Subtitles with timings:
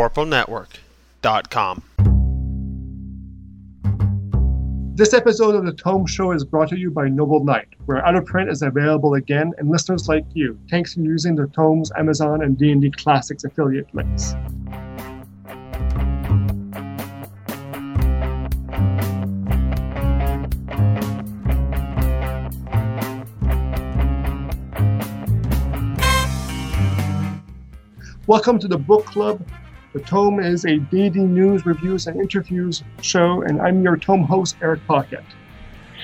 [0.00, 1.82] thevorpalnetwork.com.
[4.94, 8.16] This episode of the Tome Show is brought to you by Noble Knight, where out
[8.16, 12.42] of print is available again, and listeners like you, thanks to using the Tome's Amazon
[12.42, 14.34] and D&D Classics affiliate links.
[28.26, 29.42] Welcome to the book club.
[29.92, 34.54] The Tome is a D&D news, reviews, and interviews show, and I'm your Tome host,
[34.62, 35.24] Eric Pocket.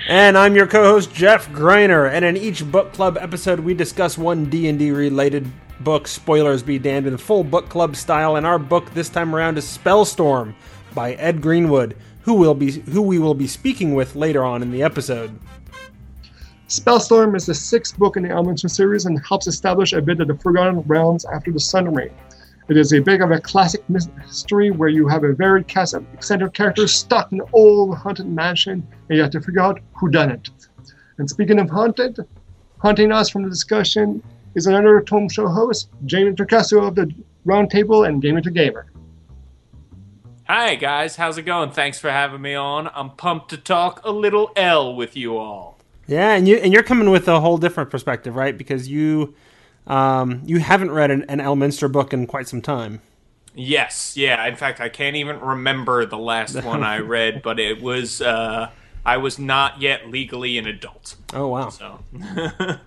[0.08, 4.46] And I'm your co-host Jeff Greiner, and in each book club episode we discuss one
[4.46, 5.46] D&D related
[5.78, 9.56] book, spoilers be damned, in full book club style, and our book this time around
[9.56, 10.52] is Spellstorm
[10.92, 14.72] by Ed Greenwood, who will be who we will be speaking with later on in
[14.72, 15.38] the episode.
[16.66, 20.26] Spellstorm is the sixth book in the Elminster series and helps establish a bit of
[20.26, 22.10] the Forgotten Realms after the Sundering.
[22.68, 26.04] It is a bit of a classic mystery where you have a varied cast of
[26.12, 30.08] eccentric characters stuck in an old haunted mansion and you have to figure out who
[30.08, 30.50] done it.
[31.18, 32.18] And speaking of haunted,
[32.78, 34.20] haunting us from the discussion
[34.56, 37.12] is another Tome Show host, Jamie Turcasso of the
[37.46, 38.86] Roundtable and Gamer to Gamer.
[40.48, 41.70] Hi guys, how's it going?
[41.70, 42.90] Thanks for having me on.
[42.94, 45.78] I'm pumped to talk a little El with you all.
[46.08, 48.56] Yeah, and you and you're coming with a whole different perspective, right?
[48.56, 49.34] Because you
[49.86, 53.00] um, you haven't read an, an Elminster book in quite some time.
[53.54, 54.46] Yes, yeah.
[54.46, 58.70] In fact, I can't even remember the last one I read, but it was uh,
[59.04, 61.16] I was not yet legally an adult.
[61.32, 61.70] Oh wow!
[61.70, 62.00] So,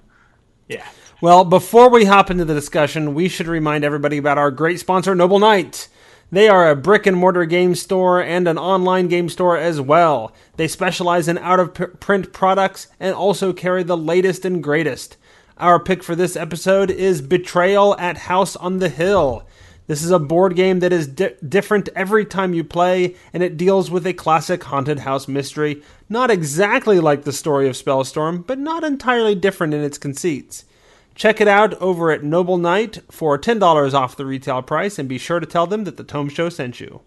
[0.68, 0.88] yeah.
[1.22, 5.16] Well, before we hop into the discussion, we should remind everybody about our great sponsor,
[5.16, 5.90] Noble Knight.
[6.32, 10.32] They are a brick and mortar game store and an online game store as well.
[10.58, 15.18] They specialize in out of print products and also carry the latest and greatest.
[15.60, 19.46] Our pick for this episode is Betrayal at House on the Hill.
[19.88, 23.58] This is a board game that is di- different every time you play, and it
[23.58, 28.58] deals with a classic haunted house mystery, not exactly like the story of Spellstorm, but
[28.58, 30.64] not entirely different in its conceits.
[31.14, 35.18] Check it out over at Noble Knight for $10 off the retail price and be
[35.18, 37.02] sure to tell them that the Tome Show sent you.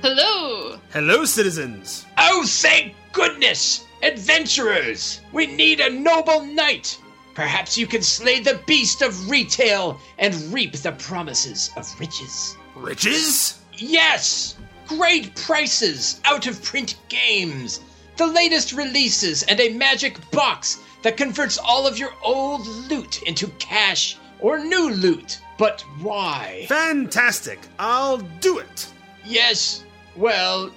[0.00, 0.78] Hello!
[0.92, 2.06] Hello, citizens!
[2.18, 3.84] Oh, thank goodness!
[4.04, 5.22] Adventurers!
[5.32, 7.00] We need a noble knight!
[7.36, 12.56] Perhaps you can slay the beast of retail and reap the promises of riches.
[12.74, 13.58] Riches?
[13.74, 14.56] Yes!
[14.86, 17.80] Great prices, out of print games,
[18.16, 23.48] the latest releases, and a magic box that converts all of your old loot into
[23.58, 25.38] cash or new loot.
[25.58, 26.64] But why?
[26.70, 27.58] Fantastic!
[27.78, 28.88] I'll do it!
[29.26, 29.84] Yes,
[30.16, 30.70] well,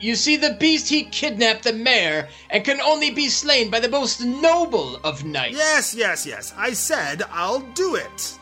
[0.00, 3.88] you see, the beast he kidnapped the mayor and can only be slain by the
[3.88, 5.56] most noble of knights.
[5.56, 6.54] Yes, yes, yes.
[6.56, 8.38] I said I'll do it.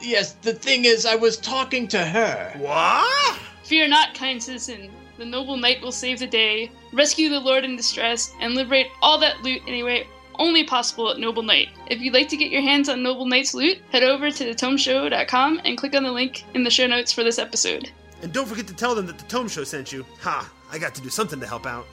[0.00, 2.52] Yes, the thing is, I was talking to her.
[2.58, 3.38] What?
[3.64, 4.90] Fear not, kind citizen.
[5.16, 9.18] The noble knight will save the day, rescue the lord in distress, and liberate all
[9.20, 10.06] that loot anyway
[10.38, 11.68] only possible at Noble Knight.
[11.86, 15.60] If you'd like to get your hands on Noble Knight's loot, head over to thetomeshow.com
[15.64, 17.90] and click on the link in the show notes for this episode.
[18.24, 20.06] And don't forget to tell them that the Tome Show sent you.
[20.22, 20.50] Ha!
[20.72, 21.84] I got to do something to help out.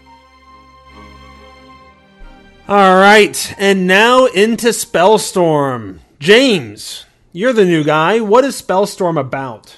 [2.70, 6.00] All right, and now into Spellstorm.
[6.20, 8.22] James, you're the new guy.
[8.22, 9.76] What is Spellstorm about?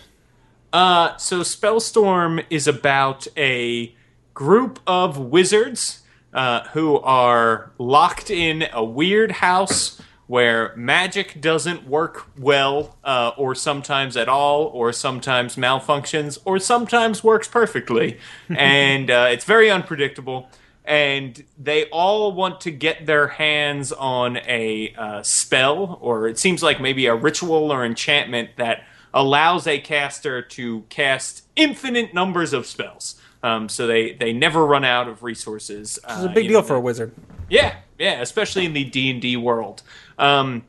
[0.71, 3.95] Uh, so Spellstorm is about a
[4.35, 6.03] group of wizards
[6.35, 13.53] uh, who are locked in a weird house where magic doesn't work well, uh, or
[13.53, 18.17] sometimes at all, or sometimes malfunctions, or sometimes works perfectly.
[18.49, 20.49] and uh, it's very unpredictable.
[20.85, 26.61] And they all want to get their hands on a uh, spell, or it seems
[26.61, 32.65] like maybe a ritual or enchantment that allows a caster to cast infinite numbers of
[32.65, 33.21] spells.
[33.43, 35.99] Um, so they, they never run out of resources.
[36.09, 37.13] It's a big deal know, for a wizard.
[37.49, 39.83] Yeah, yeah, especially in the D and D world.
[40.17, 40.63] Um,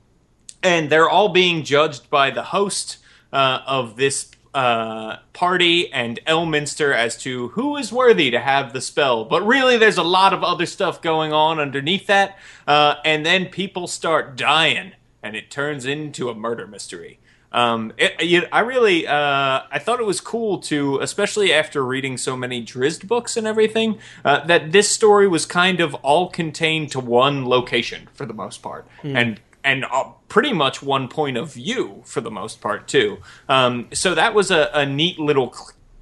[0.62, 2.98] and they're all being judged by the host
[3.32, 8.80] uh, of this uh, party and Elminster as to who is worthy to have the
[8.80, 9.24] spell.
[9.24, 12.38] But really, there's a lot of other stuff going on underneath that.
[12.66, 14.92] Uh, and then people start dying,
[15.22, 17.18] and it turns into a murder mystery.
[17.54, 22.18] Um, it, it, I really, uh, I thought it was cool to, especially after reading
[22.18, 26.90] so many Drizzt books and everything, uh, that this story was kind of all contained
[26.90, 29.16] to one location for the most part, mm.
[29.16, 33.18] and and uh, pretty much one point of view for the most part too.
[33.48, 35.54] Um, so that was a, a neat little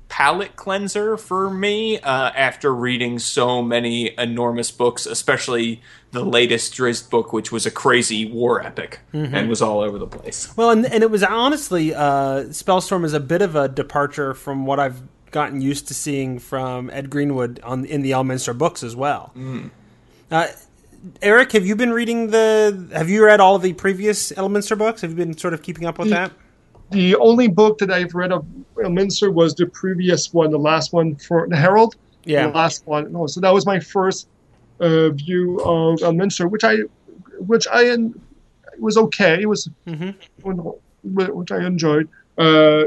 [0.08, 5.80] palate cleanser for me uh, after reading so many enormous books, especially
[6.12, 10.06] the latest Drizzt book, which was a crazy war epic and was all over the
[10.06, 10.54] place.
[10.56, 14.66] Well, and, and it was honestly, uh, Spellstorm is a bit of a departure from
[14.66, 18.94] what I've gotten used to seeing from Ed Greenwood on in the Elminster books as
[18.94, 19.32] well.
[20.30, 20.48] Uh,
[21.20, 22.88] Eric, have you been reading the?
[22.92, 25.00] Have you read all of the previous Elminster books?
[25.00, 26.30] Have you been sort of keeping up with that?
[26.90, 28.44] The only book that I've read of
[28.76, 31.96] Minster was the previous one, the last one for the Herald.
[32.24, 32.48] Yeah.
[32.48, 33.10] The last one.
[33.12, 34.28] No, so that was my first
[34.88, 36.76] view of Minster, which I,
[37.38, 39.40] which I it was okay.
[39.42, 40.14] It was Mhm.
[41.04, 42.08] which I enjoyed.
[42.38, 42.84] Uh,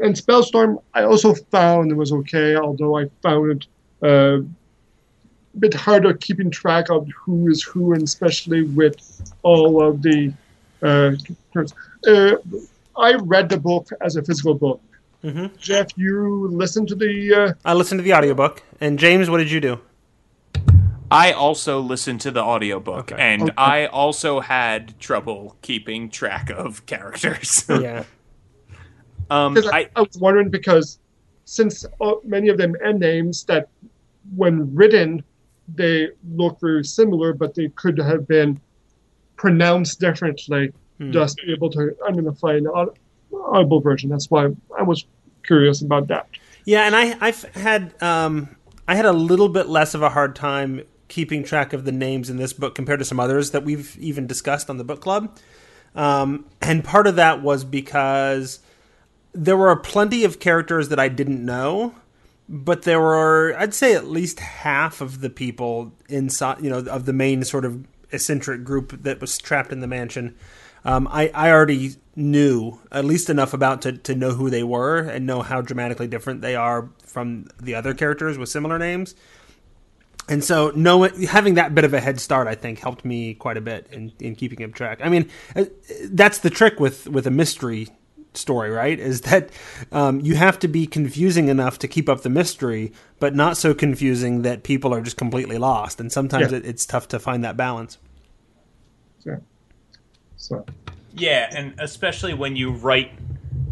[0.00, 3.66] and Spellstorm, I also found it was okay, although I found it
[4.02, 4.40] uh,
[5.56, 8.96] a bit harder keeping track of who is who, and especially with
[9.42, 10.32] all of the.
[10.82, 11.12] Uh,
[12.06, 12.36] uh,
[12.96, 14.80] I read the book as a physical book.
[15.24, 15.56] Mhm.
[15.58, 17.34] Jeff, you listened to the.
[17.34, 18.62] Uh, I listened to the audiobook.
[18.80, 19.80] And James, what did you do?
[21.10, 23.22] I also listened to the audiobook, Okay.
[23.22, 23.52] and Okay.
[23.56, 27.64] I also had trouble keeping track of characters.
[27.68, 28.04] Yeah.
[29.30, 30.98] um, I, I, I was wondering because
[31.44, 33.68] since uh, many of them end names that
[34.36, 35.24] when written
[35.74, 38.60] they look very similar, but they could have been
[39.36, 40.72] pronounced differently.
[40.98, 41.12] Hmm.
[41.12, 42.66] Just be able to identify an
[43.32, 44.10] audible version.
[44.10, 45.06] That's why I was
[45.46, 46.26] curious about that.
[46.64, 48.56] Yeah, and I, I've had um,
[48.86, 52.30] I had a little bit less of a hard time keeping track of the names
[52.30, 55.36] in this book compared to some others that we've even discussed on the book club.
[55.94, 58.60] Um, and part of that was because
[59.32, 61.94] there were plenty of characters that I didn't know,
[62.48, 67.06] but there were I'd say at least half of the people inside, you know, of
[67.06, 70.34] the main sort of eccentric group that was trapped in the mansion.
[70.84, 74.98] Um, I, I already knew at least enough about to, to know who they were
[74.98, 79.14] and know how dramatically different they are from the other characters with similar names.
[80.28, 83.56] And so knowing having that bit of a head start, I think, helped me quite
[83.56, 85.00] a bit in, in keeping up track.
[85.02, 85.64] I mean, uh,
[86.04, 87.88] that's the trick with, with a mystery
[88.34, 88.98] story, right?
[89.00, 89.50] Is that
[89.90, 93.72] um, you have to be confusing enough to keep up the mystery, but not so
[93.74, 95.98] confusing that people are just completely lost.
[95.98, 96.58] And sometimes Yeah.
[96.58, 97.98] it, it's tough to find that balance.
[99.20, 99.40] So,
[100.36, 100.66] so
[101.14, 103.12] Yeah, and especially when you write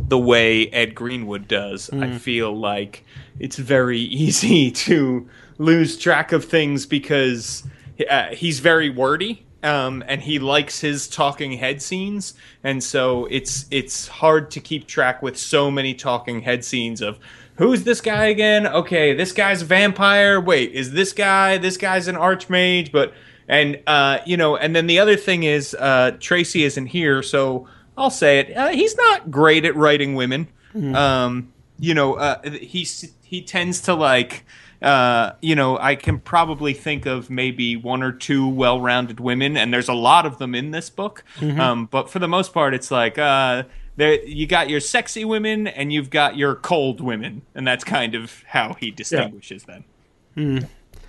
[0.08, 2.02] the way Ed Greenwood does, Mm.
[2.14, 3.04] I feel like
[3.38, 7.64] it's very easy to lose track of things because
[8.08, 9.42] uh, he's very wordy.
[9.62, 14.86] Um, and he likes his talking head scenes, and so it's it's hard to keep
[14.86, 17.18] track with so many talking head scenes of
[17.56, 18.66] who's this guy again?
[18.66, 20.40] Okay, this guy's a vampire.
[20.40, 21.58] Wait, is this guy?
[21.58, 23.12] This guy's an archmage, but
[23.48, 27.66] and uh, you know, and then the other thing is uh, Tracy isn't here, so
[27.96, 28.56] I'll say it.
[28.56, 30.48] Uh, he's not great at writing women.
[30.94, 32.86] Um, you know, uh, he
[33.22, 34.44] he tends to like.
[34.86, 39.74] Uh, you know, I can probably think of maybe one or two well-rounded women, and
[39.74, 41.24] there's a lot of them in this book.
[41.60, 43.64] Um, but for the most part, it's like uh,
[43.96, 48.14] there you got your sexy women and you've got your cold women, and that's kind
[48.14, 49.84] of how he distinguishes them.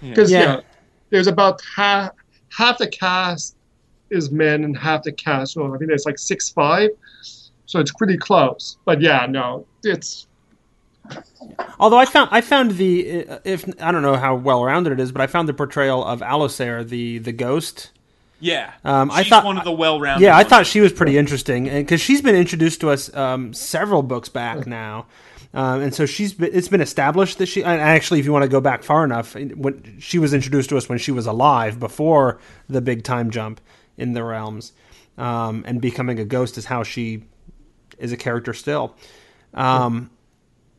[0.01, 0.55] because Yeah.
[0.55, 0.61] yeah.
[1.11, 2.11] there's about half
[2.49, 3.55] half the cast
[4.09, 5.53] is men and half the cast.
[5.53, 6.89] So I think it's like six five,
[7.65, 8.77] so it's pretty close.
[8.85, 10.26] But yeah, no, it's
[11.79, 14.99] Although I found I found the uh, if I don't know how well rounded it
[14.99, 17.91] is, but I found the portrayal of Alusair, the the ghost.
[18.39, 20.23] Yeah, Um, I thought- one of the well-rounded.
[20.23, 23.51] Yeah, I thought she was pretty interesting, and because she's been introduced to us um,
[23.51, 25.07] several books back now,
[25.55, 27.63] um, and so she's been, it's been established that she.
[27.63, 30.77] And actually, if you want to go back far enough, when she was introduced to
[30.77, 33.59] us when she was alive, before the big time jump
[33.97, 34.71] in the realms,
[35.17, 37.23] um, and becoming a ghost is how she
[37.97, 38.95] is a character still.
[39.55, 40.11] Um,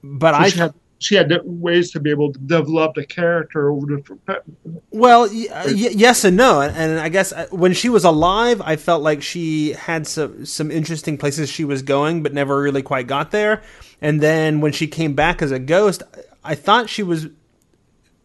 [0.02, 3.86] but I she had she had ways to be able to develop the character over
[3.86, 4.42] the.
[4.90, 8.76] Well, y- y- yes and no, and, I guess uh, when she was alive, I
[8.76, 13.06] felt like she had some some interesting places she was going, but never really quite
[13.06, 13.62] got there.
[14.00, 16.02] And then when she came back as a ghost,
[16.42, 17.28] I thought she was,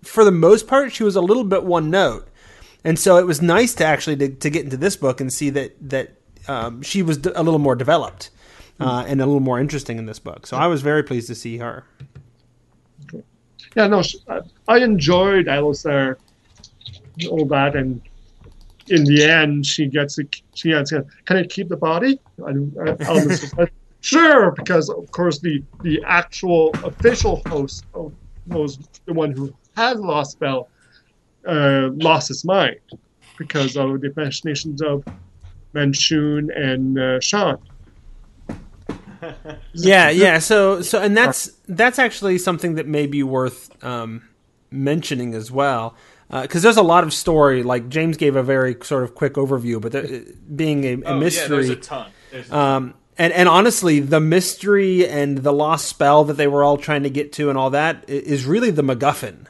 [0.03, 2.27] for the most part, she was a little bit one note,
[2.83, 5.51] and so it was nice to actually to, to get into this book and see
[5.51, 6.15] that that
[6.47, 8.31] um, she was d- a little more developed
[8.79, 10.47] uh, and a little more interesting in this book.
[10.47, 11.85] So I was very pleased to see her.
[13.75, 14.03] Yeah, no,
[14.67, 16.17] I, enjoyed Alusair,
[17.29, 18.01] all that, and
[18.89, 22.19] in the end, she gets a, she has can I keep the body?
[22.45, 22.51] I,
[22.85, 23.23] I,
[23.57, 27.85] like, sure, because of course the the actual official host
[28.45, 30.69] was the one who had lost spell,
[31.47, 32.79] uh, lost his mind
[33.37, 35.03] because of the machinations of
[35.73, 37.57] Manshoon and uh, Sean.
[39.73, 40.39] Yeah, yeah.
[40.39, 44.27] So, so, and that's that's actually something that may be worth um,
[44.71, 45.95] mentioning as well,
[46.29, 47.63] because there's a lot of story.
[47.63, 50.21] Like James gave a very sort of quick overview, but there,
[50.55, 52.11] being a, a Oh, mystery, Yeah, there's a ton.
[52.31, 56.63] There's a um, and and honestly, the mystery and the lost spell that they were
[56.63, 59.45] all trying to get to and all that, is really the MacGuffin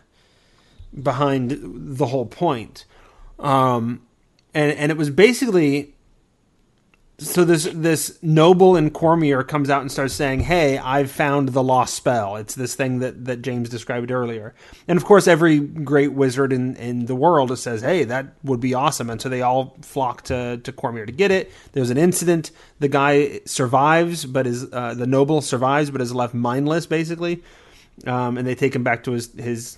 [1.02, 1.60] behind
[1.98, 2.86] the whole point.
[3.40, 4.02] Um,
[4.54, 5.96] and and it was basically
[7.20, 11.62] so this this noble in Cormyr comes out and starts saying, "Hey, I've found the
[11.62, 14.56] lost spell." It's this thing that that James described earlier,
[14.88, 18.74] and of course, every great wizard in in the world says, "Hey, that would be
[18.74, 21.52] awesome," and so they all flock to to Cormyr to get it.
[21.74, 22.50] There's an incident.
[22.80, 27.44] The guy survives, but is uh, the noble survives, but is left mindless, basically,
[28.08, 29.78] um, and they take him back to his his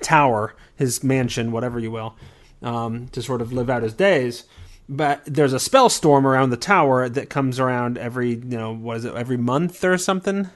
[0.00, 2.16] tower, his mansion, whatever you will,
[2.62, 4.44] um, to sort of live out his days.
[4.88, 8.98] But there's a spell storm around the tower that comes around every, you know, what
[8.98, 10.50] is it, every month or something?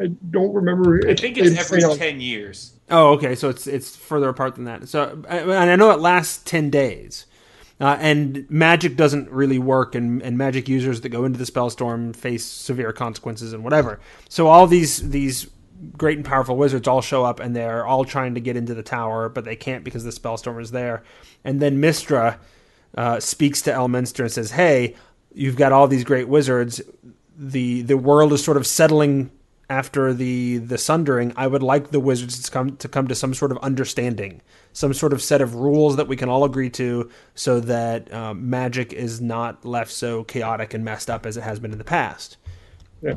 [0.00, 1.00] I don't remember.
[1.06, 2.72] I think it's every you know, ten years.
[2.88, 3.34] Oh, okay.
[3.34, 4.88] So it's it's further apart than that.
[4.88, 7.26] So and I know it lasts ten days,
[7.80, 11.68] uh, and magic doesn't really work, and, and magic users that go into the spell
[11.68, 14.00] storm face severe consequences and whatever.
[14.30, 15.48] So all these these
[15.96, 18.82] great and powerful wizards all show up, and they're all trying to get into the
[18.82, 21.02] tower, but they can't because the spell storm is there.
[21.44, 22.38] And then Mystra
[22.96, 24.94] uh, speaks to Elminster and says, "Hey,
[25.34, 26.80] you've got all these great wizards.
[27.36, 29.30] the The world is sort of settling."
[29.70, 33.32] after the the sundering, I would like the wizards to come to come to some
[33.32, 37.08] sort of understanding, some sort of set of rules that we can all agree to,
[37.36, 41.60] so that um, magic is not left so chaotic and messed up as it has
[41.60, 42.36] been in the past.
[43.00, 43.14] Yeah.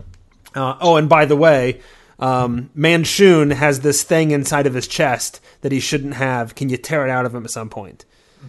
[0.56, 1.82] Uh, oh, and by the way,
[2.24, 6.56] um, Manshoon has this thing inside of his chest that he shouldn't have.
[6.56, 8.06] Can you tear it out of him at some point?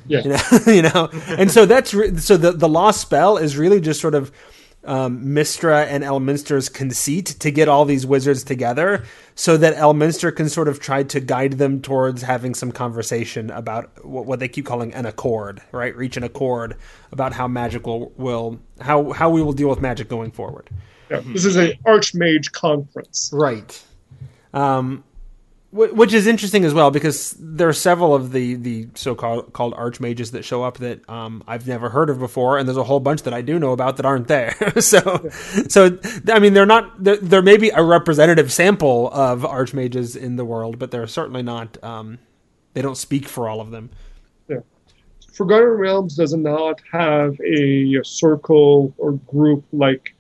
[0.07, 0.23] Yeah.
[0.23, 3.81] You know, you know, and so that's re- so the the lost spell is really
[3.81, 4.31] just sort of
[4.85, 9.05] um, Mystra and Elminster's conceit to get all these wizards together,
[9.35, 14.05] so that Elminster can sort of try to guide them towards having some conversation about
[14.05, 15.97] what, what they keep calling an accord, right?
[15.97, 16.77] Reach an accord
[17.11, 20.71] about how magic will, will how how we will deal with magic going forward.
[21.15, 23.31] Yeah, this is an Archmage conference.
[23.33, 23.83] Right.
[24.53, 25.05] Um,
[25.75, 30.31] which is interesting as well because there are several of the the so-called called archmages
[30.31, 33.23] that show up that um, I've never heard of before, and there's a whole bunch
[33.23, 34.55] that I do know about that aren't there.
[34.81, 35.29] so,
[35.69, 37.03] so I mean, they're not.
[37.03, 41.43] There, there may be a representative sample of archmages in the world, but they're certainly
[41.43, 41.83] not.
[41.83, 42.19] Um,
[42.75, 43.91] they don't speak for all of them.
[45.35, 50.14] Forgotten Realms does not have a circle or group like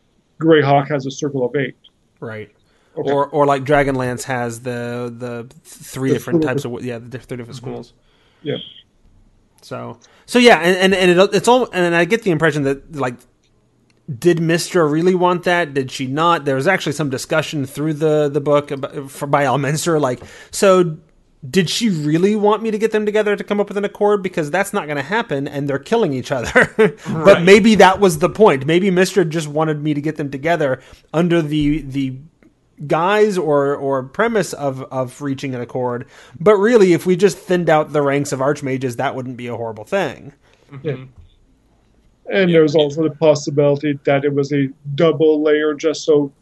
[0.44, 1.76] Greyhawk has a circle of eight.
[2.20, 2.50] Right.
[2.96, 3.10] Okay.
[3.10, 7.36] Or, or like Dragonlance has the the three The different types of yeah the three
[7.36, 7.70] different mm-hmm.
[7.70, 7.92] schools.
[8.42, 8.56] Yeah.
[9.62, 12.94] So so yeah, and and, and it, it's all and I get the impression that
[12.94, 13.16] like
[14.18, 15.72] did Mystra really want that?
[15.72, 16.44] Did she not?
[16.44, 20.20] There was actually some discussion through the the book about, for, by Elminster, like
[20.50, 20.98] so.
[21.50, 24.22] Did she really want me to get them together to come up with an accord?
[24.22, 26.72] Because that's not going to happen, and they're killing each other.
[26.76, 27.42] but Right.
[27.42, 28.64] maybe that was the point.
[28.66, 30.80] Maybe Mystra just wanted me to get them together
[31.12, 32.16] under the the
[32.86, 36.06] guise or or premise of of reaching an accord.
[36.40, 39.56] But really, if we just thinned out the ranks of archmages, that wouldn't be a
[39.56, 40.32] horrible thing.
[40.82, 46.32] And there's also the possibility that it was a double layer just so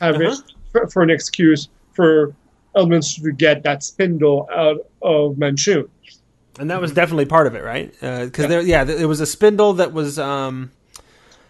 [0.00, 0.32] have Uh-huh.
[0.32, 0.38] it
[0.72, 2.34] for, for an excuse for
[2.76, 5.88] Elminster to get that spindle out of Manshoon.
[6.58, 7.92] And that was definitely part of it, right?
[8.00, 10.72] Because there, yeah, there was a spindle that was um,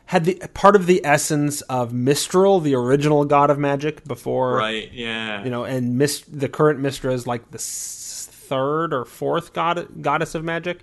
[0.06, 4.90] had the part of the essence of Mystryl, the original god of magic, before Right.
[4.92, 5.42] Yeah.
[5.44, 10.34] you know, and Mist, the current Mystra is like the third or fourth god goddess
[10.34, 10.80] of magic.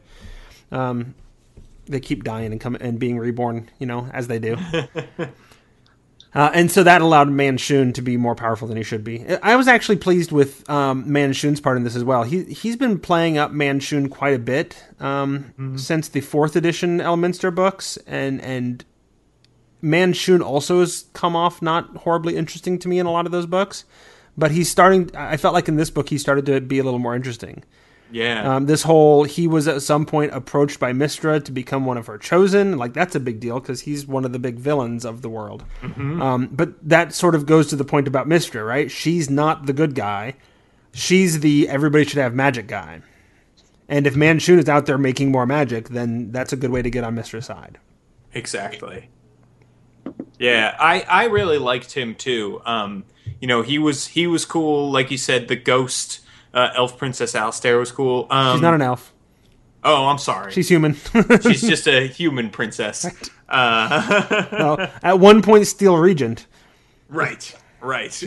[0.72, 1.16] Um,
[1.86, 4.58] they keep dying and coming and being reborn, you know, as they do.
[6.34, 9.26] Uh, and so that allowed Manshoon to be more powerful than he should be.
[9.42, 12.24] I was actually pleased with um, Manshoon's part in this as well.
[12.24, 17.54] He he's been playing up Manshoon quite a bit um, since the fourth edition Elminster
[17.54, 18.84] books, and and
[19.82, 23.46] Manshoon also has come off not horribly interesting to me in a lot of those
[23.46, 23.86] books.
[24.38, 25.10] But he's starting.
[25.16, 27.64] I felt like in this book he started to be a little more interesting.
[28.12, 28.56] Yeah.
[28.56, 32.08] Um, this whole he was at some point approached by Mystra to become one of
[32.08, 32.78] her chosen.
[32.78, 35.64] Like that's a big deal because he's one of the big villains of the world.
[36.22, 38.90] Um, but that sort of goes to the point about Mystra, right?
[38.90, 40.36] She's not the good guy.
[40.94, 43.02] She's the everybody should have magic guy.
[43.90, 46.90] And if Manshoon is out there making more magic, then that's a good way to
[46.90, 47.78] get on Mystra's side.
[48.34, 49.10] Exactly.
[50.40, 52.62] Yeah, I I really liked him too.
[52.66, 53.06] Um,
[53.40, 54.92] you know, he was he was cool.
[54.92, 56.20] Like you said, the ghost
[56.54, 58.28] uh, elf princess Alusair was cool.
[58.30, 59.14] Um, She's not an elf.
[59.84, 60.52] Oh, I'm sorry.
[60.52, 60.94] She's human.
[61.44, 63.06] She's just a human princess.
[63.48, 66.46] Uh, well, at one point, Steel Regent.
[67.08, 68.24] right, right.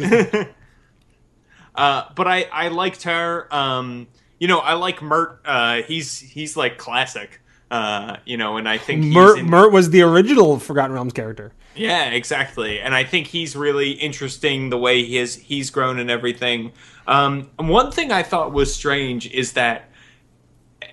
[1.75, 3.53] uh, but I, I liked her.
[3.55, 4.09] Um,
[4.39, 5.41] you know, I like Mirt.
[5.45, 7.39] Uh, he's he's like classic.
[7.71, 11.12] Uh, you know, and I think he's Mirt, in- Mirt was the original Forgotten Realms
[11.12, 11.53] character.
[11.77, 12.81] Yeah, exactly.
[12.81, 16.73] And I think he's really interesting the way he is he's grown and everything.
[17.07, 19.89] Um, and one thing I thought was strange is that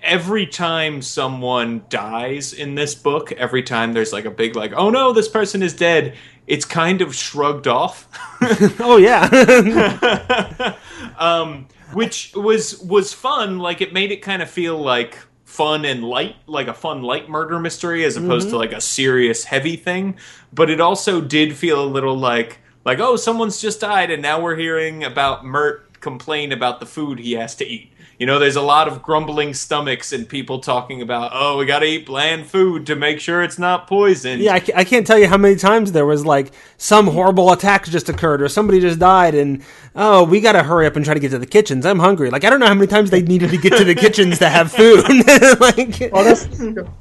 [0.02, 4.90] every time someone dies in this book, every time there's like a big like, oh
[4.90, 6.14] no, this person is dead,
[6.46, 8.08] it's kind of shrugged off.
[8.80, 10.76] Oh yeah,
[11.18, 13.58] um, which was was fun.
[13.58, 17.28] Like it made it kind of feel like fun and light, like a fun light
[17.28, 18.58] murder mystery, as opposed to mm-hmm.
[18.58, 20.14] like a serious heavy thing.
[20.52, 24.40] But it also did feel a little like like oh, someone's just died, and now
[24.40, 27.90] we're hearing about Mirt complain about the food he has to eat.
[28.18, 31.78] You know, there's a lot of grumbling stomachs and people talking about, oh, we got
[31.80, 34.40] to eat bland food to make sure it's not poison.
[34.40, 34.54] yeah.
[34.54, 38.42] I, can't tell you how many times there was like some horrible attack just occurred
[38.42, 39.62] or somebody just died, and
[39.94, 41.86] oh, we got to hurry up and try to get to the kitchens.
[41.86, 42.28] I'm hungry.
[42.30, 44.48] Like I don't know how many times they needed to get to the kitchens to
[44.48, 45.04] have food.
[45.60, 46.44] like, Oh, that's,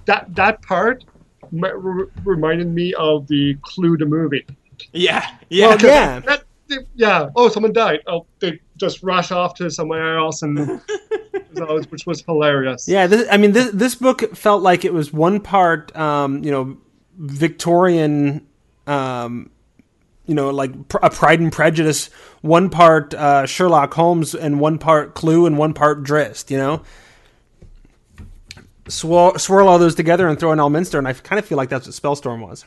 [0.06, 1.04] that that part
[1.52, 4.46] re- reminded me of the Clue the movie.
[4.94, 5.68] yeah, yeah.
[5.70, 6.20] well, yeah.
[6.20, 6.44] That,
[6.96, 7.30] yeah.
[7.36, 8.02] Oh, someone died.
[8.08, 10.58] Oh, they just rush off to somewhere else, and
[11.90, 12.88] which was hilarious.
[12.88, 16.52] Yeah, this, I mean, this this book felt like it was one part, um, you
[16.52, 16.78] know,
[17.18, 18.46] Victorian,
[18.86, 19.50] um,
[20.26, 22.10] you know, like pr- a Pride and Prejudice,
[22.42, 26.52] one part uh, Sherlock Holmes, and one part Clue, and one part Drizzt.
[26.52, 26.82] You know,
[28.88, 31.70] swirl, swirl all those together and throw in Elminster, and I kind of feel like
[31.70, 32.66] that's what Spellstorm was.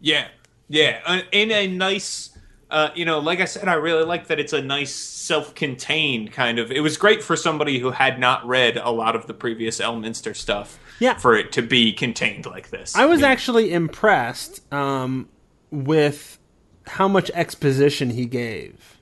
[0.00, 0.28] Yeah,
[0.68, 2.29] yeah, uh, in a nice,
[2.70, 6.58] uh, you know, like I said, I really like that it's a nice, self-contained kind
[6.58, 6.70] of.
[6.70, 10.34] It was great for somebody who had not read a lot of the previous Elminster
[10.36, 10.78] stuff.
[10.98, 11.16] Yeah.
[11.16, 12.94] for it to be contained like this.
[12.94, 13.28] I was Yeah.
[13.28, 15.30] actually impressed um,
[15.70, 16.38] with
[16.86, 18.98] how much exposition he gave.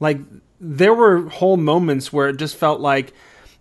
[0.00, 0.18] Like
[0.60, 3.14] there were whole moments where it just felt like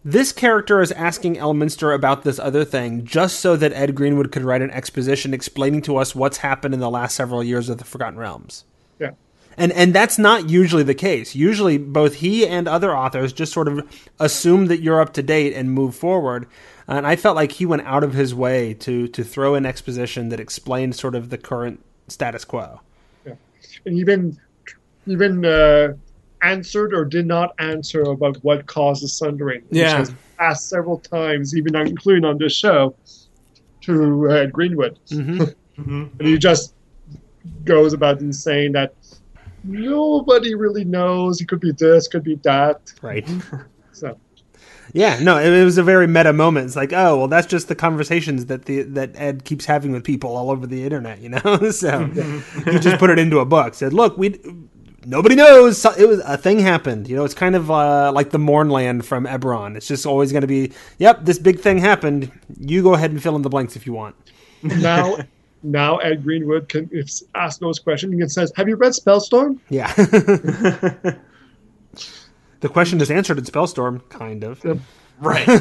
[0.03, 4.43] this character is asking Elminster about this other thing just so that Ed Greenwood could
[4.43, 7.85] write an exposition explaining to us what's happened in the last several years of the
[7.85, 8.65] Forgotten Realms.
[9.59, 9.63] Yeah.
[9.65, 11.35] And and that's not usually the case.
[11.35, 13.81] Usually both he and other authors just sort of
[14.19, 16.47] assume that you're up to date and move forward.
[16.87, 20.29] And I felt like he went out of his way to to throw in exposition
[20.29, 22.81] that explained sort of the current status quo.
[23.25, 23.33] Yeah,
[23.85, 24.37] and even
[25.05, 25.93] even uh,
[26.41, 29.63] answered or did not answer about what caused the sundering.
[29.69, 29.99] Yeah.
[29.99, 32.95] which has asked several times, even including on this show,
[33.81, 35.43] to uh, Greenwood, hmm
[35.77, 36.73] and he just
[37.63, 38.93] goes about and saying that
[39.63, 41.41] nobody really knows.
[41.41, 42.93] It could be this, could be that.
[43.01, 43.27] Right.
[43.91, 44.17] So
[44.93, 46.67] Yeah, no, it, it was a very meta moment.
[46.67, 50.05] It's like, oh, well, that's just the conversations that the that Ed keeps having with
[50.05, 51.69] people all over the internet, you know.
[51.71, 52.05] so
[52.65, 53.73] he just put it into a book.
[53.73, 54.39] Said, look, we
[55.05, 55.81] nobody knows.
[55.81, 57.09] So- It was a thing happened.
[57.09, 59.75] You know, it's kind of uh, like the Mournland from Eberron.
[59.75, 62.31] It's just always going to be, yep, this big thing happened.
[62.57, 64.15] You go ahead and fill in the blanks if you want.
[64.63, 65.17] now.
[65.63, 66.89] Now Ed Greenwood can
[67.35, 69.93] ask those questions and says, "Have you read Spellstorm?" Yeah.
[72.61, 74.63] the question is answered in Spellstorm, kind of.
[75.19, 75.47] right.
[75.47, 75.57] right.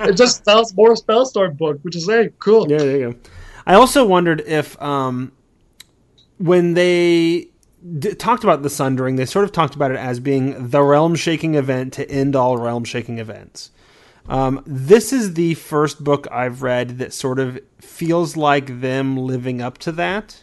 [0.00, 2.70] It just sounds more Spellstorm book, which is hey, cool.
[2.70, 3.18] Yeah, there you go.
[3.66, 5.32] I also wondered if, um,
[6.38, 7.48] when they
[7.98, 11.14] d- talked about the Sundering, they sort of talked about it as being the realm
[11.14, 13.70] shaking event to end all realm shaking events.
[14.28, 19.60] Um, this is the first book I've read that sort of feels like them living
[19.60, 20.42] up to that,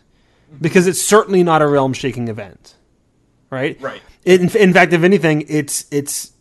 [0.59, 2.75] because it's certainly not a realm shaking event,
[3.49, 3.81] right?
[3.81, 4.01] Right.
[4.23, 6.33] In, in fact, if anything, it's it's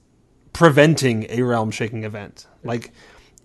[0.52, 2.46] preventing a realm shaking event.
[2.62, 2.92] Like,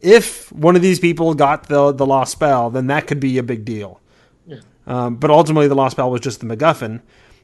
[0.01, 3.43] if one of these people got the the lost spell, then that could be a
[3.43, 4.01] big deal.
[4.87, 7.01] Um, but ultimately, the lost spell was just the MacGuffin.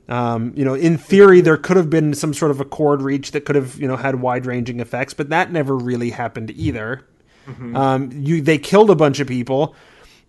[0.09, 3.31] Um, you know, in theory, there could have been some sort of a chord reach
[3.31, 7.05] that could have you know had wide ranging effects, but that never really happened either.
[7.75, 9.75] Um, you they killed a bunch of people,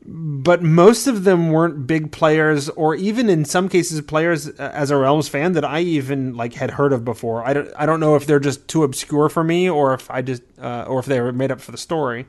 [0.04, 4.90] but most of them weren't big players, or even in some cases players uh, as
[4.90, 7.46] a Realms fan that I even like had heard of before.
[7.46, 10.22] I don't I don't know if they're just too obscure for me, or if I
[10.22, 12.26] just uh, or if they were made up for the story.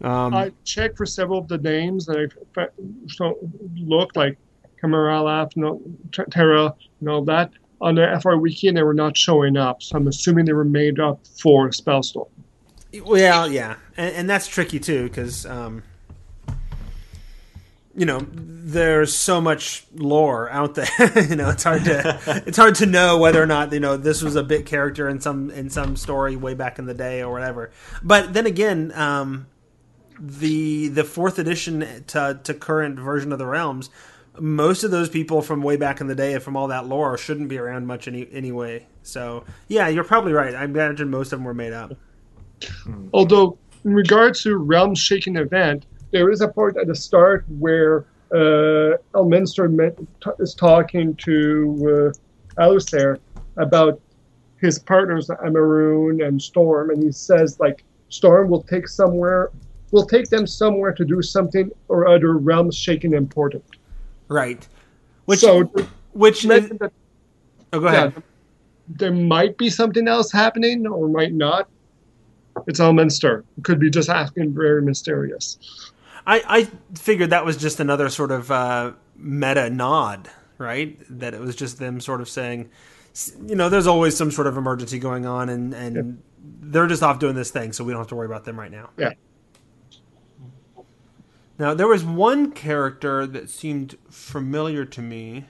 [0.00, 2.66] Um, I checked for several of the names and I
[3.76, 4.36] looked like
[4.82, 5.80] Kamaralaf, no,
[6.30, 9.82] Terra, and all that on the FR Wiki, and they were not showing up.
[9.82, 12.28] So I'm assuming they were made up for Spellstorm.
[13.04, 15.82] Well, yeah, and, and that's tricky too because, um,
[16.48, 16.54] you
[17.94, 20.88] you know, there's so much lore out there.
[21.28, 24.22] you know, it's hard to it's hard to know whether or not you know this
[24.22, 27.32] was a bit character in some in some story way back in the day or
[27.32, 27.70] whatever.
[28.02, 29.46] But then again, um,
[30.18, 33.90] the the fourth edition to to current version of the realms,
[34.38, 37.48] most of those people from way back in the day from all that lore shouldn't
[37.48, 38.86] be around much any anyway.
[39.02, 40.54] So yeah, you're probably right.
[40.54, 41.92] I imagine most of them were made up.
[43.12, 48.06] Although, in regard to realm shaking event, there is a part at the start where
[48.32, 52.12] uh, Elminster met, t- is talking to
[52.56, 53.18] uh, Alusair
[53.56, 54.00] about
[54.58, 59.50] his partners, Amarune and Storm, and he says like Storm will take somewhere,
[59.90, 63.64] will take them somewhere to do something or other realm shaking important.
[64.32, 64.66] Right.
[65.26, 65.70] Which so,
[66.12, 66.92] which is, that
[67.72, 68.22] oh, go yeah, ahead.
[68.88, 71.68] there might be something else happening or might not.
[72.66, 73.44] It's Elminster.
[73.58, 75.58] It could be just asking very mysterious.
[76.26, 80.98] I, I figured that was just another sort of uh, meta nod, right?
[81.08, 82.70] That it was just them sort of saying,
[83.46, 86.22] you know, there's always some sort of emergency going on, and and
[86.60, 88.70] they're just off doing this thing, so we don't have to worry about them right
[88.70, 88.90] now.
[88.96, 89.12] Yeah.
[91.62, 95.44] Now there was one character that seemed familiar to me.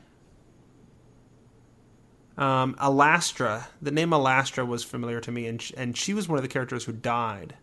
[2.37, 6.37] Um, Alastra, the name Alastra was familiar to me, and sh- and she was one
[6.37, 7.55] of the characters who died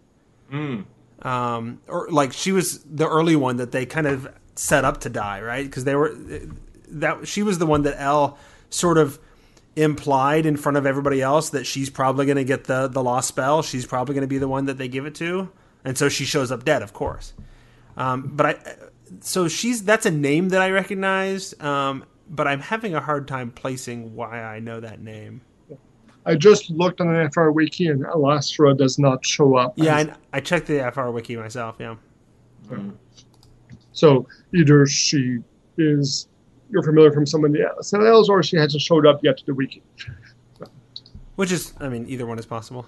[0.51, 0.85] Mm.
[1.21, 5.09] um, or like she was the early one that they kind of set up to
[5.11, 5.63] die, right?
[5.63, 6.15] Because they were
[6.87, 8.35] that she was the one that El
[8.71, 9.19] sort of
[9.75, 13.27] implied in front of everybody else that she's probably going to get the the lost
[13.27, 13.61] spell.
[13.61, 15.51] She's probably going to be the one that they give it to,
[15.85, 17.33] and so she shows up dead, of course.
[17.99, 18.75] Um, but I,
[19.19, 23.51] so she's that's a name that I recognize, um, but I'm having a hard time
[23.51, 25.41] placing why I know that name.
[26.25, 29.73] I just looked on the FR wiki and Alastra does not show up.
[29.75, 31.77] Yeah, I, I checked the FR wiki myself.
[31.79, 31.95] Yeah.
[33.91, 35.39] So either she
[35.77, 36.27] is
[36.69, 39.81] you're familiar from somebody else, else or she hasn't showed up yet to the wiki.
[41.35, 42.85] Which is, I mean, either one is possible.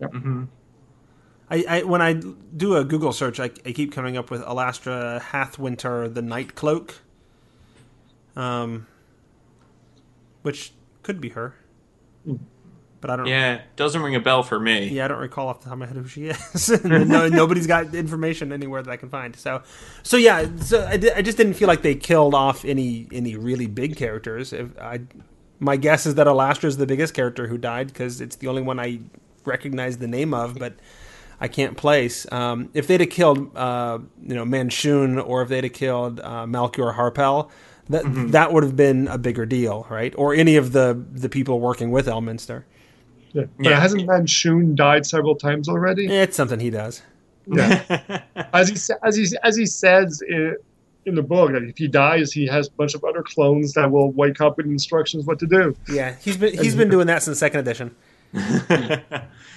[0.00, 0.44] hmm
[1.48, 5.20] I, I when I do a Google search, I, I keep coming up with Alastra
[5.20, 6.96] Hathwinter, the Night Cloak,
[8.34, 8.86] um,
[10.42, 11.54] which could be her,
[13.00, 13.26] but I don't.
[13.26, 14.88] Yeah, doesn't ring a bell for me.
[14.88, 16.68] Yeah, I don't recall off the top of my head who she is.
[16.84, 19.36] no, nobody's got information anywhere that I can find.
[19.36, 19.62] So,
[20.02, 23.68] so yeah, so I, I just didn't feel like they killed off any any really
[23.68, 24.52] big characters.
[24.52, 25.02] If I,
[25.60, 28.62] my guess is that Alastra is the biggest character who died because it's the only
[28.62, 29.00] one I
[29.44, 30.74] recognize the name of, but
[31.40, 32.26] I can't place.
[32.32, 36.46] Um, if they'd have killed, uh, you know, Manshoon, or if they'd have killed uh,
[36.46, 37.50] Malchor Harpell,
[37.90, 40.14] that that would have been a bigger deal, right?
[40.16, 42.64] Or any of the the people working with Elminster.
[43.32, 43.44] Yeah.
[43.58, 43.80] But Yeah.
[43.80, 46.06] hasn't Manshoon died several times already?
[46.06, 47.02] It's something he does.
[47.46, 48.22] Yeah.
[48.52, 50.56] as he as he as he says in,
[51.04, 53.90] in the book that if he dies, he has a bunch of other clones that
[53.90, 55.76] will wake up with instructions what to do.
[55.88, 57.94] Yeah, he's been he's been doing that since second edition.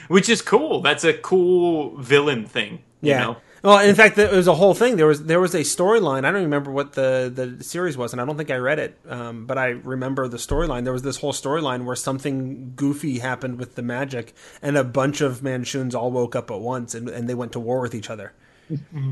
[0.10, 0.82] Which is cool.
[0.82, 2.84] That's a cool villain thing.
[3.02, 3.20] You Yeah.
[3.24, 3.38] know?
[3.62, 4.96] Well, in fact, there was a whole thing.
[4.96, 6.24] There was there was a storyline.
[6.26, 8.98] I don't remember what the the series was, and I don't think I read it.
[9.08, 10.86] Um, but I remember the storyline.
[10.86, 15.20] There was this whole storyline where something goofy happened with the magic, and a bunch
[15.22, 18.10] of Manshoons all woke up at once, and, and they went to war with each
[18.10, 18.32] other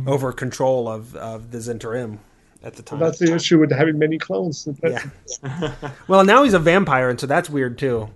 [0.05, 2.19] over control of of the Zhentarim
[2.63, 2.99] at the time.
[2.99, 4.65] That's the issue with having many clones.
[4.81, 5.03] Yeah.
[6.07, 8.09] well, now he's a vampire, and so that's weird too.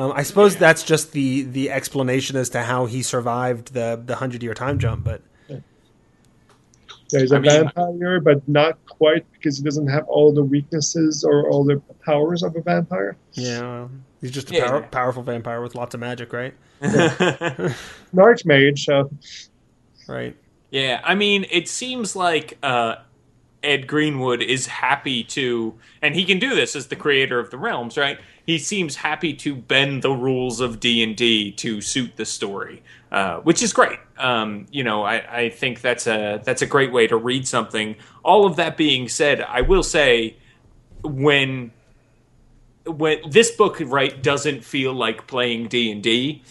[0.00, 4.16] Um, I suppose that's just the the explanation as to how he survived the the
[4.16, 5.04] hundred year time jump.
[5.04, 5.58] But Yeah,
[7.20, 11.22] he's a I mean- vampire, but not quite because he doesn't have all the weaknesses
[11.24, 13.16] or all the powers of a vampire.
[13.34, 13.90] yeah, well,
[14.22, 14.66] he's just a Yeah.
[14.68, 16.54] power, powerful vampire with lots of magic, right?
[16.80, 17.74] An
[18.14, 19.10] archmage, so
[20.08, 20.34] Right.
[20.70, 22.94] Yeah, I mean, it seems like uh,
[23.62, 27.58] Ed Greenwood is happy to, and he can do this as the creator of the
[27.58, 28.18] realms, right?
[28.46, 32.82] He seems happy to bend the rules of D and D to suit the story,
[33.12, 33.98] uh, which is great.
[34.18, 37.96] Um, you know, I, I think that's a that's a great way to read something.
[38.24, 40.36] All of that being said, I will say
[41.02, 41.72] when
[42.86, 46.42] when this book right doesn't feel like playing D and D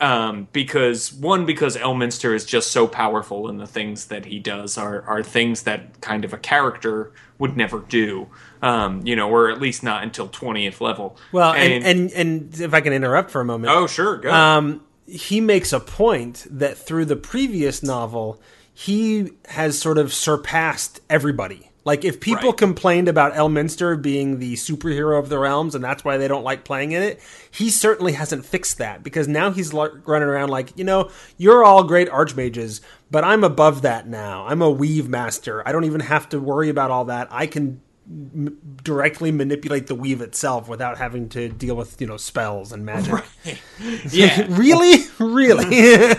[0.00, 4.76] um, because one because Elminster is just so powerful and the things that he does
[4.76, 8.28] are are things that kind of a character would never do
[8.62, 11.16] um, you know or at least not until 20th level.
[11.32, 14.82] Well, and, and and if I can interrupt for a moment, oh sure go um,
[15.06, 18.40] he makes a point that through the previous novel,
[18.72, 21.70] he has sort of surpassed everybody.
[21.84, 22.56] Like if people Right.
[22.58, 26.64] complained about Elminster being the superhero of the realms and that's why they don't like
[26.64, 27.20] playing in it,
[27.50, 31.62] he certainly hasn't fixed that because now he's l- running around like, you know, you're
[31.62, 34.46] all great archmages, but I'm above that now.
[34.48, 35.62] I'm a weave master.
[35.68, 37.28] I don't even have to worry about all that.
[37.30, 42.16] I can m- directly manipulate the weave itself without having to deal with, you know,
[42.16, 43.22] spells and magic.
[44.10, 44.46] Yeah.
[44.48, 45.04] really?
[45.20, 45.94] Really?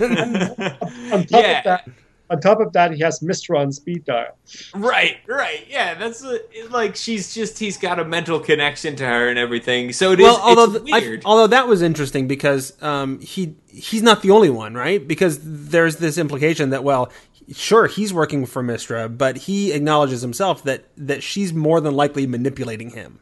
[1.12, 1.58] On top Yeah.
[1.58, 1.90] of that,
[2.30, 4.36] on top of that, he has Mystra on speed dial.
[4.74, 5.94] Right, right, yeah.
[5.94, 9.94] That's a, it- like she's just he's got a mental connection to her and everything.
[9.94, 10.24] So it is.
[10.24, 14.32] well, although it's th- I- although that was interesting because um, he he's not the
[14.32, 15.06] only one, right?
[15.08, 17.12] Because there's this implication that well,
[17.54, 22.26] sure he's working for Mystra, but he acknowledges himself that that she's more than likely
[22.26, 23.20] manipulating him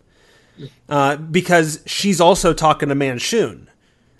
[0.88, 3.68] uh, because she's also talking to Manshoon.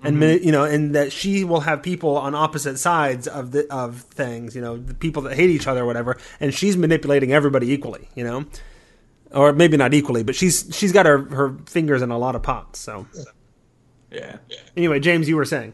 [0.04, 0.20] And mm-hmm.
[0.20, 4.02] mani- you know, and that she will have people on opposite sides of the of
[4.02, 4.56] things.
[4.56, 6.18] You know, the people that hate each other, or whatever.
[6.40, 8.10] And she's manipulating everybody equally.
[8.16, 8.46] You know,
[9.32, 12.44] or maybe not equally, but she's she's got her her fingers in a lot of
[12.44, 12.80] pots.
[12.80, 13.08] So
[14.12, 14.38] yeah.
[14.78, 15.74] anyway, James, you were saying.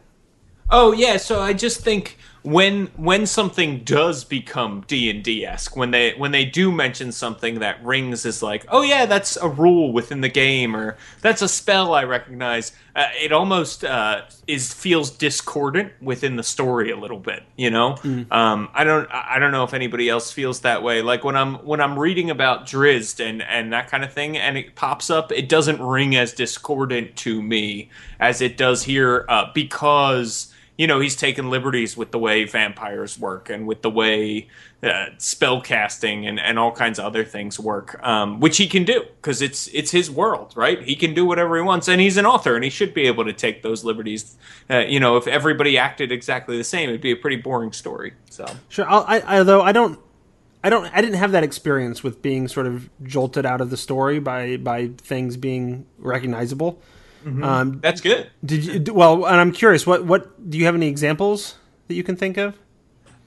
[0.70, 5.76] Oh yeah, so I just think when when something does become D and D esque,
[5.76, 9.48] when they when they do mention something that rings as like, oh yeah, that's a
[9.48, 14.72] rule within the game, or that's a spell I recognize, uh, it almost uh, is
[14.72, 17.42] feels discordant within the story a little bit.
[17.56, 17.96] You know,
[18.30, 21.02] um, I don't I I don't know if anybody else feels that way.
[21.02, 24.56] Like when I'm when I'm reading about Drizzt and and that kind of thing, and
[24.56, 29.50] it pops up, it doesn't ring as discordant to me as it does here uh,
[29.54, 30.49] because
[30.80, 34.48] you know he's taken liberties with the way vampires work and with the way
[34.82, 38.84] uh, spell casting and, and all kinds of other things work um, which he can
[38.84, 42.16] do because it's it's his world right he can do whatever he wants and he's
[42.16, 44.36] an author and he should be able to take those liberties
[44.70, 48.14] uh, you know if everybody acted exactly the same it'd be a pretty boring story
[48.30, 48.88] so Sure.
[48.88, 49.98] I'll, I, I though I don't,
[50.62, 53.76] I don't, I didn't have that experience with being sort of jolted out of the
[53.76, 56.80] story by by things being recognizable.
[57.26, 58.94] Um, that's good did you?
[58.94, 59.86] Well, and I'm curious.
[59.86, 61.56] What what do you have any examples
[61.88, 62.56] that you can think of?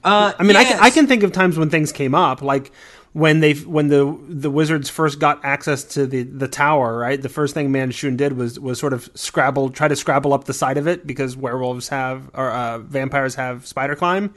[0.02, 2.72] uh, I mean, I can I can think of times when things came up, like
[3.12, 6.98] when they when the the wizards first got access to the the tower.
[6.98, 10.44] Right, the first thing Manshoon did was was sort of scrabble, try to scrabble up
[10.44, 14.34] the side of it because werewolves have or uh, vampires have spider climb,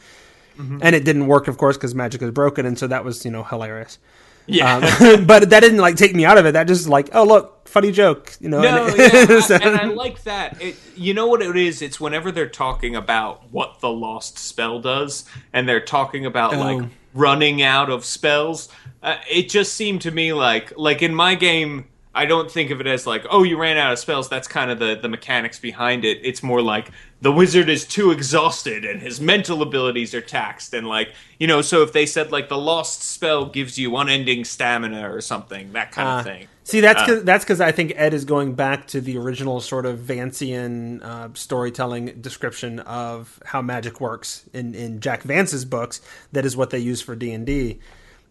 [0.57, 3.31] and it didn't work, of course, because magic is broken, and so that was you
[3.31, 3.97] know hilarious.
[4.45, 6.53] yeah Um, but that didn't like take me out of it.
[6.53, 8.61] That just like, oh look, funny joke, you know.
[8.61, 10.61] No, and- yeah, so- I, and I like that.
[10.61, 11.81] It, you know what it is?
[11.81, 16.59] It's whenever they're talking about what the lost spell does, and they're talking about Oh.
[16.59, 18.69] like running out of spells.
[19.03, 21.85] Uh, it just seemed to me like, like in my game,
[22.17, 24.27] I don't think of it as like, oh, you ran out of spells.
[24.27, 26.19] That's kind of the the mechanics behind it.
[26.23, 30.87] It's more like the wizard is too exhausted and his mental abilities are taxed, and
[30.87, 31.61] like you know.
[31.61, 35.91] So if they said like the lost spell gives you unending stamina or something, that
[35.91, 36.47] kind Uh, of thing.
[36.63, 39.85] See, that's cause, that's because I think Ed is going back to the original sort
[39.85, 46.01] of Vancian uh, storytelling description of how magic works in, in Jack Vance's books.
[46.33, 47.79] That is what they use for D and D.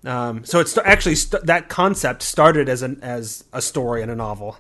[0.06, 4.14] Um, so it's actually st- that concept started as an as a story in a
[4.14, 4.56] novel,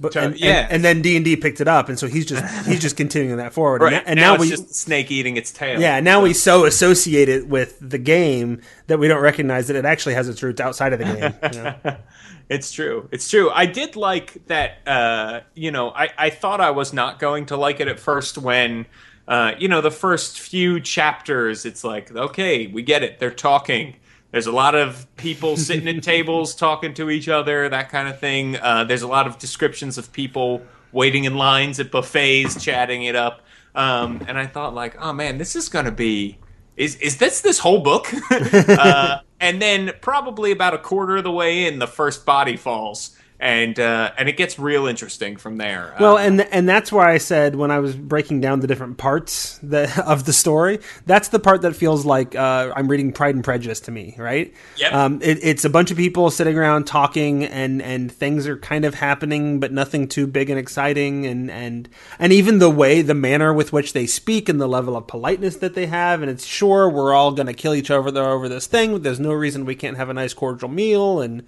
[0.00, 0.66] but So, and, and- yeah.
[0.70, 3.36] and, then D and D picked it up, and so he's just he's just continuing
[3.36, 3.82] that forward.
[3.82, 3.92] Right.
[3.92, 5.78] And, and now, now, it's we just snake eating its tail.
[5.80, 9.84] yeah now we so associate it with the game that we don't recognize that it
[9.84, 11.34] actually has its roots outside of the game.
[11.52, 11.96] you know?
[12.48, 13.08] It's true.
[13.10, 13.50] It's true.
[13.50, 14.78] I did like that.
[14.86, 18.38] Uh, you know, I, I thought I was not going to like it at first
[18.38, 18.86] when,
[19.26, 23.18] uh, you know, the first few chapters, it's like, okay, we get it.
[23.18, 23.96] They're talking.
[24.36, 28.20] There's a lot of people sitting at tables talking to each other, that kind of
[28.20, 28.58] thing.
[28.58, 30.60] Uh, there's a lot of descriptions of people
[30.92, 33.40] waiting in lines at buffets, chatting it up.
[33.74, 36.36] Um, and I thought, like, oh man, this is going to be.
[36.76, 38.12] Is, is this this whole book?
[38.30, 43.15] uh, and then probably about a quarter of the way in, the first body falls,
[43.38, 45.94] and uh, and it gets real interesting from there.
[46.00, 48.96] Well, Uh, and and that's why I said when I was breaking down the different
[48.96, 53.34] parts that, of the story, that's the part that feels like uh, I'm reading Pride
[53.34, 54.54] and Prejudice to me, right?
[54.78, 54.92] Yep.
[54.92, 58.84] Um, it, it's a bunch of people sitting around talking, and and things are kind
[58.84, 63.14] of happening, but nothing too big and exciting, and and and even the way, the
[63.14, 66.46] manner with which they speak, and the level of politeness that they have, and it's
[66.46, 69.02] sure we're all going to kill each other over this thing.
[69.02, 71.42] There's no reason we can't have a nice cordial meal, and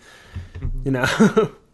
[0.84, 1.52] you know.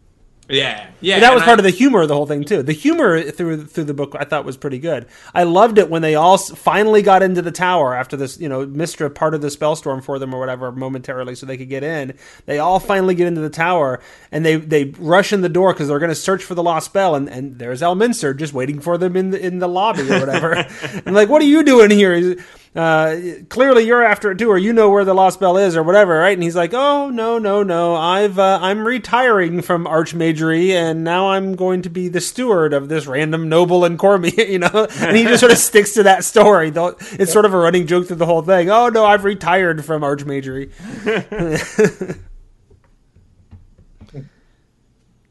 [0.49, 1.17] yeah, yeah.
[1.17, 2.63] But that was part I- of the humor of the whole thing too.
[2.63, 5.07] The humor through through the book I thought was pretty good.
[5.35, 8.67] I loved it when they all finally got into the tower after this, you know,
[8.67, 12.15] Mystra parted the spellstorm for them or whatever momentarily so they could get in.
[12.47, 15.89] They all finally get into the tower and they they rush in the door because
[15.89, 18.99] they're going to search for the lost spell and, and there's Elminster just waiting for
[18.99, 20.53] them in the in the lobby or whatever.
[21.07, 22.37] and like, what are you doing here?
[22.75, 23.17] Uh,
[23.49, 26.19] clearly you're after it too, or you know where the lost bell is, or whatever,
[26.19, 26.33] right?
[26.37, 31.31] And he's like, oh no, no, no, I've uh, I'm retiring from archmagery, and now
[31.31, 34.89] I'm going to be the steward of this random noble and Cormyr, you know.
[34.99, 36.71] And he just sort of sticks to that story.
[36.71, 38.71] Though it's sort of a running joke through the whole thing.
[38.71, 40.73] Oh no, I've retired from archmagery.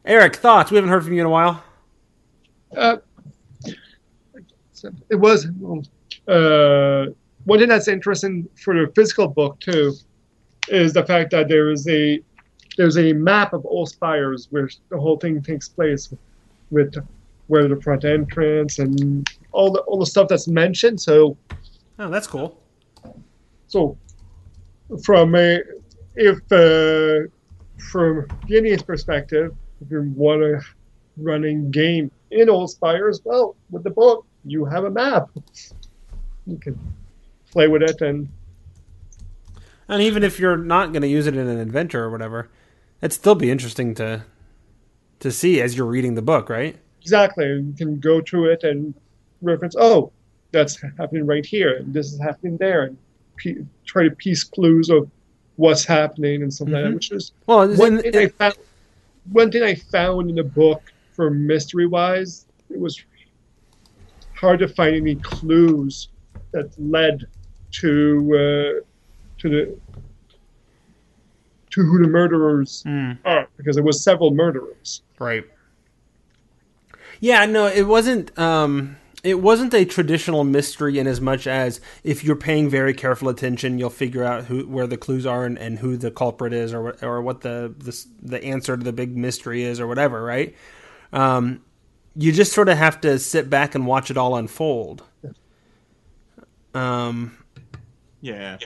[0.05, 0.71] Eric, thoughts?
[0.71, 1.61] We haven't heard from you in a while.
[2.75, 2.97] Uh,
[5.09, 5.47] it was
[6.27, 7.05] uh,
[7.45, 9.93] one thing that's interesting for the physical book too
[10.69, 12.19] is the fact that there is a
[12.77, 16.13] there's a map of all spires where the whole thing takes place
[16.71, 16.95] with
[17.47, 20.99] where the front entrance and all the all the stuff that's mentioned.
[21.01, 21.37] So
[21.99, 22.59] Oh, that's cool.
[23.67, 23.95] so
[25.03, 25.59] from a
[26.15, 27.27] if uh,
[27.91, 30.61] from Guinea's perspective, if you want to
[31.17, 35.29] running game in Old Spires, well, with the book you have a map.
[36.45, 36.77] You can
[37.53, 38.27] play with it and
[39.87, 42.49] And even if you're not going to use it in an adventure or whatever,
[43.01, 44.23] it'd still be interesting to
[45.19, 46.75] to see as you're reading the book, right?
[47.01, 48.93] exactly you can go to it and
[49.41, 49.75] reference.
[49.77, 50.11] Oh,
[50.51, 52.97] that's happening right here, and this is happening there, and
[53.37, 55.09] pe- try to piece clues of
[55.57, 56.95] what's happening and something like that, Mhm.
[56.95, 58.55] which is Well, one in- thing I found,
[59.31, 63.01] one thing I found in the book for mystery wise, it was
[64.33, 66.07] hard to find any clues
[66.51, 67.25] that led
[67.73, 68.81] to uh,
[69.39, 69.77] to the
[71.71, 73.17] to who the murderers Mm.
[73.25, 75.01] are because there was several murderers.
[75.19, 75.43] Right.
[77.19, 78.37] Yeah, no, it wasn't.
[78.37, 83.29] Um, it wasn't a traditional mystery in as much as if you're paying very careful
[83.29, 86.73] attention, you'll figure out who where the clues are and, and who the culprit is,
[86.73, 90.21] or what- or what the, the the answer to the big mystery is, or whatever.
[90.23, 90.55] Right.
[91.13, 91.61] Um,
[92.15, 95.03] you just sort of have to sit back and watch it all unfold.
[96.75, 97.37] Um,
[98.23, 98.57] Yeah.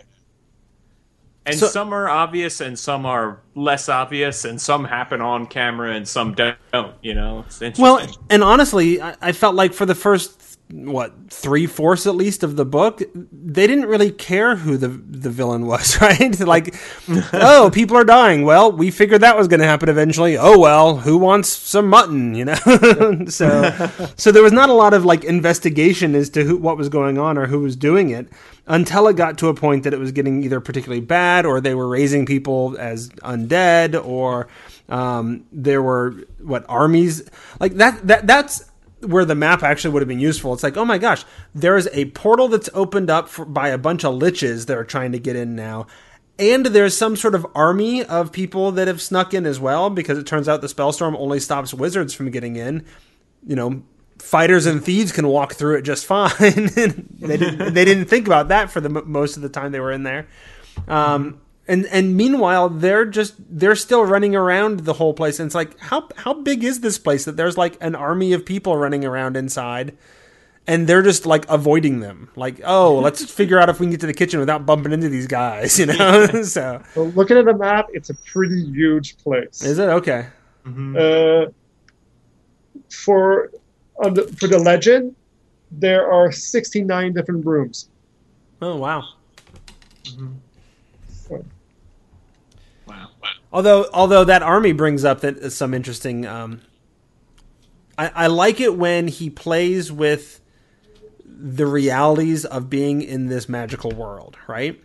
[1.48, 5.93] And So- some are obvious, and some are less obvious, and some happen on camera,
[5.96, 6.58] and some don't.
[7.02, 7.84] You know, it's interesting.
[7.84, 10.39] Well, and honestly, I, I felt like for the first
[10.70, 15.30] what three fourths at least of the book, they didn't really care who the the
[15.30, 16.40] villain was, right?
[16.42, 16.76] like,
[17.32, 18.44] oh, people are dying.
[18.44, 20.38] Well, we figured that was going to happen eventually.
[20.38, 22.36] Oh well, who wants some mutton?
[22.36, 22.56] You know,
[23.28, 26.90] so so there was not a lot of like investigation as to who what was
[26.90, 28.28] going on or who was doing it
[28.68, 31.74] until it got to a point that it was getting either particularly bad or they
[31.74, 34.50] were raising people as undead or
[34.90, 38.70] um, there were what armies like that that that's
[39.02, 41.90] where the map actually would have been useful it's like oh my gosh there is
[41.94, 45.20] a portal that's opened up for, by a bunch of liches that are trying to
[45.20, 45.86] get in now
[46.40, 50.18] and there's some sort of army of people that have snuck in as well because
[50.18, 52.86] it turns out the spellstorm only stops wizards from getting in
[53.46, 53.84] you know
[54.20, 56.30] fighters and thieves can walk through it just fine.
[56.40, 59.92] they didn't they didn't think about that for the most of the time they were
[59.92, 60.28] in there.
[60.88, 65.40] Um, and and meanwhile they're just they're still running around the whole place.
[65.40, 68.46] And it's like how how big is this place that there's like an army of
[68.46, 69.98] people running around inside.
[70.70, 72.30] And they're just like avoiding them.
[72.36, 75.08] Like, oh, let's figure out if we can get to the kitchen without bumping into
[75.08, 76.28] these guys, you know?
[76.44, 79.64] so, So looking at the map, it's a pretty huge place.
[79.64, 79.88] is it?
[79.88, 80.28] Okay.
[80.66, 81.46] Uh,
[82.92, 83.52] for
[84.04, 85.16] on the, for the legend,
[85.72, 87.88] there are 69 different rooms.
[88.62, 89.06] Oh, wow.
[91.30, 91.44] wow.
[93.52, 96.26] Although, although that army brings up that uh, some interesting.
[96.26, 96.62] Um,
[97.98, 100.42] I, I like it when he plays with
[101.26, 104.82] the realities of being in this magical world, right?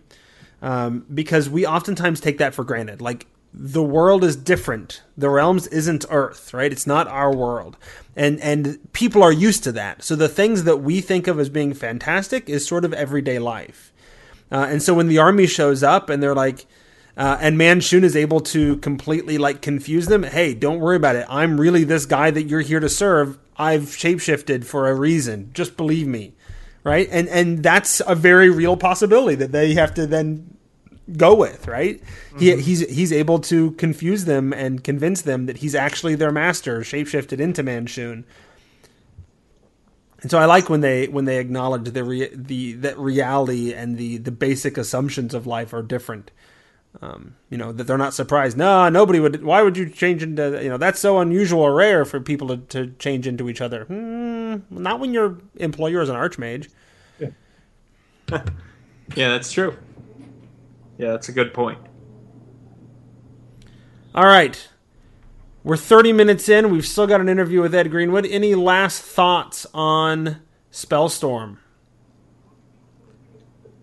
[0.60, 3.00] Um, because we oftentimes take that for granted.
[3.00, 5.02] Like the world is different.
[5.16, 6.72] The realms isn't Earth, right?
[6.72, 7.76] It's not our world,
[8.16, 10.02] and and people are used to that.
[10.02, 13.92] So the things that we think of as being fantastic is sort of everyday life.
[14.50, 16.66] Uh, and so when the army shows up and they're like,
[17.16, 20.22] uh, and Manshoon is able to completely like confuse them.
[20.22, 21.26] Hey, don't worry about it.
[21.28, 23.38] I'm really this guy that you're here to serve.
[23.56, 25.50] I've shapeshifted for a reason.
[25.52, 26.32] Just believe me,
[26.84, 27.08] right?
[27.10, 30.56] And and that's a very real possibility that they have to then
[31.16, 32.02] go with, right?
[32.38, 36.80] He, he's he's able to confuse them and convince them that he's actually their master,
[36.80, 38.24] shapeshifted into Manshoon.
[40.22, 43.98] And so I like when they when they acknowledge the re, the that reality and
[43.98, 46.30] the the basic assumptions of life are different.
[47.00, 48.56] Um, you know that they're not surprised.
[48.56, 49.42] No, nobody would.
[49.42, 50.60] Why would you change into?
[50.62, 53.84] You know that's so unusual or rare for people to, to change into each other.
[53.84, 56.68] Hmm, not when your employer is an archmage.
[59.14, 59.76] Yeah, that's true.
[60.96, 61.78] Yeah, that's a good point.
[64.14, 64.68] All right,
[65.64, 66.70] we're thirty minutes in.
[66.70, 68.26] We've still got an interview with Ed Greenwood.
[68.26, 71.58] Any last thoughts on Spellstorm?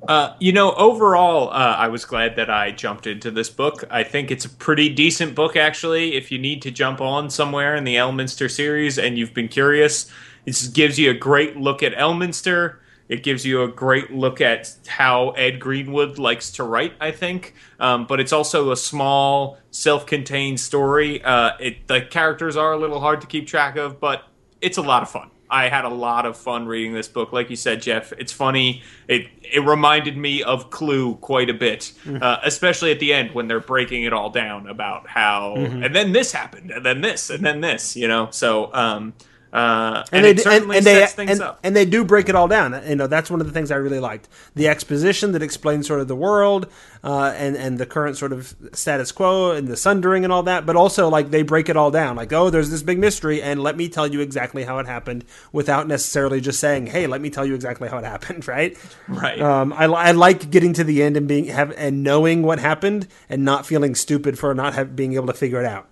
[0.08, 3.84] Uh, you know, overall, uh, I was glad that I jumped into this book.
[3.91, 6.16] I think it's a pretty decent book, actually.
[6.16, 10.10] If you need to jump on somewhere in the Elminster series and you've been curious,
[10.45, 12.78] it gives you a great look at Elminster.
[13.10, 17.56] It gives you a great look at how Ed Greenwood likes to write, I think.
[17.80, 21.22] Um, but it's also a small, self-contained story.
[21.24, 24.24] Uh, it the characters are a little hard to keep track of, but
[24.62, 25.32] it's a lot of fun.
[25.50, 27.34] I had a lot of fun reading this book.
[27.34, 28.84] Like you said, Jeff, it's funny.
[29.08, 31.91] It it reminded me of Clue quite a bit,
[32.22, 36.12] uh, especially at the end when they're breaking it all down about how and then
[36.12, 37.95] this happened and then this and then this.
[37.95, 39.14] You know, so um,
[39.52, 41.60] uh, and, it d- certainly they sets things and, up.
[41.64, 42.80] and they do break it all down.
[42.88, 44.28] You know, that's one of the things I really liked.
[44.56, 46.68] The exposition that explains sort of the world
[47.04, 50.66] uh, and and the current sort of status quo and the sundering and all that,
[50.66, 52.16] but also like they break it all down.
[52.16, 55.26] Like, oh, there's this big mystery, and let me tell you exactly how it happened,
[55.52, 58.78] without necessarily just saying, hey, let me tell you exactly how it happened, right?
[59.08, 59.41] right.
[59.41, 63.08] Um, I, I like getting to the end and being have and knowing what happened
[63.30, 65.89] and not feeling stupid for not have, being able to figure it out.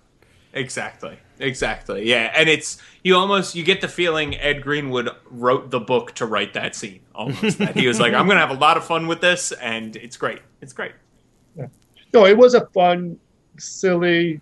[0.58, 1.18] Exactly.
[1.40, 2.08] Exactly.
[2.08, 6.26] Yeah, and it's you almost you get the feeling Ed Greenwood wrote the book to
[6.26, 7.00] write that scene.
[7.14, 9.52] Almost that he was like, I'm going to have a lot of fun with this,
[9.52, 10.40] and it's great.
[10.60, 10.92] It's great.
[11.56, 11.66] Yeah.
[12.12, 13.18] No, it was a fun,
[13.58, 14.40] silly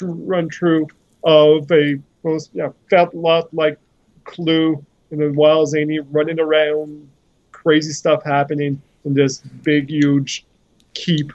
[0.00, 0.88] run through
[1.24, 3.78] of a most yeah felt a lot like
[4.24, 7.08] Clue and then Wild Zany running around,
[7.52, 10.46] crazy stuff happening in this big huge
[10.94, 11.32] keep.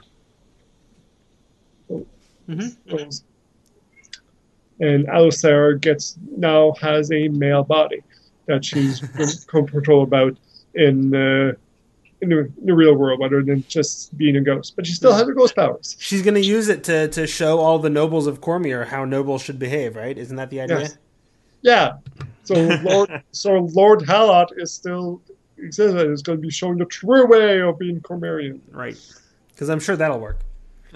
[2.48, 2.68] Mm-hmm.
[2.86, 3.22] Those-
[4.80, 8.02] And Alusair gets now has a male body
[8.46, 9.00] that she's
[9.46, 10.36] control about
[10.74, 11.56] in the
[12.20, 14.74] in the, in the real world, rather than just being a ghost.
[14.74, 15.96] But she still has her ghost powers.
[16.00, 19.42] She's going to use it to to show all the nobles of Cormyr how nobles
[19.42, 20.16] should behave, right?
[20.16, 20.80] Isn't that the idea?
[20.80, 20.98] Yes.
[21.62, 21.92] Yeah.
[22.44, 25.20] So Lord, so Lord Halot is still
[25.58, 28.60] exists and is going to be showing the true way of being Cormyrean.
[28.70, 28.98] Right.
[29.50, 30.38] Because I'm sure that'll work.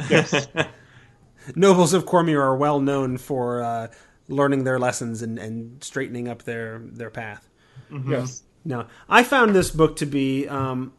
[0.09, 0.49] Yes.
[1.55, 3.88] Nobles of Cormyr are well known for uh,
[4.28, 7.49] learning their lessons and, and straightening up their their path.
[8.07, 8.43] yes.
[8.64, 10.47] No, I found this book to be.
[10.49, 10.93] Um,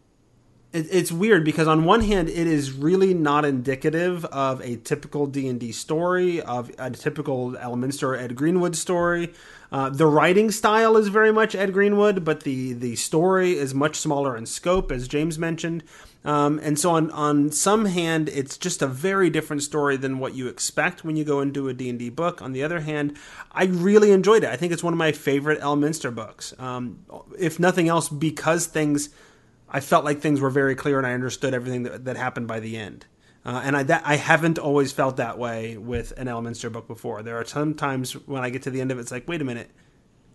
[0.73, 5.27] it, it's weird because on one hand, it is really not indicative of a typical
[5.27, 9.33] D and D story, of a typical Elminster Ed Greenwood story.
[9.71, 13.95] Uh, the writing style is very much Ed Greenwood, but the the story is much
[13.95, 15.83] smaller in scope, as James mentioned.
[16.25, 20.35] Um, and so on, on some hand, it's just a very different story than what
[20.35, 22.41] you expect when you go into a D&D book.
[22.41, 23.17] On the other hand,
[23.51, 24.49] I really enjoyed it.
[24.49, 26.53] I think it's one of my favorite Elminster books.
[26.59, 27.05] Um,
[27.37, 29.09] if nothing else, because things,
[29.69, 32.61] I felt like things were very clear and I understood everything that, that happened by
[32.61, 33.05] the end.
[33.45, 37.21] Uh, and I, that, I haven't always felt that way with an Elminster book before.
[37.21, 39.41] There are some times when I get to the end of it, it's like, wait
[39.41, 39.69] a minute,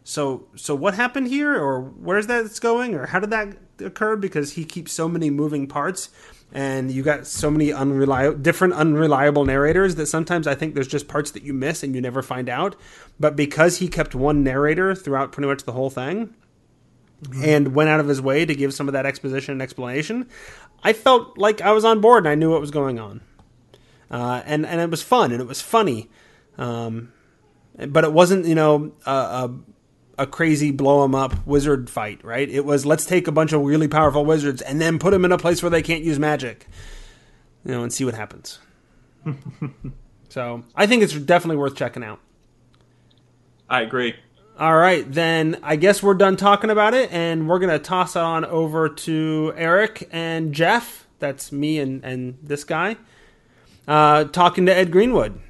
[0.09, 4.17] so so what happened here or where's that it's going or how did that occur
[4.17, 6.11] because he keeps so many moving parts
[6.53, 11.07] and you got so many unreliable different unreliable narrators that sometimes i think there's just
[11.07, 12.77] parts that you miss and you never find out.
[13.21, 16.35] But because he kept one narrator throughout pretty much the whole thing
[17.43, 20.29] and went out of his way to give some of that exposition and explanation
[20.85, 23.21] i felt like i was on board and i knew what was going on.
[24.11, 26.09] Uh, and and it was fun and it was funny.
[26.57, 27.13] Um,
[27.89, 29.55] but it wasn't you know a, a
[30.19, 32.49] a crazy blow 'em up wizard fight, right?
[32.49, 35.33] It was let's take a bunch of really powerful wizards and then put them in
[35.33, 36.67] a place where they can't use magic,
[37.65, 38.59] you know, and see what happens.
[40.29, 42.21] so I think it's definitely worth checking out.
[43.69, 44.15] I agree.
[44.59, 48.23] All right, then I guess we're done talking about it, and we're gonna toss it
[48.23, 51.07] on over to Eric and Jeff.
[51.21, 52.97] That's me and and this guy
[53.87, 55.41] uh, talking to Ed Greenwood.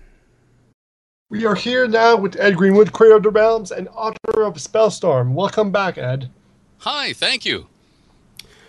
[1.31, 5.35] We are here now with Ed Greenwood, creator of the realms and author of Spellstorm.
[5.35, 6.31] Welcome back, Ed.
[6.79, 7.67] Hi, thank you.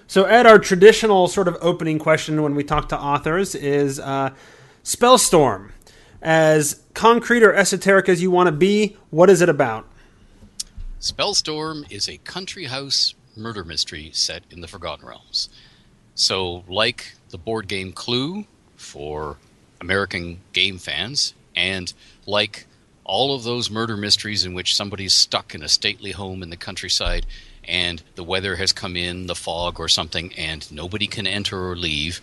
[0.08, 4.32] So, Ed, our traditional sort of opening question when we talk to authors is uh,
[4.84, 5.72] Spellstorm.
[6.22, 9.88] As concrete or esoteric as you want to be, what is it about?
[11.00, 15.48] Spellstorm is a country house murder mystery set in the Forgotten Realms.
[16.14, 18.44] So, like the board game Clue
[18.76, 19.38] for
[19.80, 21.94] American game fans, and
[22.30, 22.68] like
[23.04, 26.56] all of those murder mysteries in which somebody's stuck in a stately home in the
[26.58, 27.26] countryside
[27.64, 31.76] and the weather has come in, the fog or something, and nobody can enter or
[31.76, 32.22] leave,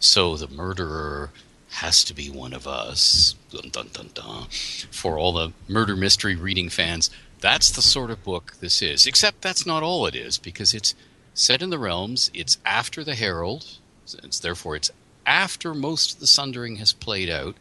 [0.00, 1.30] so the murderer
[1.70, 3.34] has to be one of us.
[3.50, 4.46] Dun, dun, dun, dun.
[4.90, 7.10] For all the murder mystery reading fans,
[7.40, 9.06] that's the sort of book this is.
[9.06, 10.94] Except that's not all it is, because it's
[11.34, 14.90] set in the realms, it's after the Herald, it's, therefore it's
[15.26, 17.56] after most of the sundering has played out.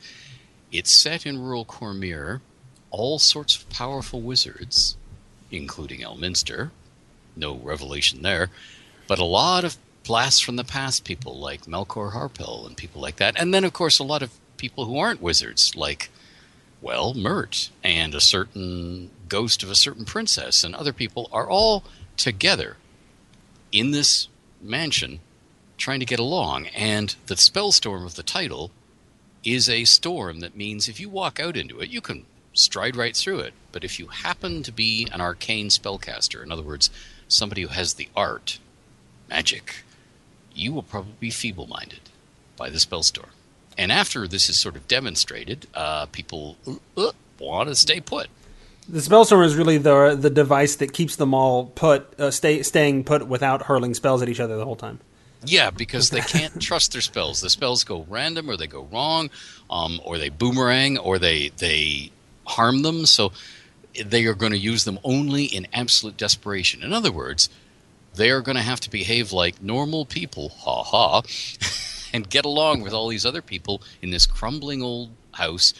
[0.73, 2.41] It's set in rural Cormyr,
[2.89, 4.97] all sorts of powerful wizards,
[5.51, 6.71] including Elminster.
[7.35, 8.49] No revelation there.
[9.07, 13.17] But a lot of blasts from the past people like Malchor Harpell and people like
[13.17, 13.39] that.
[13.39, 16.09] And then, of course, a lot of people who aren't wizards, like,
[16.81, 21.83] well, Mirt and a certain ghost of a certain princess and other people are all
[22.17, 22.77] together
[23.71, 24.27] in this
[24.59, 25.19] mansion
[25.77, 26.65] trying to get along.
[26.67, 28.71] And the spellstorm of the title
[29.43, 33.15] is a storm that means if you walk out into it, you can stride right
[33.15, 33.53] through it.
[33.71, 36.89] But if you happen to be an arcane spellcaster, in other words,
[37.27, 38.59] somebody who has the art,
[39.29, 39.83] magic,
[40.53, 42.01] you will probably be feeble minded
[42.55, 43.29] by the spellstorm.
[43.77, 46.57] And after this is sort of demonstrated, uh, people
[46.95, 48.27] uh, want to stay put.
[48.87, 53.05] The spellstorm is really the the device that keeps them all put uh, stay staying
[53.05, 54.99] put without hurling spells at each other the whole time.
[55.45, 57.41] Yeah, because they can't trust their spells.
[57.41, 59.29] The spells go random, or they go wrong,
[59.69, 62.11] um, or they boomerang, or they they
[62.45, 63.05] harm them.
[63.05, 63.31] So
[63.93, 66.83] they are going to use them only in absolute desperation.
[66.83, 67.49] In other words,
[68.15, 71.21] they are going to have to behave like normal people, ha ha,
[72.13, 75.73] and get along with all these other people in this crumbling old house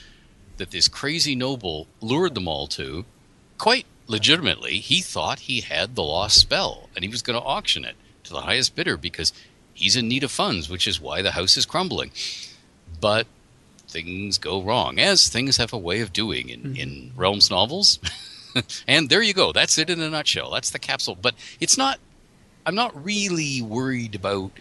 [0.57, 3.05] that this crazy noble lured them all to.
[3.57, 7.85] Quite legitimately, he thought he had the lost spell, and he was going to auction
[7.85, 9.33] it to the highest bidder because
[9.73, 12.11] he's in need of funds, which is why the house is crumbling.
[12.99, 13.27] But
[13.87, 16.75] things go wrong, as things have a way of doing in, mm-hmm.
[16.75, 17.99] in Realms novels.
[18.87, 19.51] and there you go.
[19.51, 20.51] That's it in a nutshell.
[20.51, 21.17] That's the capsule.
[21.19, 21.99] But it's not.
[22.65, 24.51] I'm not really worried about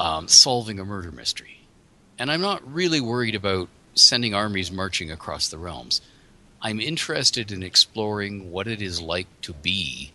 [0.00, 1.60] um, solving a murder mystery,
[2.18, 6.00] and I'm not really worried about sending armies marching across the realms.
[6.60, 10.12] I'm interested in exploring what it is like to be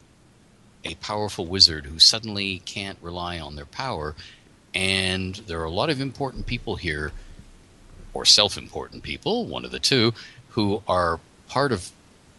[0.83, 4.15] a powerful wizard who suddenly can't rely on their power.
[4.73, 7.11] And there are a lot of important people here,
[8.13, 10.13] or self important people, one of the two,
[10.49, 11.91] who are part of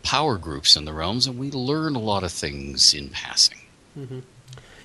[0.03, 3.59] power groups in the realms, and we learn a lot of things in passing.
[3.99, 4.20] Mm-hmm.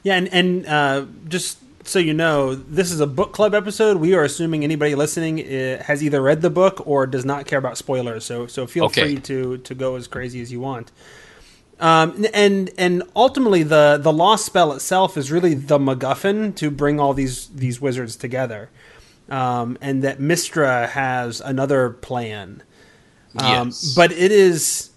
[0.04, 3.98] Yeah, and, and uh, just so you know, this is a book club episode.
[3.98, 7.60] We are assuming anybody listening uh, has either read the book or does not care
[7.60, 8.26] about spoilers.
[8.26, 9.02] So so feel okay.
[9.02, 10.92] free to to go as crazy as you want.
[11.80, 17.00] Um, and and ultimately, the the lost spell itself is really the MacGuffin to bring
[17.00, 18.70] all these these wizards together,
[19.30, 22.64] um, and that Mystra has another plan.
[23.38, 23.94] Um, yes.
[23.94, 24.92] But it is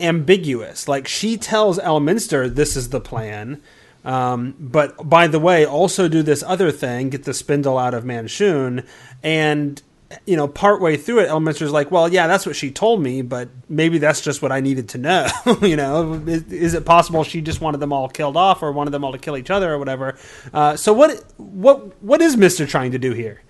[0.00, 0.86] ambiguous.
[0.86, 3.62] Like she tells Elminster this is the plan,
[4.04, 8.04] um, but by the way, also do this other thing, get the spindle out of
[8.04, 8.86] Manshoon,
[9.22, 9.82] and
[10.24, 13.48] you know, partway through it, Elminster's like, well, yeah, that's what she told me, but
[13.68, 15.26] maybe that's just what I needed to know.
[15.62, 18.90] you know, is, is, it possible she just wanted them all killed off or wanted
[18.90, 20.16] them all to kill each other or whatever?
[20.52, 23.42] Uh, so what, what, what is Mystra trying to do here?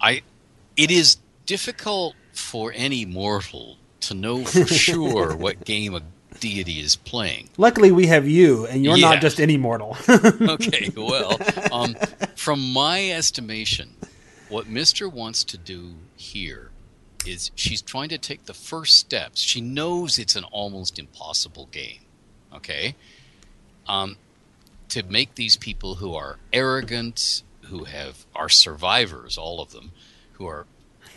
[0.00, 0.22] I,
[0.76, 6.02] it is difficult for any mortal to know for sure what game a
[6.40, 7.50] deity is playing.
[7.56, 9.10] Luckily, we have you, and you're yeah.
[9.10, 9.96] not just any mortal.
[10.08, 11.36] okay, well,
[11.72, 11.96] um,
[12.36, 13.94] from my estimation,
[14.48, 16.70] what Mystra wants to do here
[17.26, 19.40] is she's trying to take the first steps.
[19.40, 22.00] She knows it's an almost impossible game,
[22.54, 22.94] okay?
[23.86, 24.16] Um,
[24.90, 29.92] to make these people who are arrogant, who have are survivors, all of them,
[30.32, 30.66] who are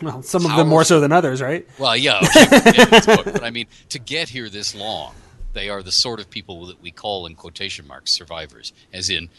[0.02, 0.50] well, some powerful.
[0.50, 1.66] of them more so than others, right?
[1.78, 5.14] Well, yeah, okay, book, but I mean, to get here this long,
[5.54, 9.30] they are the sort of people that we call, in quotation marks, survivors, as in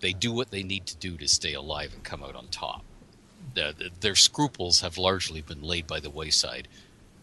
[0.00, 2.84] they do what they need to do to stay alive and come out on top
[3.58, 6.68] uh, their scruples have largely been laid by the wayside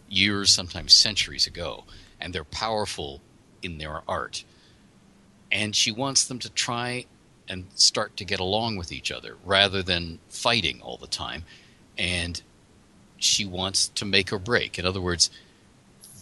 [0.08, 1.84] years, sometimes centuries ago,
[2.20, 3.20] and they're powerful
[3.62, 4.44] in their art.
[5.52, 7.06] And she wants them to try
[7.48, 11.44] and start to get along with each other rather than fighting all the time.
[11.98, 12.40] And
[13.18, 14.78] she wants to make or break.
[14.78, 15.30] In other words,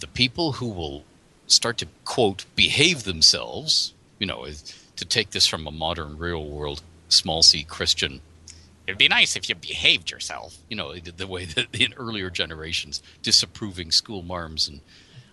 [0.01, 1.05] the people who will
[1.47, 4.47] start to, quote, behave themselves, you know,
[4.97, 8.21] to take this from a modern real world small c Christian
[8.89, 10.57] It'd be nice if you behaved yourself.
[10.71, 14.81] You know, the, way that in earlier generations, disapproving school marms and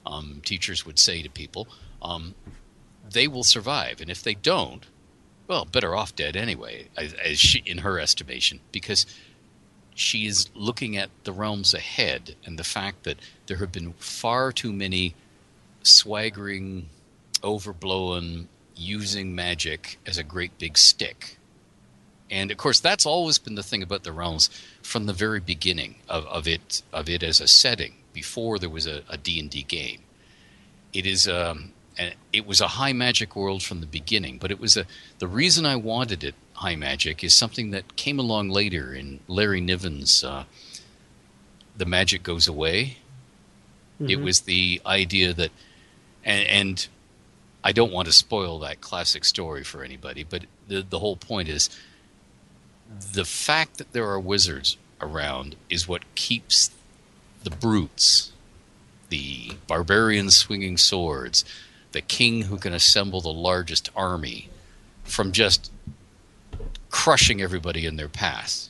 [0.06, 1.70] um, teachers would say to people,
[2.02, 2.36] um,
[3.10, 4.02] they will survive.
[4.02, 4.86] And if they don't,
[5.48, 9.06] well, better off dead anyway, as, as she, in her estimation, because
[9.96, 14.52] she is looking at the realms ahead and the fact that there have been far
[14.52, 15.16] too many
[15.82, 16.90] swaggering,
[17.42, 21.38] overblown, using magic as a great big stick
[22.30, 24.50] and of course, that's always been the thing about the realms
[24.82, 28.88] from the very beginning of, of it of it as a setting before there was
[28.88, 30.00] a, a D&D game.
[30.94, 31.74] It is um,
[32.34, 34.86] it was a high magic world from the beginning, but it was a
[35.20, 39.62] the reason I wanted it high magic is something that came along later in Larry
[39.62, 40.46] Niven's uh,
[41.78, 42.98] "The Magic Goes Away."
[44.02, 44.10] Mm-hmm.
[44.10, 45.52] It was the idea that,
[46.26, 46.88] and, and
[47.64, 51.50] I don't want to spoil that classic story for anybody, but the the whole point
[51.50, 51.70] is
[53.14, 56.72] the fact that there are wizards around is what keeps
[57.44, 58.32] the brutes,
[59.10, 61.46] the barbarians swinging swords,
[61.92, 64.50] the king who can assemble the largest army,
[65.04, 65.72] from just
[66.90, 68.70] crushing everybody in their path.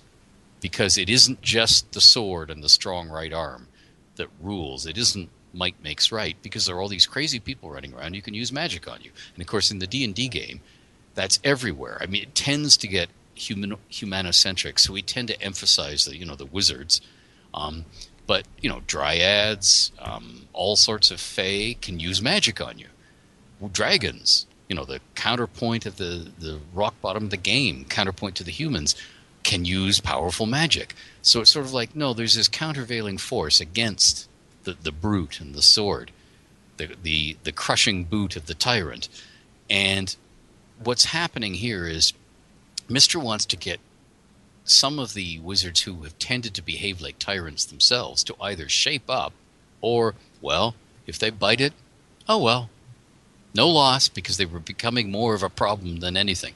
[0.62, 3.68] Because it isn't just the sword and the strong right arm
[4.16, 4.86] that rules.
[4.86, 8.22] It isn't might makes right because there are all these crazy people running around you
[8.22, 10.60] can use magic on you and of course in the d&d game
[11.14, 14.80] that's everywhere i mean it tends to get human humanocentric.
[14.80, 17.02] So we tend to emphasize the you know the wizards.
[17.54, 17.86] Um,
[18.28, 22.88] but you know dryads um, all sorts of fae can use magic on you.
[23.72, 28.44] Dragons you know the counterpoint of the the rock bottom of the game counterpoint to
[28.44, 28.96] the humans
[29.44, 30.96] can use powerful magic.
[31.22, 34.28] So it's sort of like no there's this countervailing force against
[34.66, 36.12] the, the brute and the sword,
[36.78, 39.08] the, the, the crushing boot of the tyrant.
[39.70, 40.14] And
[40.84, 42.14] what's happening here is
[42.90, 43.80] Mystra wants to get
[44.64, 49.10] some of the wizards who have tended to behave like tyrants themselves to either shape
[49.10, 49.34] up
[49.82, 50.76] or, well,
[51.06, 51.74] if they bite it,
[52.28, 52.70] oh well.
[53.54, 56.54] No loss because they were becoming more of a problem than anything.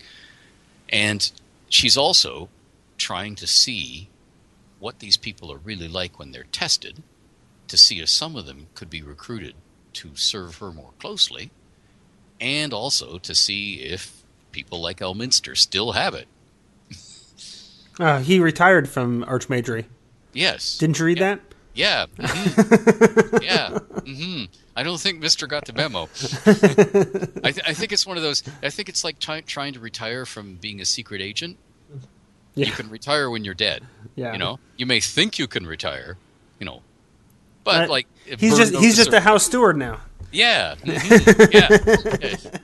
[0.90, 1.32] And
[1.70, 2.50] she's also
[2.98, 4.10] trying to see
[4.80, 7.04] what these people are really like when they're tested
[7.68, 9.54] to see if some of them could be recruited
[9.94, 11.52] to serve her more closely,
[12.40, 14.19] and also to see if
[14.52, 16.28] people like Elminster still have it.
[18.00, 19.86] Uh, he retired from Archmagery.
[20.34, 20.78] Yes.
[20.78, 21.36] Didn't you read yeah.
[21.36, 21.42] that?
[21.74, 22.06] Yeah.
[22.18, 23.38] Mm-hmm.
[23.44, 23.70] yeah.
[23.70, 24.44] Mm-hmm.
[24.76, 26.04] I don't think Mystra got the memo.
[27.44, 28.44] I, th- I, think it's one of those.
[28.64, 31.58] I think it's like t- trying to retire from being a secret agent.
[32.56, 32.68] Yeah.
[32.68, 33.84] You can retire when you're dead.
[34.16, 34.32] Yeah.
[34.32, 36.18] You know, you may think you can retire.
[36.60, 36.82] You know,
[37.64, 40.02] but Uh, like He's just he's just a house steward now.
[40.32, 40.76] Yeah.
[40.84, 41.68] mhm, yeah.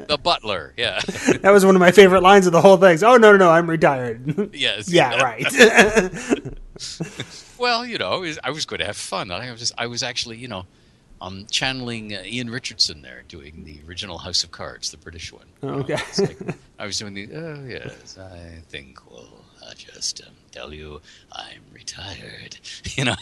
[0.05, 0.73] The butler.
[0.77, 1.01] Yeah.
[1.41, 2.97] That was one of my favorite lines of the whole thing.
[3.03, 4.49] Oh no no no, I'm retired.
[4.53, 4.91] yes.
[4.91, 5.45] yeah, right.
[7.57, 9.31] Well, you know, I was, going to have fun.
[9.31, 10.65] I was just, I was actually, you know,
[11.21, 15.45] um, channeling uh, Ian Richardson there, doing the original House of Cards, the British one.
[15.61, 15.97] You know, Okay.
[16.19, 16.37] like,
[16.77, 17.29] I was doing the.
[17.33, 21.01] Oh yes, I think we'll uh, just um, tell you
[21.31, 22.57] I'm retired.
[22.95, 23.15] You know.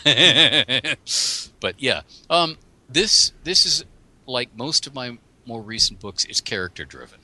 [1.59, 2.57] but yeah, um,
[2.89, 3.85] this this is
[4.25, 6.25] like most of my more recent books.
[6.25, 7.19] It's character driven.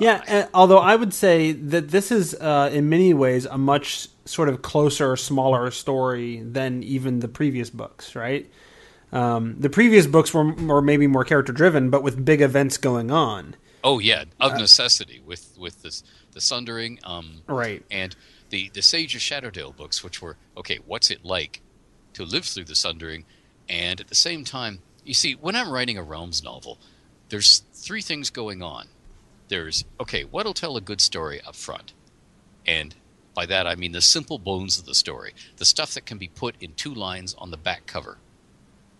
[0.00, 4.06] Yeah, uh, although I would say that this is, uh, in many ways, a much
[4.26, 8.48] sort of closer, smaller story than even the previous books, right?
[9.10, 13.10] Um, the previous books were, were maybe more character driven, but with big events going
[13.10, 13.56] on.
[13.82, 16.02] Oh yeah, of necessity with with this
[16.32, 17.84] the Sundering, um, Right.
[17.90, 18.14] and
[18.50, 20.78] the the Sage of Shadowdale books, which were okay.
[20.84, 21.60] What's it like
[22.14, 23.24] to live through the Sundering,
[23.68, 26.78] and at the same time, you see, when I'm writing a Realms novel,
[27.30, 28.88] there's three things going on.
[29.48, 31.94] There's okay, what'll tell a good story up front,
[32.66, 32.94] and
[33.34, 36.28] by that I mean the simple bones of the story, the stuff that can be
[36.28, 38.18] put in two lines on the back cover.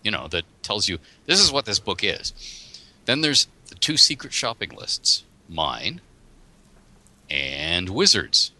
[0.01, 0.97] You know, that tells you
[1.27, 2.33] this is what this book is.
[3.05, 6.01] Then there's the two secret shopping lists mine
[7.29, 8.51] and Wizards.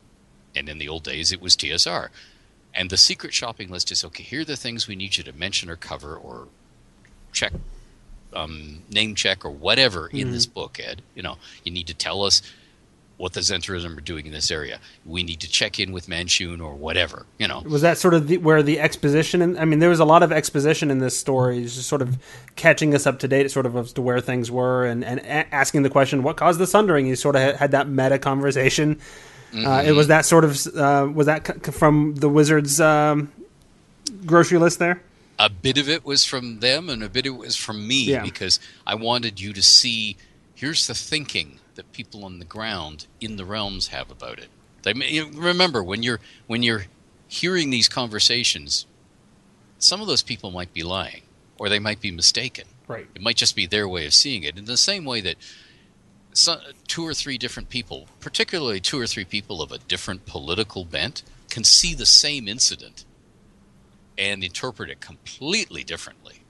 [0.55, 2.09] And in the old days, it was TSR.
[2.73, 5.33] And the secret shopping list is okay, here are the things we need you to
[5.33, 6.47] mention or cover or
[7.31, 7.53] check,
[8.33, 11.01] um, name check or whatever in this book, Ed.
[11.15, 12.41] You know, you need to tell us
[13.17, 14.79] what the Zhentarim are doing in this area.
[15.05, 17.61] We need to check in with Manshoon or whatever, you know.
[17.65, 19.41] Was that sort of the, where the exposition?
[19.41, 22.17] In, I mean, there was a lot of exposition in this story, just sort of
[22.55, 25.53] catching us up to date, sort of as to where things were, and, and a-
[25.53, 28.99] asking the question, "What caused the sundering?" You sort of had, that meta conversation.
[29.53, 33.31] Uh, it was that sort of uh, was that c- from the Wizards um,
[34.25, 35.01] grocery list there.
[35.39, 38.03] A bit of it was from them and a bit of it was from me
[38.03, 38.21] Yeah.
[38.23, 40.17] because I wanted you to see
[40.53, 44.49] here's the thinking that people on the ground in the realms have about it.
[44.83, 46.87] They may- you remember when you're when you're
[47.27, 48.85] hearing these conversations,
[49.77, 51.21] some of those people might be lying
[51.57, 52.65] or they might be mistaken.
[52.87, 53.07] Right.
[53.15, 54.57] It might just be their way of seeing it.
[54.57, 55.37] In the same way that
[56.33, 60.85] so, two or three different people, particularly two or three people of a different political
[60.85, 63.03] bent, can see the same incident
[64.19, 66.41] and interpret it completely differently.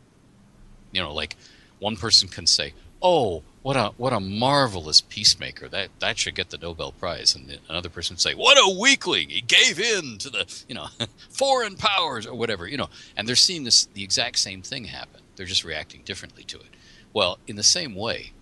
[0.92, 1.38] You know, like
[1.78, 5.70] one person can say, "Oh, what a what a marvelous peacemaker!
[5.70, 9.30] That that should get the Nobel Prize," and another person say, "What a weakling!
[9.30, 10.88] He gave in to the you know
[11.30, 15.22] foreign powers or whatever." You know, and they're seeing this the exact same thing happen.
[15.36, 16.76] They're just reacting differently to it.
[17.14, 18.34] Well, in the same way,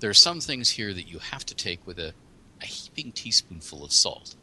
[0.00, 2.12] there are some things here that you have to take with a,
[2.60, 4.34] a heaping teaspoonful of salt.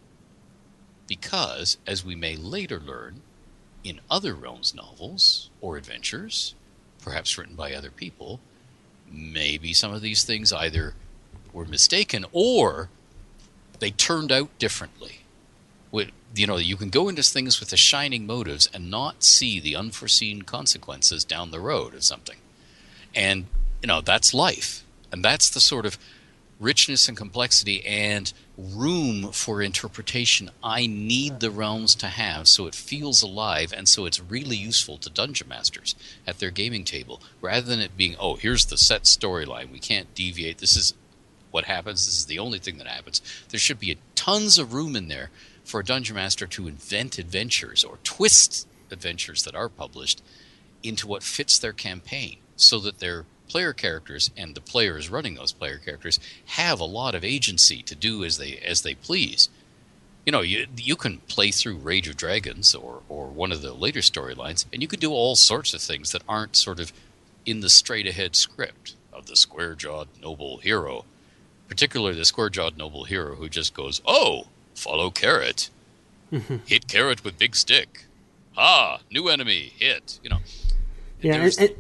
[1.08, 3.22] Because, as we may later learn,
[3.84, 6.56] in other realms novels or adventures,
[7.02, 8.40] perhaps written by other people,
[9.12, 10.94] maybe some of these things either
[11.52, 12.90] were mistaken or
[13.80, 15.20] they turned out differently.
[16.36, 19.76] You know, you can go into things with the shining motives and not see the
[19.76, 22.38] unforeseen consequences down the road of something.
[23.14, 23.46] And,
[23.84, 24.84] you know, that's life.
[25.12, 26.00] And that's the sort of
[26.60, 32.76] richness and complexity and room for interpretation I need the realms to have so it
[32.76, 35.96] feels alive and so it's really useful to dungeon masters
[36.28, 39.72] at their gaming table rather than it being, oh, here's the set storyline.
[39.72, 40.60] We can't deviate.
[40.60, 40.94] This is
[41.50, 42.06] what happens.
[42.06, 43.22] This is the only thing that happens.
[43.50, 45.32] There should be tons of room in there
[45.64, 50.22] for a dungeon master to invent adventures or twist adventures that are published
[50.84, 55.52] into what fits their campaign so that their player characters and the players running those
[55.54, 56.20] player characters
[56.58, 59.48] have a lot of agency to do as they as they please.
[60.26, 63.72] You know, you you can play through Rage of Dragons or or one of the
[63.74, 66.92] later storylines, and you can do all sorts of things that aren't sort of
[67.46, 71.06] in the straight ahead script of the square jawed noble hero,
[71.68, 75.70] particularly the square jawed noble hero who just goes, "Oh, follow carrot,
[76.66, 78.06] hit carrot with big stick,
[78.58, 80.40] ah, new enemy, hit." You know,
[81.22, 81.76] Yeah, there's- and,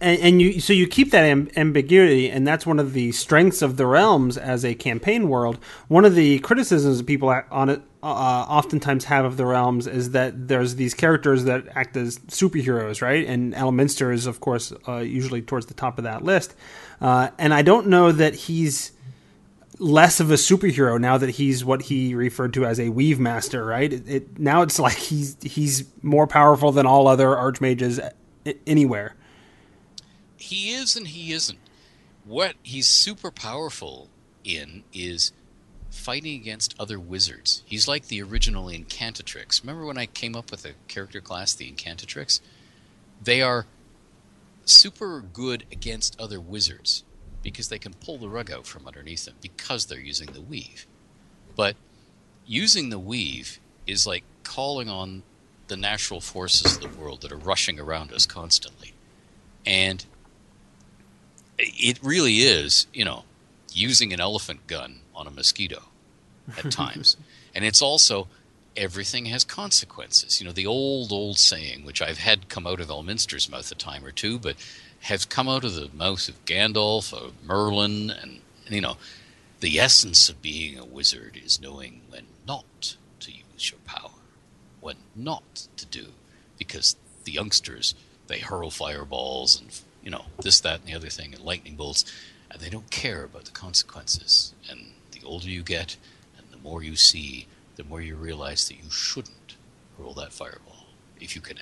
[0.00, 3.62] and, and you so you keep that amb- ambiguity, and that's one of the strengths
[3.62, 5.58] of the realms as a campaign world.
[5.88, 10.48] One of the criticisms people on it uh, oftentimes have of the realms is that
[10.48, 13.26] there's these characters that act as superheroes, right?
[13.26, 16.54] And Elminster is, of course, uh, usually towards the top of that list.
[17.00, 18.92] Uh, and I don't know that he's
[19.80, 23.64] less of a superhero now that he's what he referred to as a weave master,
[23.64, 23.92] right?
[23.92, 27.98] It, it now it's like he's he's more powerful than all other archmages
[28.46, 29.14] a- anywhere.
[30.38, 31.58] He is and he isn't.
[32.24, 34.08] What he's super powerful
[34.44, 35.32] in is
[35.90, 37.62] fighting against other wizards.
[37.66, 39.62] He's like the original Incantatrix.
[39.62, 42.40] Remember when I came up with a character class, the Incantatrix?
[43.22, 43.66] They are
[44.64, 47.04] super good against other wizards
[47.42, 50.86] because they can pull the rug out from underneath them because they're using the weave.
[51.56, 51.76] But
[52.46, 55.22] using the weave is like calling on
[55.68, 58.94] the natural forces of the world that are rushing around us constantly.
[59.64, 60.04] And
[61.58, 63.24] it really is, you know,
[63.72, 65.82] using an elephant gun on a mosquito
[66.56, 67.16] at times.
[67.54, 68.28] and it's also
[68.76, 70.40] everything has consequences.
[70.40, 73.74] You know, the old, old saying, which I've had come out of Elminster's mouth a
[73.74, 74.56] time or two, but
[75.00, 78.96] has come out of the mouth of Gandalf, of Merlin, and, and you know,
[79.60, 84.10] the essence of being a wizard is knowing when not to use your power,
[84.80, 86.08] when not to do,
[86.58, 87.94] because the youngsters
[88.28, 92.04] they hurl fireballs and you know this, that, and the other thing, and lightning bolts,
[92.50, 94.54] and they don't care about the consequences.
[94.70, 95.96] And the older you get,
[96.36, 97.46] and the more you see,
[97.76, 99.56] the more you realize that you shouldn't
[99.96, 100.86] hurl that fireball
[101.20, 101.58] if you can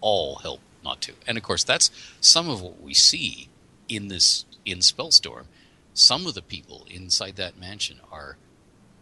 [0.00, 1.12] all help not to.
[1.26, 3.48] And of course, that's some of what we see
[3.88, 5.44] in this in Spellstorm.
[5.94, 8.36] Some of the people inside that mansion are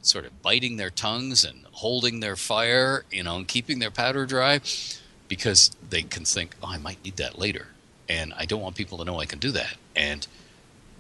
[0.01, 4.25] sort of biting their tongues and holding their fire, you know, and keeping their powder
[4.25, 4.61] dry
[5.29, 7.69] because they can think, oh, I might need that later.
[8.09, 9.77] And I don't want people to know I can do that.
[9.95, 10.27] And,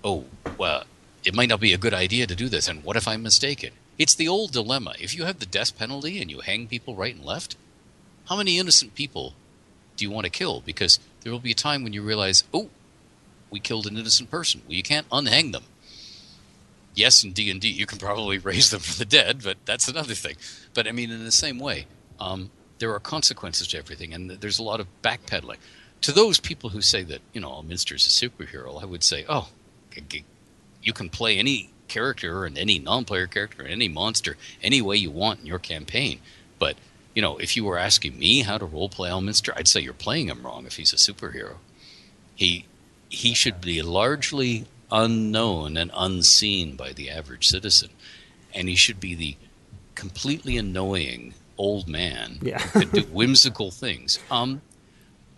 [0.02, 0.24] oh,
[0.58, 0.84] well,
[1.24, 2.68] it might not be a good idea to do this.
[2.68, 3.70] And what if I'm mistaken?
[3.98, 4.94] It's the old dilemma.
[5.00, 7.56] If you have the death penalty and you hang people right and left,
[8.28, 9.34] how many innocent people
[9.96, 10.60] do you want to kill?
[10.60, 12.68] Because there will be a time when you realize, oh,
[13.50, 14.62] we killed an innocent person.
[14.66, 15.64] Well, you can't unhang them.
[16.94, 19.86] Yes, in D and D, you can probably raise them from the dead, but that's
[19.86, 20.36] another thing.
[20.74, 21.86] But I mean, in the same way,
[22.18, 25.58] um, there are consequences to everything, and there's a lot of backpedaling.
[26.06, 29.48] To those people who say that you know Minster's a superhero, I would say, oh,
[30.80, 35.10] you can play any character and any non-player character and any monster any way you
[35.10, 36.20] want in your campaign.
[36.60, 36.76] But
[37.12, 40.28] you know, if you were asking me how to roleplay Elminster, I'd say you're playing
[40.28, 41.56] him wrong if he's a superhero.
[42.36, 42.66] He
[43.08, 47.90] he should be largely unknown and unseen by the average citizen,
[48.54, 49.34] and he should be the
[49.96, 52.60] completely annoying old man Yeah.
[52.60, 54.20] who could do whimsical things.
[54.30, 54.62] Um,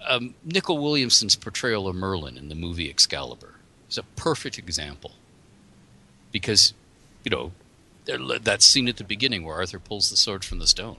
[0.06, 3.54] um, Nicol Williamson's portrayal of Merlin in the movie Excalibur
[3.88, 5.12] is a perfect example
[6.32, 6.74] because
[7.24, 7.52] you know
[8.06, 10.96] that scene at the beginning where Arthur pulls the sword from the stone.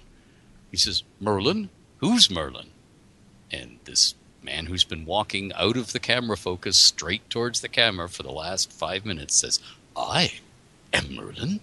[0.69, 2.69] He says, "Merlin, who's Merlin?"
[3.51, 8.07] And this man who's been walking out of the camera focus straight towards the camera
[8.07, 9.59] for the last five minutes says,
[9.95, 10.33] "I
[10.93, 11.61] am Merlin,"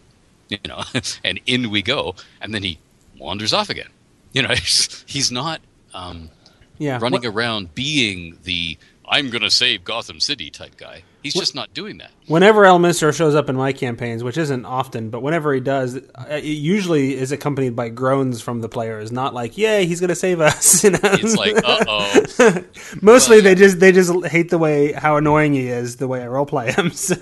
[0.49, 0.83] you know,
[1.25, 2.79] and in we go, and then he
[3.17, 3.91] wanders off again.
[4.33, 4.55] You know,
[5.07, 5.61] he's not
[5.95, 6.31] um,
[6.79, 11.05] Yeah, running what- around being the I'm going to save Gotham City type guy.
[11.23, 12.11] He's just not doing that.
[12.27, 15.97] Whenever El Elminster shows up in my campaigns, which isn't often, but whenever he does,
[15.97, 19.11] uh, it usually is accompanied by groans from the players.
[19.13, 20.99] Not like, "Yay, he's going to save us." You know?
[21.03, 22.65] It's like, uh oh.
[23.03, 26.27] Mostly, they just they just hate the way how annoying he is, the way I
[26.27, 26.91] roleplay him.
[26.91, 27.17] So,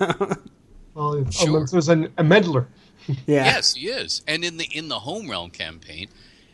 [0.93, 1.65] Well, Sure.
[1.65, 2.67] there's an, a meddler.
[3.07, 4.21] yeah, Yes, he is.
[4.27, 6.07] And in the in the home realm campaign,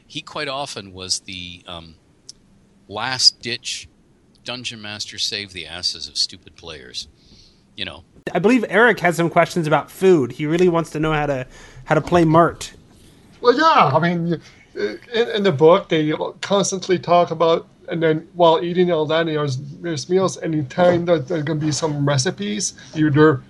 [0.07, 1.95] he quite often was the um,
[2.91, 3.87] last ditch
[4.43, 7.07] dungeon master save the asses of stupid players.
[7.75, 10.33] You know, I believe Eric has some questions about food.
[10.33, 11.47] He really wants to know how to
[11.85, 12.73] how to play Mirt.
[13.39, 13.91] Well, yeah.
[13.95, 14.41] I mean,
[14.75, 19.57] in, in the book, they constantly talk about, and then while eating all that, there's,
[19.57, 20.37] there's meals.
[20.41, 23.41] Anytime that there's going to be some recipes, either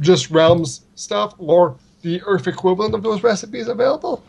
[0.00, 4.24] just realms stuff or the Earth equivalent of those recipes available.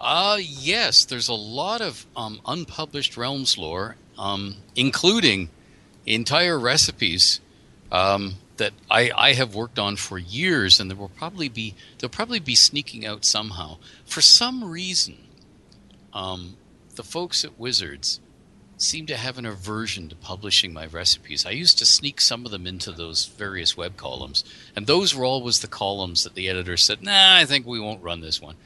[0.00, 5.48] Uh, yes, there's a lot of um, unpublished Realms lore, um, including
[6.06, 7.40] entire recipes
[7.90, 12.10] um, that I, I have worked on for years, and there will probably be they'll
[12.10, 13.78] probably be sneaking out somehow.
[14.04, 15.16] For some reason,
[16.12, 16.56] um,
[16.94, 18.20] the folks at Wizards
[18.76, 21.46] seem to have an aversion to publishing my recipes.
[21.46, 25.24] I used to sneak some of them into those various web columns, and those were
[25.24, 28.56] always the columns that the editor said, "Nah, I think we won't run this one."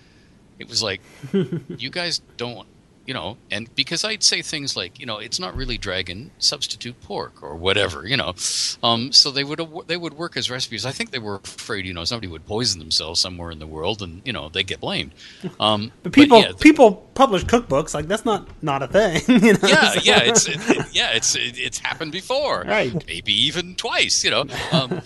[0.59, 1.01] It was like,
[1.33, 2.67] you guys don't,
[3.07, 7.01] you know, and because I'd say things like, you know, it's not really dragon, substitute
[7.01, 8.35] pork or whatever, you know.
[8.83, 10.85] Um, so they would they would work as recipes.
[10.85, 14.03] I think they were afraid, you know, somebody would poison themselves somewhere in the world,
[14.03, 15.13] and you know they get blamed.
[15.59, 19.23] Um, But people yeah, people publish cookbooks like that's not not a thing.
[19.43, 19.69] You know?
[19.69, 22.93] yeah, So- yeah, it's it, it- yeah, it's it, it's happened before, Right.
[23.07, 24.45] Maybe even twice, you know.
[24.73, 25.01] Um,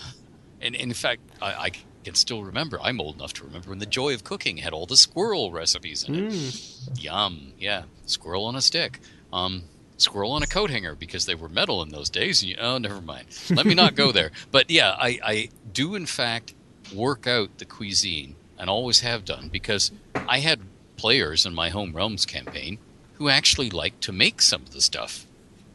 [0.61, 1.71] and, and in fact, I, I
[2.05, 2.79] can still remember.
[2.83, 6.05] I'm old enough to remember when the Joy of Cooking had all the squirrel recipes
[6.05, 6.71] in it.
[6.99, 9.01] Yum, yeah, squirrel on a stick.
[9.33, 9.65] Um,
[9.99, 12.43] squirrel on a coat hanger because they were metal in those days.
[12.43, 13.27] And you, oh, never mind.
[13.51, 14.31] Let me not go there.
[14.51, 16.55] But yeah, I, I do in fact
[16.95, 20.61] work out the cuisine and always have done because I had
[20.97, 22.79] players in my home realms campaign
[23.15, 25.27] who actually liked to make some of the stuff.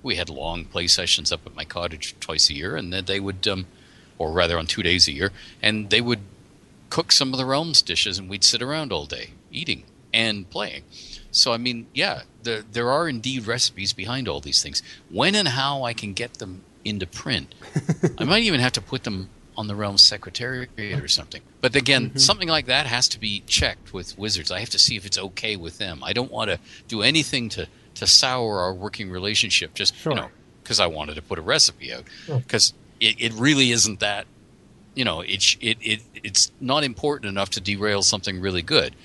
[0.03, 3.19] We had long play sessions up at my cottage twice a year, and then they
[3.19, 3.65] would, um,
[4.17, 6.19] or rather on two days a year, and they would
[6.89, 10.83] cook some of the realms dishes, and we'd sit around all day eating and playing.
[11.31, 14.81] So I mean, yeah, there there are indeed recipes behind all these things.
[15.09, 17.53] When and how I can get them into print,
[18.17, 21.41] I might even have to put them on the realm secretariat or something.
[21.61, 22.17] But again, mm-hmm.
[22.19, 24.51] something like that has to be checked with Wizards.
[24.51, 26.03] I have to see if it's okay with them.
[26.03, 30.13] I don't want to do anything to to sour our working relationship just Sure.
[30.13, 30.29] you know
[30.61, 34.25] because I wanted to put a recipe out because it, it really isn't that
[34.95, 38.95] you know it, it it it's not important enough to derail something really good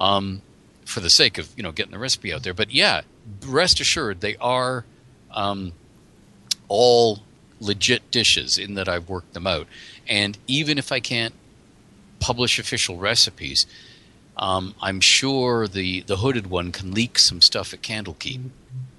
[0.00, 0.42] um,
[0.84, 2.54] for the sake of you know getting the recipe out there.
[2.54, 3.02] But yeah,
[3.46, 4.84] rest assured they are
[5.30, 5.72] um,
[6.68, 7.20] all
[7.60, 9.66] legit dishes in that I've worked them out.
[10.06, 11.34] And even if I can't
[12.20, 13.66] publish official recipes,
[14.36, 18.50] um, I'm sure the the hooded one can leak some stuff at Candlekeep.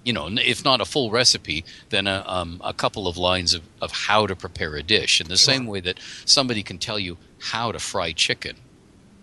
[0.10, 3.62] You know, if not a full recipe, then a, um, a couple of lines of,
[3.80, 5.22] of how to prepare a dish.
[5.22, 7.18] In the same way that somebody can tell you
[7.52, 8.56] how to fry chicken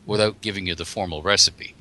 [0.06, 1.74] without giving you the formal recipe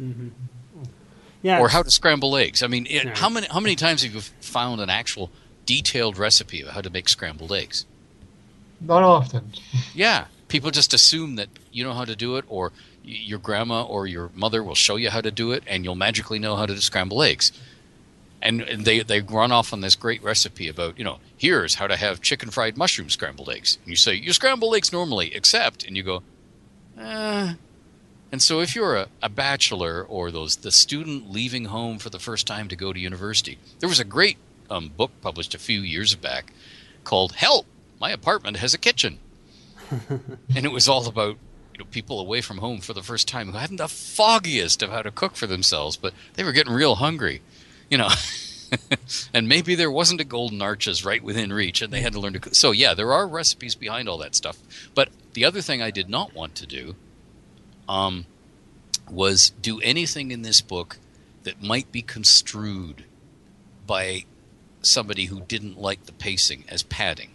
[1.44, 1.60] yeah.
[1.60, 2.64] or how to scramble eggs.
[2.64, 3.16] I mean, it, Yeah.
[3.16, 5.30] how many how many times have you found an actual
[5.68, 7.86] detailed recipe of how to make scrambled eggs?
[8.82, 9.54] Not often.
[9.94, 12.72] Yeah, people just assume that you know how to do it, or
[13.04, 16.40] your grandma or your mother will show you how to do it, and you'll magically
[16.40, 17.52] know how to scramble eggs.
[18.46, 21.98] And, they they run off on this great recipe about you know here's how to
[21.98, 23.80] have chicken fried mushroom scrambled eggs.
[23.84, 26.24] And you say you scramble eggs normally, except, and you go,
[26.98, 27.54] eh.
[28.32, 32.20] And so if you're a, a bachelor or those the student leaving home for the
[32.20, 34.38] first time to go to university, there was a great
[34.70, 36.54] um, book published a few years back
[37.04, 37.66] called "Help!
[38.00, 39.20] My apartment has a kitchen."
[40.10, 41.38] and it was all about
[41.74, 44.92] you know people away from home for the first time who hadn't the foggiest of
[44.92, 47.42] how to cook for themselves, but they were getting real hungry,
[47.90, 48.10] you know.
[49.34, 52.34] and maybe there wasn't a golden arches right within reach, and they had to learn
[52.34, 52.56] to cook.
[52.56, 54.58] So yeah, there are recipes behind all that stuff.
[54.94, 56.96] But the other thing I did not want to do,
[57.88, 58.26] um,
[59.10, 60.98] was do anything in this book
[61.44, 63.06] that might be construed
[63.86, 64.26] by
[64.82, 67.30] somebody who didn't like the pacing as padding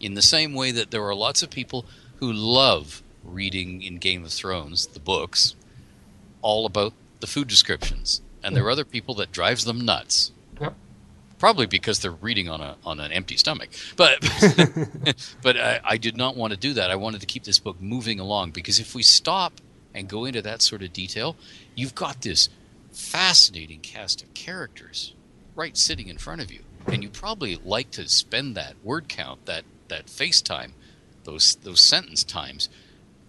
[0.00, 1.84] in the same way that there are lots of people
[2.16, 5.54] who love reading in Game of Thrones the books
[6.42, 10.32] all about the food descriptions, and there are other people that drives them nuts.
[10.60, 10.74] Yep.
[11.38, 13.70] Probably because they're reading on a on an empty stomach.
[13.96, 14.20] But
[15.42, 16.90] but I, I did not want to do that.
[16.90, 19.54] I wanted to keep this book moving along because if we stop
[19.94, 21.36] and go into that sort of detail,
[21.74, 22.48] you've got this
[22.92, 25.14] fascinating cast of characters
[25.54, 29.46] right sitting in front of you, and you probably like to spend that word count,
[29.46, 30.74] that that face time,
[31.24, 32.68] those those sentence times,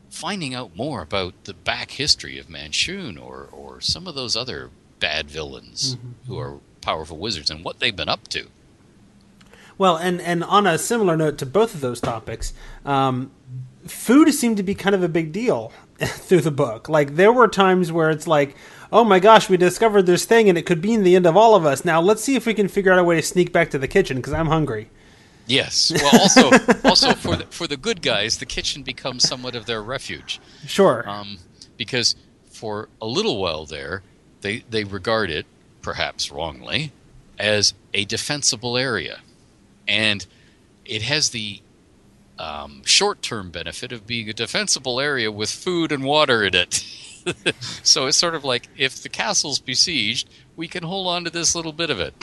[0.10, 4.70] finding out more about the back history of Manshoon or or some of those other
[5.02, 5.98] bad villains
[6.28, 8.48] who are powerful wizards and what they've been up to.
[9.78, 12.54] Well, and and on a similar note to both of those topics,
[12.86, 13.32] um,
[13.86, 16.88] food seemed to be kind of a big deal through the book.
[16.88, 18.56] Like there were times where it's like,
[18.92, 21.36] oh my gosh, we discovered this thing and it could be in the end of
[21.36, 21.84] all of us.
[21.84, 23.88] Now let's see if we can figure out a way to sneak back to the
[23.88, 24.90] kitchen because I'm hungry.
[25.48, 25.92] Yes.
[26.02, 26.50] Well, also
[26.86, 30.40] also for the, for the good guys, the kitchen becomes somewhat of their refuge.
[30.66, 31.08] Sure.
[31.10, 31.40] um,
[31.78, 32.16] because
[32.52, 34.04] for a little while there,
[34.42, 35.46] they they regard it,
[35.82, 36.92] perhaps wrongly,
[37.40, 39.20] as a defensible area,
[39.88, 40.26] and
[40.86, 41.62] it has the
[42.40, 46.74] um, short-term benefit of being a defensible area with food and water in it.
[47.84, 51.54] so it's sort of like if the castle's besieged, we can hold on to this
[51.54, 52.20] little bit of it.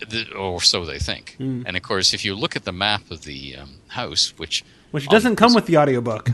[0.00, 1.36] The- Or so they think.
[1.38, 5.08] And of course, if you look at the map of the um, house, which Which
[5.08, 6.30] doesn't come with the audiobook.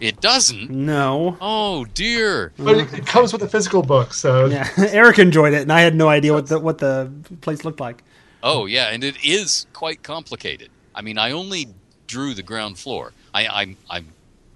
[0.00, 0.70] It doesn't.
[0.70, 1.36] No.
[1.40, 2.52] Oh dear!
[2.58, 5.80] But it, it comes with a physical book, so Yeah, Eric enjoyed it, and I
[5.80, 7.10] had no idea what the what the
[7.40, 8.02] place looked like.
[8.42, 10.70] Oh yeah, and it is quite complicated.
[10.94, 11.68] I mean, I only
[12.06, 13.12] drew the ground floor.
[13.32, 14.08] I, I'm I'm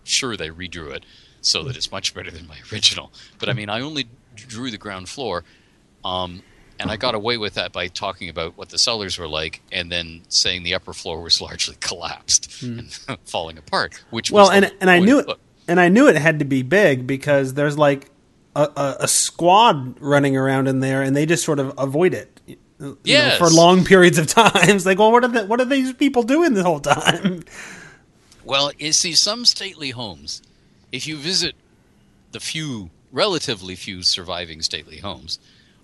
[0.05, 1.05] sure they redrew it
[1.41, 3.13] so that it's much better than my original.
[3.39, 5.45] But I mean, I only drew the ground floor,
[6.05, 6.43] um,
[6.79, 9.91] and I got away with that by talking about what the cellars were like, and
[9.91, 12.79] then saying the upper floor was largely collapsed hmm.
[12.79, 12.93] and
[13.25, 14.03] falling apart.
[14.11, 14.31] Which.
[14.31, 15.29] Well, and and I knew it,
[15.67, 18.11] and I knew it had to be big because there's like
[18.55, 22.41] a, a, a squad running around in there, and they just sort of avoid it.
[22.79, 24.51] you know, for long periods of time.
[24.55, 27.45] It's like, well, what are the, what are these people doing the whole time?
[28.45, 30.43] Well, you see, some stately homes,
[30.91, 31.55] if you visit
[32.33, 35.39] the few, relatively few surviving stately homes,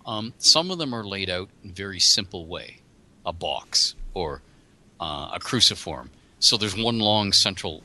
[0.07, 2.79] um, some of them are laid out in a very simple way.
[3.27, 4.43] A box or
[5.01, 6.11] uh, a cruciform.
[6.39, 7.83] So there's one long central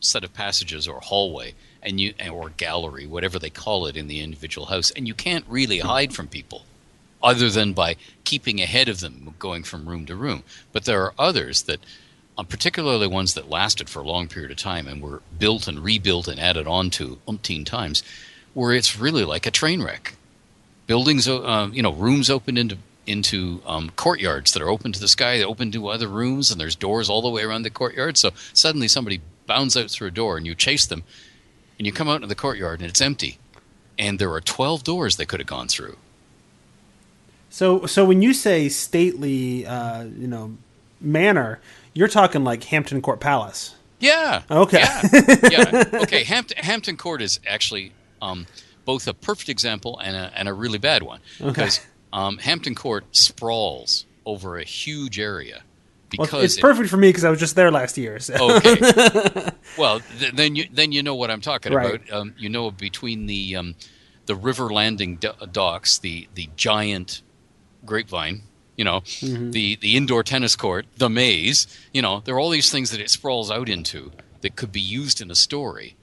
[0.00, 4.20] set of passages or hallway and you or gallery whatever they call it in the
[4.20, 6.62] individual house and you can't really hide from people
[7.22, 10.42] other than by keeping ahead of them going from room to room.
[10.72, 11.80] But there are others that
[12.36, 15.78] um, particularly ones that lasted for a long period of time and were built and
[15.78, 18.02] rebuilt and added on to umpteen times
[18.54, 20.14] where it's really like a train wreck
[20.92, 22.76] buildings uh, you know rooms open into
[23.06, 26.60] into um, courtyards that are open to the sky they open to other rooms and
[26.60, 30.10] there's doors all the way around the courtyard so suddenly somebody bounds out through a
[30.10, 31.02] door and you chase them
[31.78, 33.38] and you come out into the courtyard and it's empty
[33.98, 35.96] and there are 12 doors they could have gone through
[37.48, 40.56] So, so when you say stately, uh, you know,
[41.00, 41.58] manor,
[41.94, 43.74] you're talking like Hampton Court Palace.
[43.98, 44.42] Yeah.
[44.50, 44.80] Okay.
[44.80, 45.02] Yeah.
[45.50, 45.84] yeah.
[46.02, 46.24] Okay.
[46.24, 48.46] Hampton, Hampton Court is actually um,
[48.84, 51.80] both a perfect example and a, and a really bad one because
[52.12, 55.62] um, Hampton Court sprawls over a huge area
[56.16, 58.18] Well, because it's it- perfect for me because I was just there last year.
[58.18, 58.56] So.
[58.56, 58.76] okay.
[59.78, 61.94] well, th- then you then you know what I'm talking Right.
[61.96, 62.10] about.
[62.12, 63.74] Um, you know between the um,
[64.26, 67.22] the river landing do- docks, the the giant
[67.84, 68.42] grapevine,
[68.76, 71.66] you know, the the indoor tennis court, the maze.
[71.92, 74.12] You know, there are all these things that it sprawls out into
[74.42, 75.96] that could be used in a story.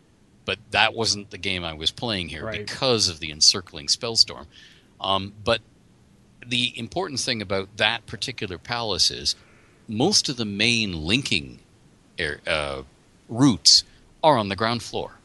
[0.50, 2.66] But that wasn't the game I was playing here Right.
[2.66, 4.48] because of the encircling spellstorm.
[5.00, 5.62] Um, but
[6.44, 9.36] the important thing about that particular palace is
[9.88, 11.60] most of the main linking
[12.18, 12.82] air, uh,
[13.28, 13.84] routes
[14.24, 15.20] are on the ground floor.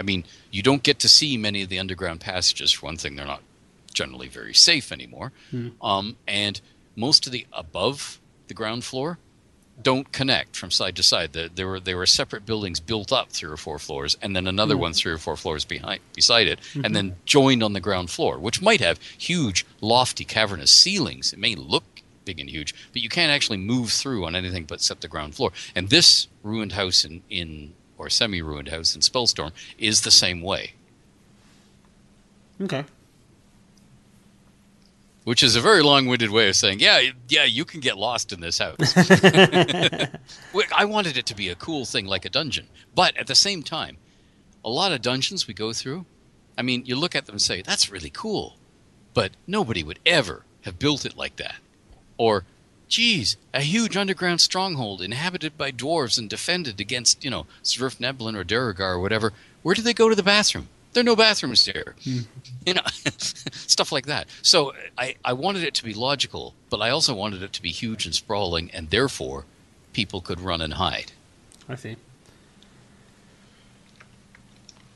[0.00, 2.72] I mean, you don't get to see many of the underground passages.
[2.72, 3.42] For one thing, they're not
[3.94, 5.30] generally very safe anymore.
[5.80, 6.60] Um, and
[6.96, 8.18] most of the above
[8.48, 9.18] the ground floor
[9.82, 11.32] don't connect from side to side.
[11.32, 14.46] The, there were there were separate buildings built up three or four floors, and then
[14.46, 14.80] another mm.
[14.80, 16.92] one three or four floors behind beside it, and mm-hmm.
[16.92, 21.32] then joined on the ground floor, which might have huge, lofty, cavernous ceilings.
[21.32, 21.84] It may look
[22.24, 25.34] big and huge, but you can't actually move through on anything but set the ground
[25.34, 25.50] floor.
[25.74, 30.74] And this ruined house in, in or semi-ruined house in Spellstorm is the same way,
[32.62, 32.84] Okay.
[35.24, 38.40] Which is a very long-winded way of saying, yeah, yeah, you can get lost in
[38.40, 38.92] this house.
[40.74, 43.62] I wanted it to be a cool thing like a dungeon, but at the same
[43.62, 43.98] time,
[44.64, 46.06] a lot of dungeons we go through,
[46.58, 48.56] I mean, you look at them and say, that's really cool,
[49.14, 51.56] but nobody would ever have built it like that.
[52.16, 52.44] Or,
[52.88, 58.44] geez, a huge underground stronghold inhabited by dwarves and defended against, you know, Svirfneblin or
[58.44, 59.32] Duergar or whatever.
[59.62, 60.68] Where do they go to the bathroom?
[60.92, 61.94] There are no bathrooms there.
[62.04, 62.82] You know,
[63.16, 64.28] stuff like that.
[64.42, 67.70] So I, I wanted it to be logical, but I also wanted it to be
[67.70, 69.44] huge and sprawling, and therefore
[69.92, 71.12] people could run and hide.
[71.68, 71.96] I see.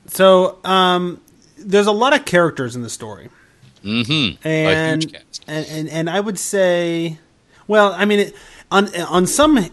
[0.07, 1.21] So, um,
[1.59, 3.29] there's a lot of characters in the story.
[3.83, 4.47] Mm-hmm.
[4.47, 5.45] and, a huge cast.
[5.47, 7.19] and and and I would say,
[7.67, 8.37] well, I mean, it,
[8.71, 9.71] on on some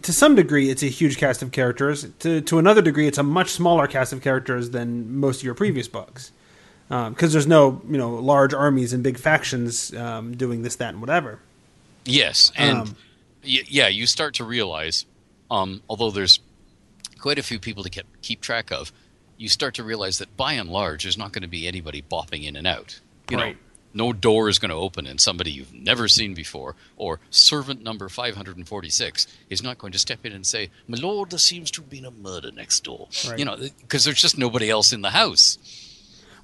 [0.00, 2.06] to some degree, it's a huge cast of characters.
[2.20, 5.54] To to another degree, it's a much smaller cast of characters than most of your
[5.54, 6.32] previous books,
[6.88, 11.00] because there's no you know large armies and big factions um, doing this, that, and
[11.00, 11.38] whatever.
[12.04, 12.96] Yes, and Um,
[13.44, 15.04] y- yeah, you start to realize,
[15.50, 16.40] um, although there's
[17.18, 18.90] quite a few people to keep, keep track of,
[19.36, 22.42] you start to realize that by and large, there's not going to be anybody bopping
[22.44, 22.98] in and out.
[23.30, 23.54] You Right.
[23.54, 23.60] know,
[23.94, 28.08] no door is going to open and somebody you've never seen before, or servant number
[28.08, 31.90] 546 is not going to step in and say, "My lord, there seems to have
[31.90, 33.38] been a murder next door." Right.
[33.38, 35.58] You know, because there's just nobody else in the house.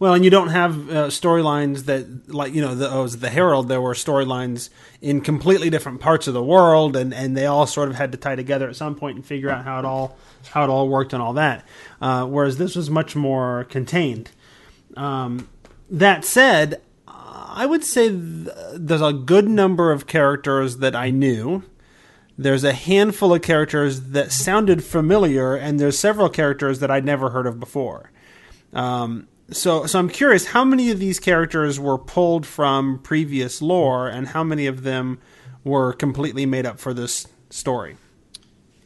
[0.01, 3.69] Well, and you don't have uh, storylines that, like you know, the, oh, the Herald.
[3.69, 4.71] There were storylines
[5.03, 8.19] in completely different parts of the world, and, and they all sort of had to
[8.19, 10.17] tie together at some point and figure out how it all
[10.51, 11.67] how it all worked and all that.
[12.01, 14.31] Uh, whereas this was much more contained.
[14.97, 15.49] Um,
[15.91, 16.81] that said,
[17.59, 21.65] I would say th- there's a good number of characters that I knew.
[22.39, 27.31] There's a handful of characters that sounded familiar, and there's several characters that I'd never
[27.31, 28.13] heard of before.
[28.73, 34.07] Um, so, so I'm curious, how many of these characters were pulled from previous lore,
[34.09, 35.19] and how many of them
[35.65, 37.97] were completely made up for this story?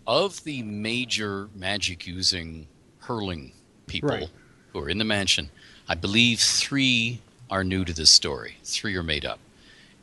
[0.05, 2.67] of the major magic using
[2.99, 3.53] hurling
[3.87, 4.29] people Right.
[4.73, 5.49] who are in the mansion,
[5.89, 7.21] I believe three
[7.53, 8.57] are new to this story.
[8.65, 9.39] Three are made up.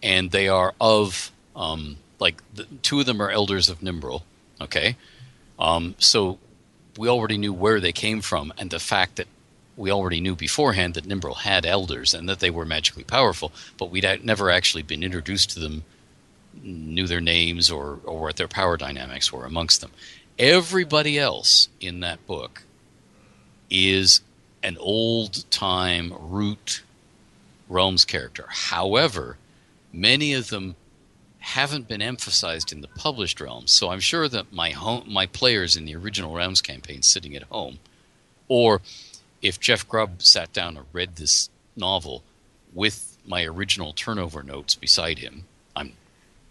[0.04, 4.22] And they are of, um, like, the, two of them are elders of Nimbral,
[4.62, 4.96] okay?
[5.58, 6.38] Um, so
[6.96, 9.28] we already knew where they came from, and the fact that
[9.76, 13.90] we already knew beforehand that Nimbral had elders and that they were magically powerful, but
[13.90, 15.84] we'd never actually been introduced to them
[16.62, 19.92] knew their names or, or what their power dynamics were amongst them.
[20.38, 22.64] Everybody else in that book
[23.70, 24.22] is
[24.62, 26.84] an old time root
[27.70, 28.48] realms character.
[28.50, 29.38] However,
[29.94, 30.76] many of them
[31.40, 33.72] haven't been emphasized in the published realms.
[33.72, 37.44] So I'm sure that my home, my players in the original realms campaign sitting at
[37.44, 37.80] home,
[38.48, 38.82] or
[39.42, 42.24] if Jeff Grubb sat down and read this novel
[42.74, 45.46] with my original turnover notes beside him,
[45.76, 45.94] I'm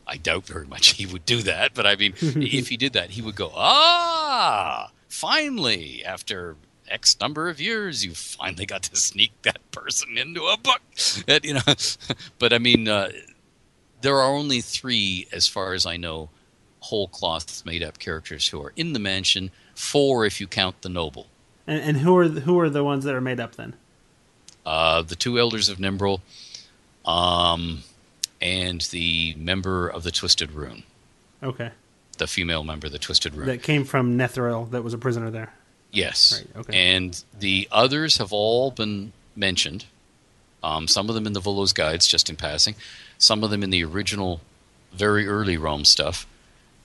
[0.07, 3.11] I doubt very much he would do that, but I mean, if he did that,
[3.11, 6.57] he would go, "Ah, finally, after
[6.91, 10.81] X number of years, you finally got to sneak that person into a book."
[11.27, 11.61] And, you know,
[12.39, 13.11] but I mean, uh,
[14.01, 16.31] there are only three, as far as I know,
[16.81, 19.51] whole cloth made up characters who are in the mansion.
[19.75, 21.27] Four, if you count the noble.
[21.67, 23.75] And, and who are the, who are the ones that are made up then?
[24.67, 26.21] uh, the two elders of Nimbral,
[27.07, 27.83] um,
[28.41, 30.83] and the member of the Twisted Rune,
[31.43, 31.71] Okay,
[32.19, 33.47] the female member of the Twisted Rune.
[33.47, 35.55] that came from Netheril, that was a prisoner there.
[35.93, 36.43] Yes.
[36.55, 36.95] Right, okay.
[36.97, 39.87] And the others have all been mentioned.
[40.63, 42.75] Um, some of them in the Volo's guides, just in passing.
[43.17, 44.41] Some of them in the original,
[44.93, 46.27] very early Realms stuff.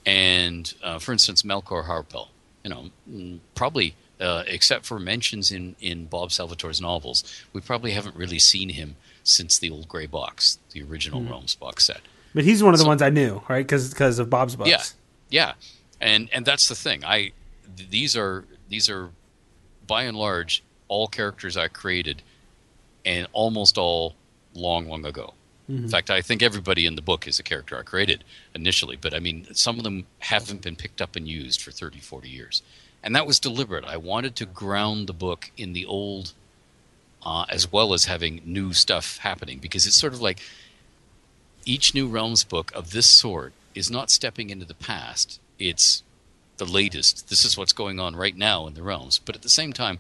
[0.06, 2.28] And uh, for instance, Malchor Harpell.
[2.64, 7.92] You know, mm, probably uh, except for mentions in in Bob Salvatore's novels, we probably
[7.92, 11.30] haven't really seen him since the old gray box, the original Hmm.
[11.30, 12.02] Realms box set.
[12.34, 13.66] But he's one of the So- ones I knew, right?
[13.68, 14.70] Because of Bob's books.
[14.70, 14.84] Yeah,
[15.30, 15.54] yeah,
[16.00, 17.04] and and that's the thing.
[17.04, 17.32] I
[17.76, 19.10] these are these are
[19.86, 22.22] by and large all characters I created,
[23.06, 24.16] and almost all
[24.54, 25.34] long, long ago.
[25.70, 29.14] In fact, I think everybody in the book is a character I created initially, but
[29.14, 32.62] I mean, some of them haven't been picked up and used for 30, 40 years.
[33.02, 33.86] And that was deliberate.
[33.86, 36.34] I wanted to ground the book in the old
[37.26, 40.42] uh, as well as having new stuff happening because it's sort of like
[41.66, 45.40] each new Realms book of this sort is not stepping into the past.
[45.58, 46.04] It's
[46.64, 47.30] the latest.
[47.30, 49.20] This is what's going on right now in the Realms.
[49.20, 50.00] But at the same time,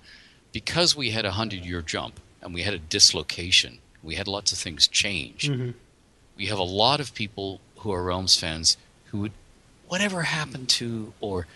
[0.52, 4.52] because we had a hundred year jump and we had a dislocation, we had lots
[4.52, 5.50] of things change.
[6.38, 9.32] We have a lot of people who are Realms fans who would,
[9.88, 11.48] whatever happened to, or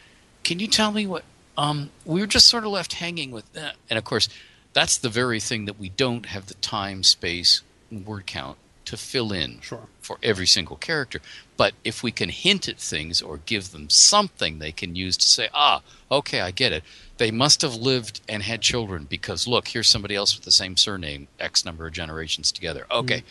[0.44, 1.24] can you tell me what?
[1.58, 3.76] Um, we were just sort of left hanging with that.
[3.90, 4.30] And of course,
[4.74, 8.58] that's the very thing that we don't have the time, space, word count
[8.88, 9.88] to fill in Sure.
[10.02, 11.22] for every single character.
[11.56, 15.28] But if we can hint at things or give them something they can use to
[15.28, 15.82] say, ah,
[16.12, 16.84] okay, I get it.
[17.18, 20.78] They must have lived and had children because look, here's somebody else with the same
[20.78, 22.86] surname, X number of generations together.
[22.92, 23.24] Okay,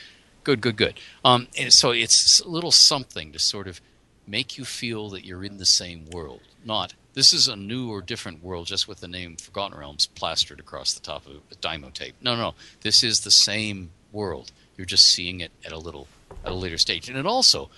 [0.45, 1.01] good, good, good.
[1.25, 3.81] Um, so it's a little something to sort of
[4.27, 8.03] make you feel that you're in the same world, not this is a new or
[8.03, 11.91] different world just with the name Forgotten Realms plastered across the top of a Dymo
[11.91, 12.15] tape.
[12.21, 14.53] No, no, this is the same world.
[14.77, 16.09] You're just seeing it at a little
[16.45, 17.71] at a later stage, and it also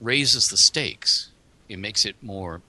[0.00, 1.30] raises the stakes.
[1.68, 2.60] It makes it more,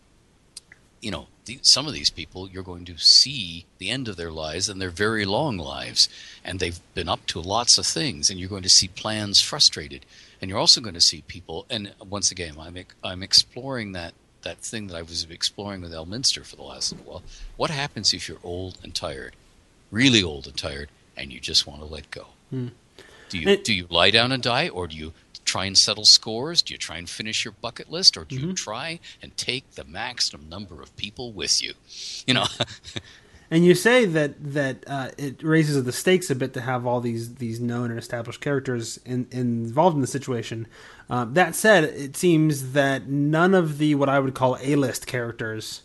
[1.01, 4.31] you know, the, some of these people you're going to see the end of their
[4.31, 6.07] lives and their very long lives,
[6.43, 10.05] and they've been up to lots of things, and you're going to see plans frustrated,
[10.39, 11.65] and you're also going to see people.
[11.69, 14.13] And once again, I'm I'm exploring that
[14.43, 17.23] that thing that I was exploring with Elminster for the last little while.
[17.55, 19.35] What happens if you're old and tired,
[19.89, 22.27] really old and tired, and you just want to let go?
[22.49, 22.67] Hmm.
[23.33, 25.11] Do you do you lie down and die, or do you
[25.43, 26.61] try and settle scores?
[26.61, 28.47] Do you try and finish your bucket list, or do Mm-hmm.
[28.49, 31.73] you try and take the maximum number of people with you?
[32.27, 32.45] You know,
[33.51, 37.01] And you say that that uh, it raises the stakes a bit to have all
[37.01, 40.65] these these known and established characters in, involved in the situation.
[41.09, 45.05] Uh, that said, it seems that none of the what I would call A list
[45.05, 45.83] characters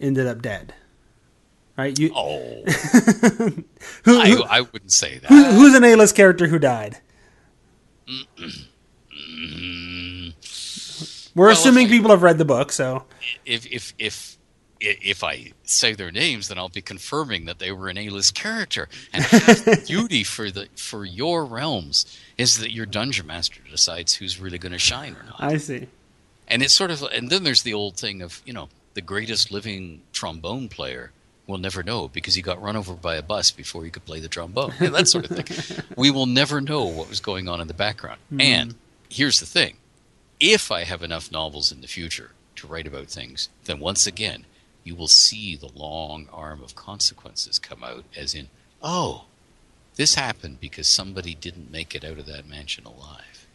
[0.00, 0.74] ended up dead.
[1.78, 1.96] Right?
[1.96, 2.62] You oh,
[4.04, 5.28] who, I, who, I wouldn't say that.
[5.28, 6.98] who- who's an A list character who died?
[11.34, 13.04] We're Well, assuming I- people have read the book, so
[13.46, 14.36] if if if
[14.80, 18.88] if I say their names, then I'll be confirming that they were an A-list character.
[19.12, 24.14] And half the beauty for the for your realms is that your dungeon master decides
[24.14, 25.36] who's really going to shine or not.
[25.42, 25.88] I see.
[26.48, 29.52] And it's sort of, and then there's the old thing of you know the greatest
[29.52, 31.12] living trombone player
[31.48, 34.20] will never know because he got run over by a bus before he could play
[34.20, 34.72] the trombone.
[34.78, 35.84] And that sort of thing.
[35.96, 38.20] we will never know what was going on in the background.
[38.28, 38.40] Hmm.
[38.40, 38.74] And
[39.08, 39.78] here's the thing:
[40.38, 44.44] if I have enough novels in the future to write about things, then once again
[44.84, 48.48] you will see the long arm of consequences come out, as in,
[48.82, 49.24] oh,
[49.96, 53.46] this happened because somebody didn't make it out of that mansion alive.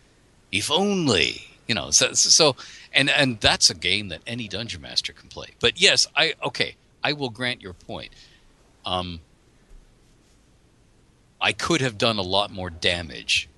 [0.51, 1.89] If only, you know.
[1.91, 2.55] So, so
[2.93, 5.49] and and that's a game that any dungeon master can play.
[5.59, 8.11] But yes, I okay, I will grant your point.
[8.85, 9.19] Um,
[11.41, 13.49] I could have done a lot more damage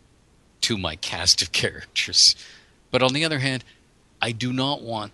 [0.62, 2.36] to my cast of characters,
[2.92, 3.64] but on the other hand,
[4.22, 5.12] I do not want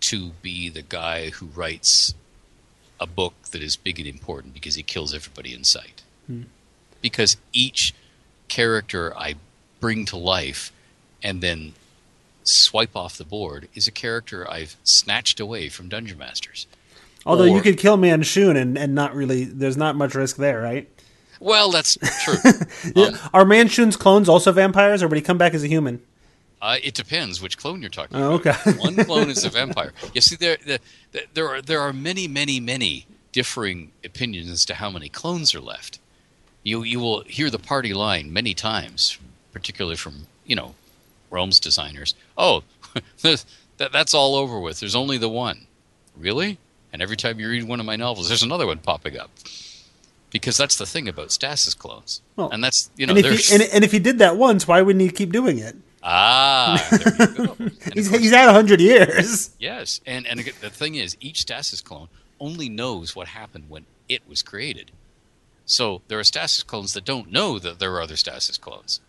[0.00, 2.14] to be the guy who writes
[2.98, 6.02] a book that is big and important because he kills everybody in sight.
[7.00, 7.94] Because each
[8.48, 9.36] character I
[9.78, 10.72] bring to life
[11.22, 11.74] and then
[12.42, 16.66] swipe off the board is a character I've snatched away from Dungeon Masters.
[17.26, 20.88] Although you could kill Manshoon and, and not really, there's not much risk there, right?
[21.38, 22.34] Well, that's true.
[22.96, 26.02] Um, Are Manshoon's clones also vampires, or would he come back as a human?
[26.62, 28.66] Uh, it depends which clone you're talking Oh, about.
[28.66, 28.78] okay.
[28.78, 29.92] One clone is a vampire.
[30.14, 30.78] You see, there, there,
[31.34, 35.60] there are there are many, many, many differing opinions as to how many clones are
[35.60, 35.98] left.
[36.62, 39.16] You you will hear the party line many times,
[39.52, 40.74] particularly from you know,
[41.30, 42.14] Realms designers.
[42.36, 42.62] Oh,
[43.22, 43.44] that,
[43.92, 44.80] that's all over with.
[44.80, 45.66] There's only the one.
[46.16, 46.58] Really?
[46.92, 49.30] And every time you read one of my novels, there's another one popping up.
[50.30, 53.48] Because that's the thing about stasis clones, Well, and that's you know, and, if there's
[53.48, 55.74] he, and, and if he did that once, why wouldn't he keep doing it?
[56.04, 57.54] ah, there you go.
[57.94, 59.50] He's, course- he's had 100 years.
[59.58, 62.08] Yes, and and the thing is, each stasis clone
[62.38, 64.92] only knows what happened when it was created.
[65.66, 69.00] So there are stasis clones that don't know that there are other stasis clones.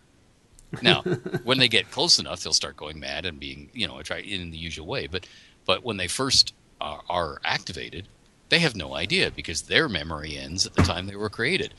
[0.82, 1.02] Now,
[1.44, 4.50] when they get close enough, they'll start going mad and being, you know, try in
[4.50, 5.06] the usual way.
[5.06, 5.26] But
[5.66, 6.52] but when they first
[6.82, 8.06] are, are activated,
[8.48, 11.72] they have no idea because their memory ends at the time they were created.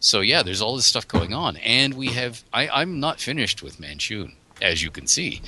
[0.00, 2.42] So yeah, there's all this stuff going on, and we have.
[2.52, 5.42] I, I'm not finished with Manshoon, as you can see.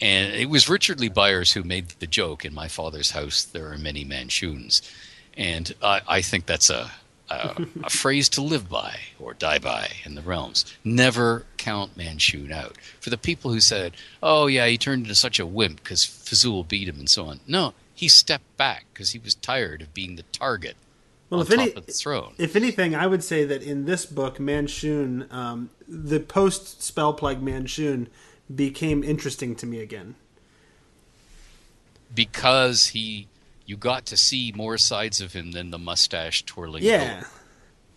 [0.00, 3.44] And it was Richard Lee Byers who made the joke in my father's house.
[3.44, 4.82] There are many Manshoons,
[5.36, 6.92] and I, I think that's a,
[7.28, 10.64] a a phrase to live by or die by in the realms.
[10.84, 12.76] Never count Manshoon out.
[13.00, 16.66] For the people who said, "Oh yeah, he turned into such a wimp because Fzoul
[16.66, 20.16] beat him and so on," no, he stepped back because he was tired of being
[20.16, 20.74] the target
[21.30, 22.34] Well, if any, of the throne.
[22.36, 27.40] if anything, I would say that in this book, Manshoon, um, the post spell plague
[27.40, 28.08] Manshoon
[28.52, 30.16] became interesting to me again.
[32.12, 33.28] because he
[33.66, 37.28] you got to see more sides of him than the mustache twirling Yeah, goat.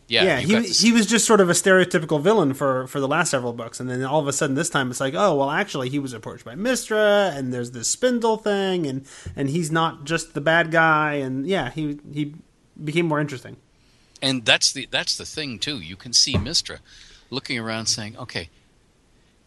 [0.07, 0.39] Yeah, yeah.
[0.39, 3.07] he got to see- he was just sort of a stereotypical villain for for the
[3.07, 5.49] last several books, and then all of a sudden this time it's like, oh well,
[5.49, 9.05] actually he was approached by Mystra, and there's this spindle thing, and
[9.35, 12.35] and he's not just the bad guy, and yeah, he he
[12.83, 13.57] became more interesting.
[14.21, 16.79] and that's the that's the thing too you can see Mystra
[17.29, 18.49] looking around saying okay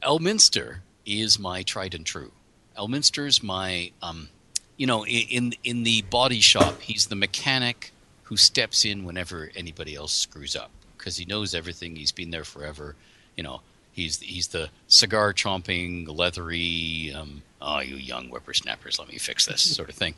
[0.03, 2.33] elminster is my tried and true
[2.77, 4.29] elminster's my um
[4.77, 7.93] you know in in the body shop he's the mechanic
[8.29, 12.45] who steps in whenever anybody else screws up because he knows everything he's been there
[12.45, 12.95] forever
[13.37, 13.61] you know
[13.93, 19.63] he's he's the cigar chomping leathery um oh you young whippersnappers let me fix this
[19.77, 20.15] sort of thing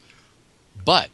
[0.85, 1.11] but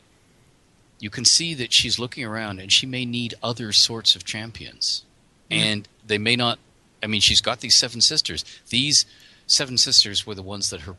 [0.98, 5.04] you can see that she's looking around and she may need other sorts of champions.
[5.50, 6.58] And they may not,
[7.02, 8.44] I mean, she's got these seven sisters.
[8.70, 9.06] These
[9.46, 10.96] seven sisters were the ones that her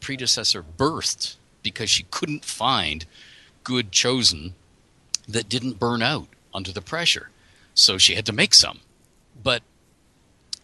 [0.00, 3.06] predecessor birthed because she couldn't find
[3.62, 4.54] good chosen
[5.28, 7.30] that didn't burn out under the pressure.
[7.74, 8.80] So she had to make some.
[9.42, 9.62] But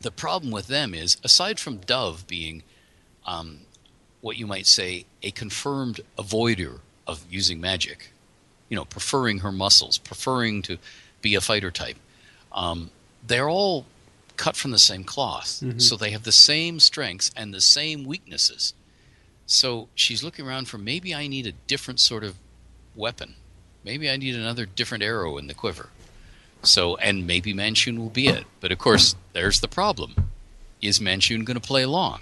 [0.01, 2.63] the problem with them is, aside from Dove being
[3.27, 3.61] um,
[4.21, 8.13] what you might say a confirmed avoider of using magic,
[8.69, 10.79] you know, preferring her muscles, preferring to
[11.21, 11.97] be a fighter type,
[12.53, 12.91] um,
[13.27, 13.85] they're all
[14.37, 15.63] cut from the same cloth.
[15.79, 18.73] So they have the same strengths and the same weaknesses.
[19.45, 22.37] So she's looking around for maybe I need a different sort of
[22.95, 23.35] weapon.
[23.85, 25.89] Maybe I need another different arrow in the quiver.
[26.63, 28.45] So, and maybe Manshoon will be it.
[28.61, 30.31] But of course, there's the problem:
[30.83, 32.21] is Manshoon going to play along?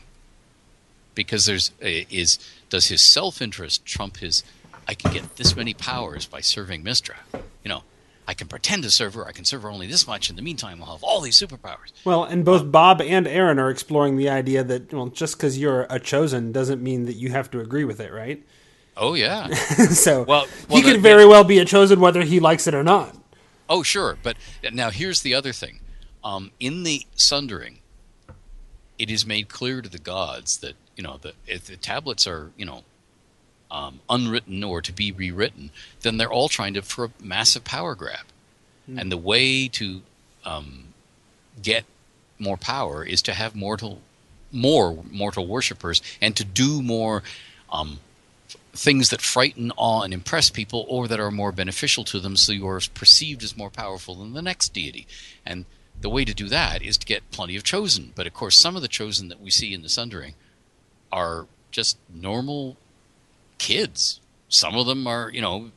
[1.14, 4.44] Because there's is does his self-interest trump his?
[4.86, 7.16] I can get this many powers by serving Mystra.
[7.64, 7.82] You know,
[8.28, 9.26] I can pretend to serve her.
[9.26, 10.30] I can serve her only this much.
[10.30, 11.92] In the meantime, I'll have all these superpowers.
[12.04, 15.58] Well, and both um, Bob and Erin are exploring the idea that well, just because
[15.58, 18.44] you're a chosen doesn't mean that you have to agree with it, right?
[18.98, 19.46] Oh yeah.
[19.54, 22.82] so Well- he could the- very well be a chosen whether he likes it or
[22.82, 23.14] not.
[23.70, 24.16] Oh, sure.
[24.22, 24.36] But
[24.72, 25.80] now here's the other thing.
[26.24, 27.78] Um, in the Sundering,
[28.98, 32.50] it is made clear to the gods that you know the if the tablets are
[32.56, 32.82] you know
[33.70, 35.70] um, unwritten or to be rewritten,
[36.00, 38.24] then they're all trying to for a massive power grab,
[38.88, 40.00] and the way to
[40.44, 40.84] um,
[41.62, 41.84] get
[42.38, 44.00] more power is to have mortal
[44.50, 47.22] more mortal worshippers and to do more
[47.70, 48.00] um,
[48.78, 52.52] things that frighten, awe, and impress people, or that are more beneficial to them, so
[52.52, 55.04] you are perceived as more powerful than the next deity.
[55.44, 55.64] And
[56.00, 58.12] the way to do that is to get plenty of chosen.
[58.14, 60.34] But of course, some of the chosen that we see in the Sundering
[61.10, 62.76] are just normal
[63.58, 64.20] kids.
[64.48, 65.72] Some of them are, you know,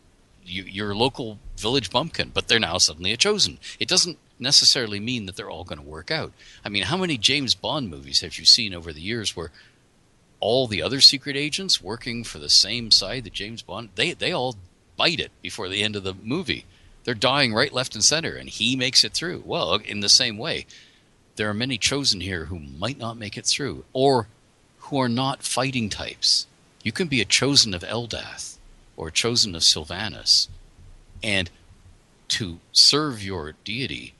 [0.45, 3.57] you, your local village bumpkin, but they're now suddenly a chosen.
[3.79, 6.33] It doesn't necessarily mean that they're all going to work out.
[6.63, 9.51] I mean, how many James Bond movies have you seen over the years where
[10.41, 14.33] all the other secret agents working for the same side that James Bond they they
[14.33, 14.57] all
[14.97, 16.65] bite it before the end of the movie.
[17.03, 19.43] They're dying right, left, and center, and he makes it through.
[19.45, 20.67] Well, in the same way,
[21.35, 24.27] there are many chosen here who might not make it through, or
[24.79, 26.45] who are not fighting types.
[26.83, 28.57] You can be a chosen of Eldath
[28.97, 30.47] or a chosen of Sylvanus,
[31.23, 31.49] and
[32.27, 34.13] to serve your deity,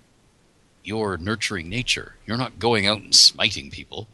[0.84, 2.16] your nurturing nature.
[2.26, 4.08] You're not going out and smiting people,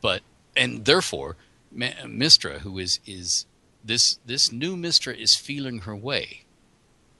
[0.00, 0.22] but
[0.56, 1.36] and therefore,
[1.74, 3.46] Mystra, who is is
[3.84, 6.42] this this new Mystra, is feeling her way,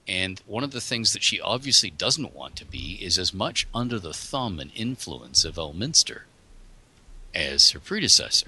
[0.07, 3.67] and one of the things that she obviously doesn't want to be is as much
[3.73, 6.21] under the thumb and influence of Elminster
[7.35, 8.47] as her predecessor.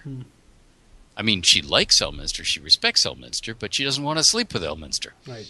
[1.15, 4.63] I mean, she likes Elminster, she respects Elminster, but she doesn't want to sleep with
[4.63, 5.11] Elminster.
[5.27, 5.47] Right.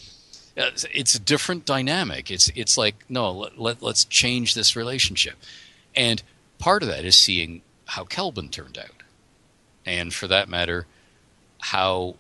[0.58, 2.30] Uh, it's- it's a different dynamic.
[2.32, 5.38] It's it's like no, let, let let's change this relationship,
[5.96, 6.22] and
[6.58, 8.99] part of that is seeing how Khelben turned out,
[9.90, 10.86] and for that matter,
[11.60, 12.16] how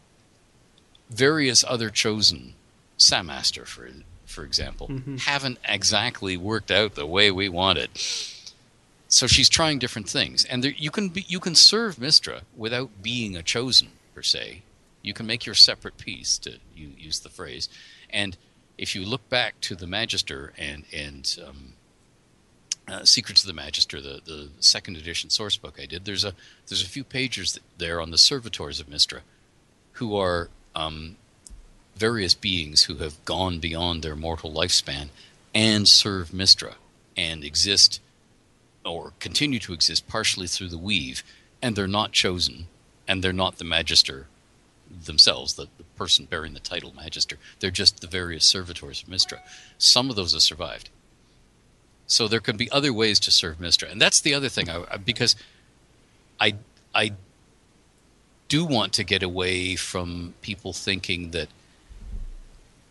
[1.09, 2.55] various other chosen
[2.97, 3.87] Sammaster, for
[4.25, 7.89] for example, haven't exactly worked out the way we wanted.
[9.07, 13.01] So she's trying different things, and there, you can be, you can serve Mystra without
[13.01, 14.61] being a chosen per se.
[15.01, 17.69] You can make your separate piece, to you use the phrase,
[18.09, 18.37] and
[18.77, 21.73] if you look back to the Magister and and um,
[22.89, 26.33] uh, Secrets of the Magister, the, the second edition source book I did, there's a
[26.67, 29.21] there's a few pages there on the servitors of Mystra,
[29.93, 31.17] who are um,
[31.95, 35.09] various beings who have gone beyond their mortal lifespan
[35.53, 36.75] and serve Mystra
[37.17, 37.99] and exist
[38.85, 41.23] or continue to exist partially through the weave,
[41.61, 42.67] and they're not chosen,
[43.07, 44.27] and they're not the Magister
[45.05, 47.37] themselves, the, the person bearing the title Magister.
[47.59, 49.39] They're just the various servitors of Mystra.
[49.77, 50.89] Some of those have survived.
[52.09, 54.67] So there could be other ways to serve Mystra, and that's the other thing.
[54.69, 55.35] I- because
[56.39, 56.55] I
[56.93, 57.13] I
[58.47, 61.49] do want to get away from people thinking that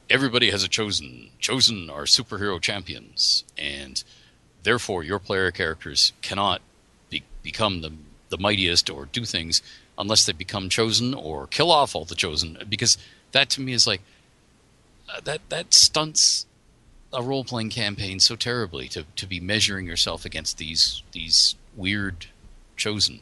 [0.08, 1.30] everybody has a chosen.
[1.40, 4.04] Chosen are superhero champions, and
[4.62, 6.62] therefore your player characters cannot
[7.10, 7.92] be, become the
[8.28, 9.62] the mightiest or do things
[9.98, 12.56] unless they become chosen or kill off all the chosen.
[12.68, 12.96] Because
[13.32, 14.02] that to me is like
[15.12, 16.46] uh, that that stunts
[17.12, 22.26] a role playing campaign so terribly to to be measuring yourself against these these weird
[22.76, 23.20] chosen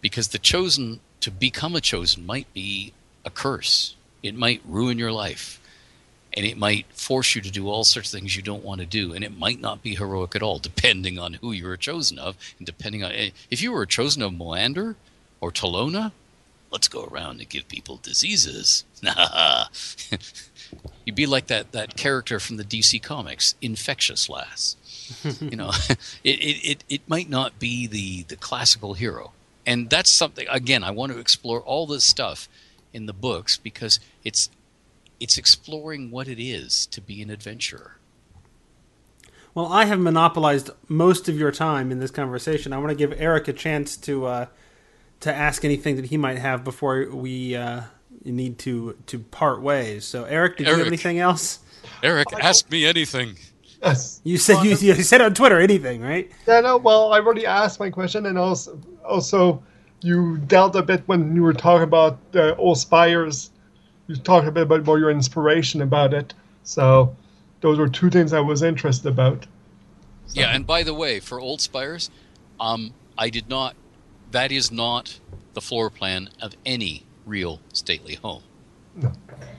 [0.00, 2.92] because the chosen to become a chosen might be
[3.24, 3.94] a curse.
[4.22, 5.60] It might ruin your life.
[6.34, 8.86] And it might force you to do all sorts of things you don't want to
[8.86, 9.12] do.
[9.12, 12.36] And it might not be heroic at all, depending on who you were chosen of.
[12.58, 14.94] And depending on eh, if you were chosen of Moander
[15.40, 16.12] or Talona,
[16.70, 18.84] let's go around and give people diseases.
[21.04, 24.76] You'd be like that, that character from the DC Comics, Infectious Lass.
[25.40, 29.32] you know, it, it, it, it might not be the, the classical hero.
[29.66, 32.48] And that's something, again, I want to explore all this stuff
[32.92, 34.50] in the books because it's
[35.20, 37.96] it's exploring what it is to be an adventurer.
[39.54, 42.72] Well, I have monopolized most of your time in this conversation.
[42.72, 44.46] I want to give Eric a chance to uh,
[45.20, 47.82] to ask anything that he might have before we uh,
[48.24, 50.04] need to to part ways.
[50.04, 51.60] So, Eric, did you have anything else?
[52.02, 53.36] Eric, ask me anything.
[53.82, 54.20] Yes.
[54.24, 56.30] You said you, you said on Twitter anything, right?
[56.46, 59.62] Yeah, no, well, I've already asked my question, and also, also
[60.02, 63.50] you dealt a bit when you were talking about the old spires.
[64.06, 66.34] You talked a bit about more your inspiration about it.
[66.64, 67.14] So
[67.60, 69.46] those were two things I was interested about.
[70.32, 72.10] Yeah, and by the way, for Old Spires,
[72.60, 73.74] um, I did not.
[74.30, 75.20] That is not
[75.54, 78.42] the floor plan of any real stately home.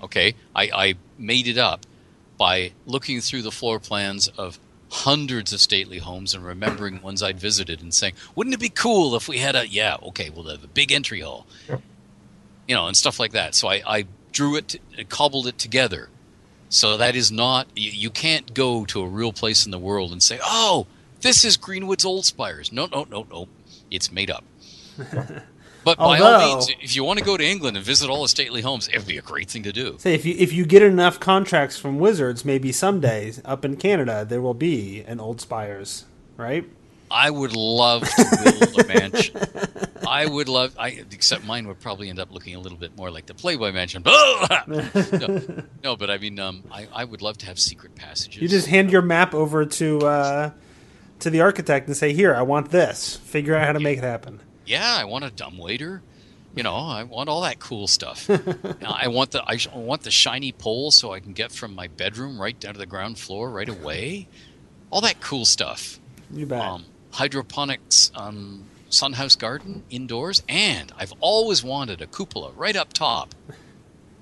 [0.01, 1.85] Okay, I, I made it up
[2.37, 4.59] by looking through the floor plans of
[4.91, 9.15] hundreds of stately homes and remembering ones I'd visited and saying, "Wouldn't it be cool
[9.15, 9.97] if we had a yeah?
[10.03, 11.45] Okay, we'll have a big entry hall,
[12.67, 16.09] you know, and stuff like that." So I, I drew it, t- cobbled it together.
[16.69, 20.11] So that is not you, you can't go to a real place in the world
[20.11, 20.87] and say, "Oh,
[21.21, 23.47] this is Greenwood's Old Spires." No, no, no, no.
[23.91, 24.43] It's made up.
[25.97, 28.29] But by all means, if you want to go to England and visit all the
[28.29, 29.97] stately homes, it would be a great thing to do.
[29.99, 34.25] Say if you if you get enough contracts from Wizards, maybe someday up in Canada
[34.27, 36.05] there will be an Old Spires,
[36.37, 36.69] right?
[37.11, 39.41] I would love to build a mansion.
[40.07, 43.11] I would love, I except mine would probably end up looking a little bit more
[43.11, 44.03] like the Playboy Mansion.
[44.67, 48.41] no, no, but I mean, um, I, I would love to have secret passages.
[48.41, 50.51] You just hand your map over to uh,
[51.19, 53.17] to the architect and say, "Here, I want this.
[53.17, 56.03] Figure out how to make it happen." Yeah, I want a dumb waiter.
[56.55, 58.29] You know, I want all that cool stuff.
[58.85, 62.39] I want the I want the shiny pole so I can get from my bedroom
[62.39, 64.27] right down to the ground floor right away.
[64.91, 65.99] All that cool stuff.
[66.31, 66.61] You bet.
[66.61, 73.33] um, hydroponics um, sunhouse garden indoors, and I've always wanted a cupola right up top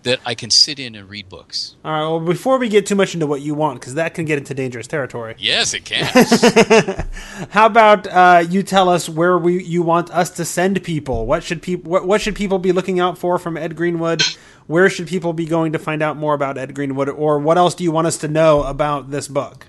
[0.07, 1.75] that I can sit in and read books.
[1.83, 2.01] All right.
[2.01, 4.53] Well, before we get too much into what you want, because that can get into
[4.53, 5.35] dangerous territory.
[5.37, 6.05] Yes, it can.
[7.49, 11.25] How about uh, you tell us where we you want us to send people?
[11.25, 14.23] What should people what, what should people be looking out for from Ed Greenwood?
[14.67, 17.75] Where should people be going to find out more about Ed Greenwood, or what else
[17.75, 19.67] do you want us to know about this book?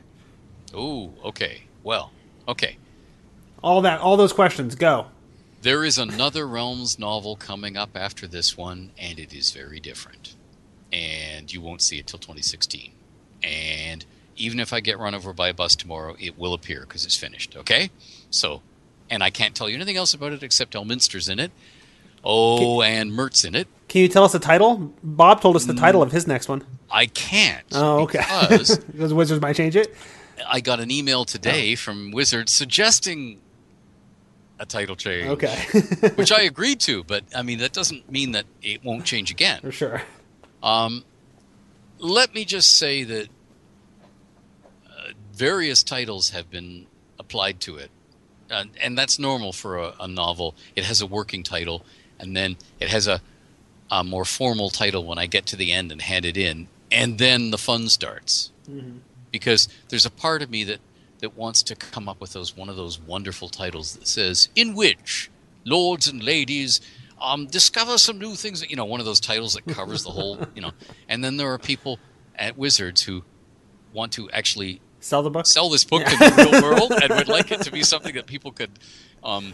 [0.75, 1.63] Ooh, okay.
[1.83, 2.13] Well,
[2.47, 2.79] okay.
[3.63, 4.75] All that, all those questions.
[4.75, 5.07] Go.
[5.61, 10.37] There is another Realms novel coming up after this one, and it is very different.
[10.93, 12.93] And you won't see it till 2016.
[13.43, 14.05] And
[14.37, 17.17] even if I get run over by a bus tomorrow, it will appear because it's
[17.17, 17.57] finished.
[17.57, 17.91] Okay?
[18.31, 18.63] So,
[19.11, 21.51] and I can't tell you anything else about it except Elminster's in it.
[22.25, 23.69] Oh, and Mirt's in it.
[23.89, 24.93] Can you tell us the title?
[25.03, 26.65] Bob told us the title of his next one.
[26.91, 27.65] I can't.
[27.73, 28.23] Oh, okay.
[28.43, 29.95] Because because Wizards might change it.
[30.47, 31.77] I got an email today oh.
[31.77, 33.41] from Wizards suggesting
[34.59, 35.29] a title change.
[35.29, 35.57] Okay,
[36.17, 39.61] which I agreed to, but I mean that doesn't mean that it won't change again.
[39.61, 40.03] for sure.
[40.63, 41.05] Um,
[41.99, 43.29] let me just say that
[44.87, 46.87] uh, various titles have been
[47.19, 47.91] applied to it,
[48.51, 50.55] uh, and that's normal for a, a novel.
[50.77, 51.85] It has a working title,
[52.19, 53.21] and then it has a,
[53.91, 57.19] a more formal title when I get to the end and hand it in, and
[57.19, 58.51] then the fun starts.
[59.31, 60.81] Because there's a part of me that
[61.19, 64.75] that wants to come up with those one of those wonderful titles that says in
[64.75, 65.31] which
[65.65, 66.81] lords and ladies
[67.21, 70.39] um, discover some new things you know one of those titles that covers the whole
[70.55, 70.71] you know.
[71.09, 71.99] And then there are people
[72.37, 73.25] at wizards who
[73.93, 75.47] want to actually Sell the book.
[75.47, 78.27] sell this book in the real world and would like it to be something that
[78.27, 78.71] people could
[79.23, 79.53] um,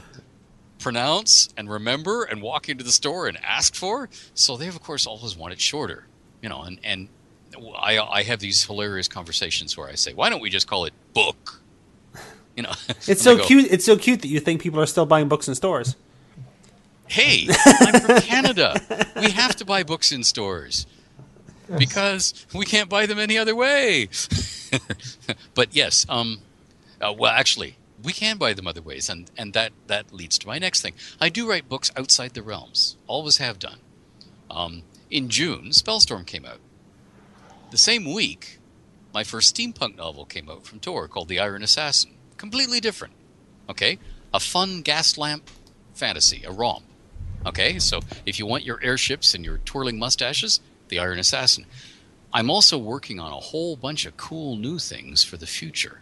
[0.78, 4.08] pronounce and remember and walk into the store and ask for.
[4.34, 6.06] So they have of course always want it shorter
[6.42, 7.08] you know and and
[7.76, 10.92] I, I have these hilarious conversations where I say, "Why don't we just call it
[11.12, 11.60] book?"
[12.56, 12.72] You know,
[13.08, 13.70] It's so go, cute.
[13.70, 15.96] It's so cute that you think people are still buying books in stores.
[17.06, 18.80] Hey, I'm from Canada.
[19.16, 20.86] We have to buy books in stores
[21.78, 24.08] because we can't buy them any other way.
[25.54, 26.38] but yes, um,
[27.00, 30.46] uh, well, actually, we can buy them other ways, and and that that leads to
[30.46, 30.94] my next thing.
[31.20, 32.96] I do write books outside the realms.
[33.06, 33.78] Always have done.
[34.50, 36.58] Um, in June, Spellstorm came out.
[37.74, 38.60] The same week,
[39.12, 42.12] my first steampunk novel came out from Tor called The Iron Assassin.
[42.36, 43.14] Completely different.
[43.68, 43.98] Okay?
[44.32, 45.50] A fun gas lamp
[45.92, 46.84] fantasy, a romp.
[47.44, 47.80] Okay?
[47.80, 51.66] So if you want your airships and your twirling mustaches, The Iron Assassin.
[52.32, 56.00] I'm also working on a whole bunch of cool new things for the future.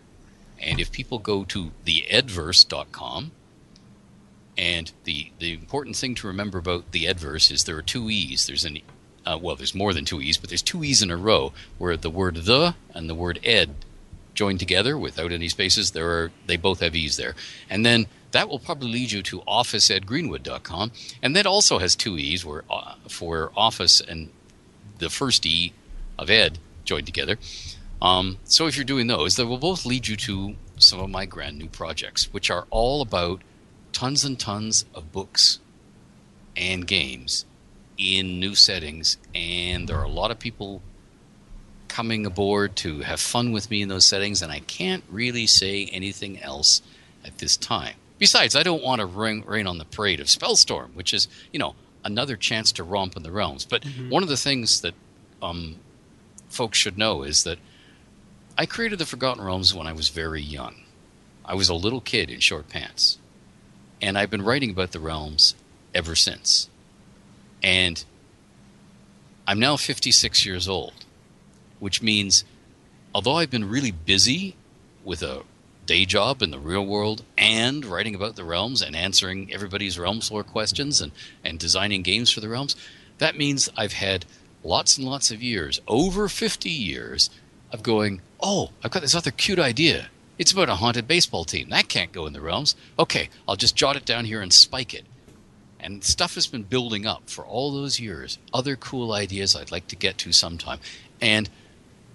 [0.60, 3.32] And if people go to theedverse.com,
[4.58, 8.46] and the, the important thing to remember about the Edverse is there are two E's.
[8.46, 8.80] There's an
[9.24, 11.96] uh, well, there's more than two E's, but there's two E's in a row where
[11.96, 13.74] the word the and the word ed
[14.34, 15.90] joined together without any spaces.
[15.90, 17.34] There are they both have E's there,
[17.70, 20.92] and then that will probably lead you to officeedgreenwood.com,
[21.22, 24.30] and that also has two E's where uh, for office and
[24.98, 25.72] the first E
[26.18, 27.38] of Ed joined together.
[28.00, 31.24] Um, so if you're doing those, they will both lead you to some of my
[31.24, 33.42] grand new projects, which are all about
[33.92, 35.60] tons and tons of books
[36.56, 37.44] and games
[38.02, 39.16] in new settings.
[39.34, 40.82] And there are a lot of people
[41.88, 45.86] coming aboard to have fun with me in those settings, and I can't really say
[45.92, 46.80] anything else
[47.24, 47.94] at this time.
[48.18, 51.58] Besides, I don't want to rain, rain on the parade of Spellstorm, which is, you
[51.58, 51.74] know,
[52.04, 53.64] another chance to romp in the realms.
[53.64, 54.94] But one of the things that
[55.42, 55.76] um,
[56.48, 57.58] folks should know is that
[58.56, 60.76] I created the Forgotten Realms when I was very young.
[61.44, 63.18] I was a little kid in short pants.
[64.00, 65.54] And I've been writing about the realms
[65.94, 66.68] ever since.
[67.62, 68.05] And
[69.47, 70.94] I'm now 56 years old,
[71.78, 72.44] which means
[73.14, 74.56] although I've been really busy
[75.05, 75.43] with a
[75.86, 80.30] day job in the real world and writing about the realms and answering everybody's realms
[80.30, 81.12] lore questions and,
[81.44, 82.76] and designing games for the realms,
[83.18, 84.24] that means I've had
[84.64, 87.30] lots and lots of years, over 50 years,
[87.72, 90.09] of going, oh, I've got this other cute idea.
[90.39, 91.70] It's about a haunted baseball team.
[91.70, 92.76] That can't go in the realms.
[92.98, 95.05] Okay, I'll just jot it down here and spike it.
[95.82, 98.38] And stuff has been building up for all those years.
[98.54, 100.78] Other cool ideas I'd like to get to sometime.
[101.20, 101.50] And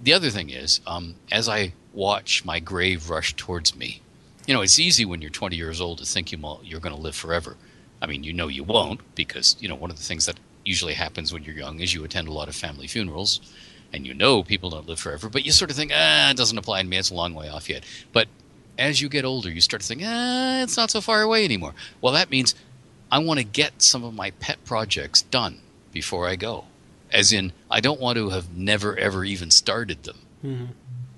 [0.01, 4.01] the other thing is, um, as I watch my grave rush towards me,
[4.45, 6.95] you know, it's easy when you're 20 years old to think you mo- you're going
[6.95, 7.57] to live forever.
[8.01, 10.93] I mean, you know you won't because, you know, one of the things that usually
[10.93, 13.41] happens when you're young is you attend a lot of family funerals
[13.91, 16.57] and you know people don't live forever, but you sort of think, ah, it doesn't
[16.57, 16.97] apply to me.
[16.97, 17.83] It's a long way off yet.
[18.11, 18.27] But
[18.77, 21.73] as you get older, you start to think, ah, it's not so far away anymore.
[22.01, 22.53] Well, that means
[23.11, 25.59] I want to get some of my pet projects done
[25.91, 26.65] before I go.
[27.11, 30.17] As in, I don't want to have never ever even started them.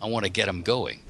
[0.02, 1.02] I want to get them going.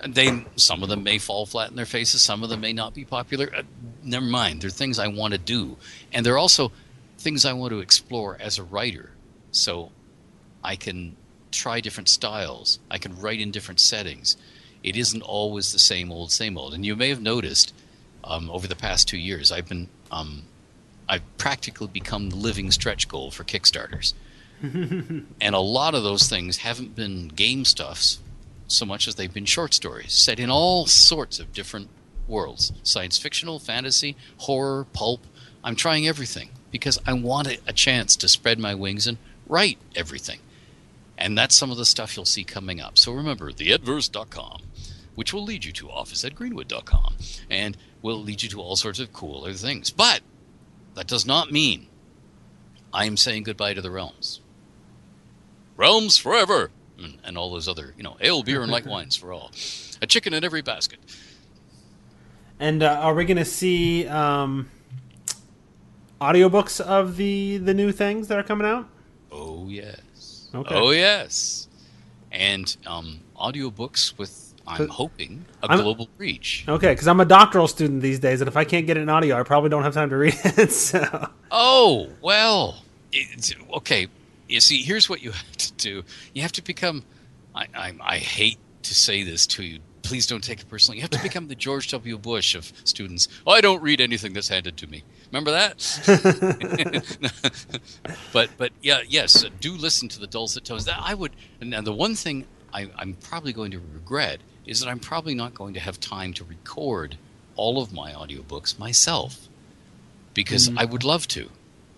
[0.00, 2.22] And they, some of them may fall flat in their faces.
[2.22, 3.50] Some of them may not be popular.
[3.54, 3.62] Uh,
[4.02, 4.62] never mind.
[4.62, 5.76] They're things I want to do,
[6.12, 6.72] and they're also
[7.18, 9.10] things I want to explore as a writer.
[9.52, 9.92] So
[10.64, 11.16] I can
[11.52, 12.80] try different styles.
[12.90, 14.36] I can write in different settings.
[14.82, 16.74] It isn't always the same old, same old.
[16.74, 17.72] And you may have noticed
[18.24, 20.42] um, over the past two years, I've been um,
[21.08, 24.14] I've practically become the living stretch goal for Kickstarters.
[24.62, 28.20] and a lot of those things haven't been game stuffs
[28.68, 31.88] so much as they've been short stories set in all sorts of different
[32.28, 35.26] worlds science fictional, fantasy, horror, pulp.
[35.64, 40.40] I'm trying everything because I want a, chance to spread my wings and write everything.
[41.18, 42.98] And that's some of the stuff you'll see coming up.
[42.98, 44.62] So remember, theedverse.com,
[45.14, 47.16] which will lead you to office at greenwood.com
[47.50, 49.90] and will lead you to all sorts of cool other things.
[49.90, 50.20] But
[50.94, 51.88] that does not mean
[52.92, 54.40] I am saying goodbye to the realms.
[55.76, 56.70] Realms forever!
[56.98, 59.50] And, and all those other, you know, ale, beer, and light wines for all.
[60.00, 61.00] A chicken in every basket.
[62.60, 64.70] And uh, are we going to see um,
[66.20, 68.88] audiobooks of the the new things that are coming out?
[69.32, 70.48] Oh, yes.
[70.54, 70.74] Okay.
[70.74, 71.66] Oh, yes.
[72.30, 76.64] And um, audiobooks with, I'm hoping, a I'm- global reach.
[76.68, 79.08] Okay, because I'm a doctoral student these days, and if I can't get it in
[79.08, 80.70] audio, I probably don't have time to read it.
[80.72, 82.82] So, Oh, well.
[83.74, 84.06] Okay.
[84.48, 86.02] You see, here's what you have to do.
[86.34, 87.02] You have to become.
[87.54, 89.80] I, I, I hate to say this to you.
[90.02, 90.96] Please don't take it personally.
[90.98, 92.18] You have to become the George W.
[92.18, 93.28] Bush of students.
[93.46, 95.04] Oh, I don't read anything that's handed to me.
[95.30, 95.78] Remember that?
[98.32, 99.44] but but yeah, yes.
[99.44, 100.84] uh, Do listen to the dulcet tones.
[100.84, 101.32] That I would.
[101.60, 105.34] And and the one thing I, I'm probably going to regret is that I'm probably
[105.34, 107.16] not going to have time to record
[107.56, 109.48] all of my audiobooks myself
[110.34, 110.78] because mm.
[110.78, 111.50] I would love to,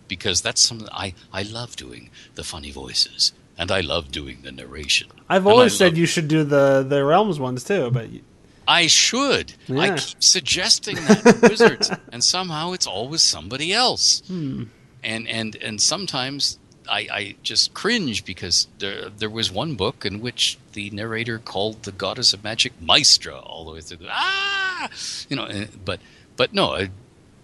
[0.08, 4.52] because that's something I I love doing the funny voices and I love doing the
[4.52, 5.08] narration.
[5.28, 8.22] I've always said love- you should do the the realms ones too, but you-
[8.66, 9.54] I should.
[9.68, 14.22] I keep suggesting that to wizards, and somehow it's always somebody else.
[14.26, 14.64] Hmm.
[15.02, 16.58] And and and sometimes
[16.88, 21.84] I, I just cringe because there there was one book in which the narrator called
[21.84, 24.06] the goddess of magic Maestra all the way through.
[24.08, 24.88] Ah,
[25.28, 26.00] you know, eh, but
[26.36, 26.74] but no.
[26.74, 26.90] I,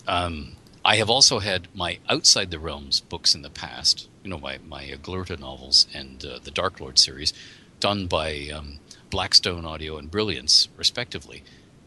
[0.06, 4.38] um, I have also had my Outside the Realms books in the past, you know,
[4.38, 7.34] my, my Glurta novels and uh, the Dark Lord series,
[7.80, 8.78] done by um,
[9.10, 11.42] Blackstone Audio and Brilliance, respectively.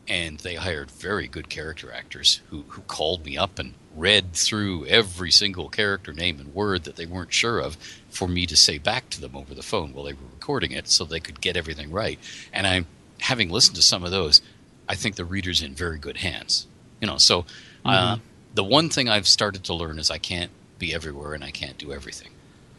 [0.08, 4.86] And they hired very good character actors who, who called me up and read through
[4.88, 7.78] every single character name and word that they weren't sure of
[8.10, 10.88] for me to say back to them over the phone while they were recording it
[10.90, 12.20] so they could get everything right.
[12.52, 12.88] And I'm
[13.22, 14.42] having listened to some of those,
[14.90, 16.68] I think the reader's in very good hands.
[17.00, 17.46] You know, so
[17.86, 18.18] uh,
[18.54, 21.78] the one thing I've started to learn is I can't be everywhere and I can't
[21.78, 22.30] do everything.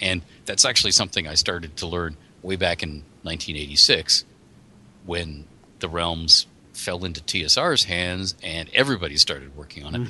[0.01, 4.25] And that's actually something I started to learn way back in 1986
[5.07, 5.45] when
[5.79, 10.09] the realms fell into TSR's hands and everybody started working on it.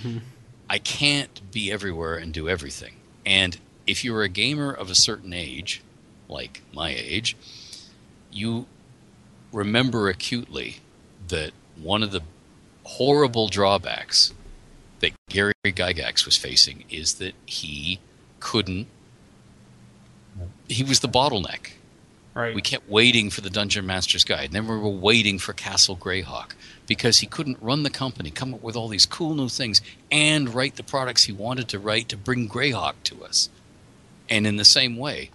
[0.68, 2.94] I can't be everywhere and do everything.
[3.26, 5.82] And if you're a gamer of a certain age,
[6.28, 7.36] like my age,
[8.32, 8.66] you
[9.52, 10.78] remember acutely
[11.28, 12.22] that one of the
[12.84, 14.32] horrible drawbacks
[15.00, 18.00] that Gary Gygax was facing is that he
[18.40, 18.86] couldn't.
[20.68, 21.72] He was the bottleneck.
[22.34, 22.54] Right.
[22.54, 24.46] We kept waiting for the Dungeon Master's Guide.
[24.46, 26.52] And Then we were waiting for Castle Greyhawk
[26.86, 29.80] because he couldn't run the company, come up with all these cool new things,
[30.10, 33.48] and write the products he wanted to write to bring Greyhawk to us.
[34.28, 35.30] And in the same way,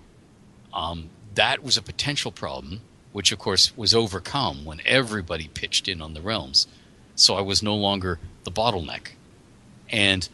[0.73, 2.81] um, that was a potential problem,
[3.11, 6.67] which of course was overcome when everybody pitched in on the realms.
[7.15, 9.09] So I was no longer the bottleneck.
[9.89, 10.27] And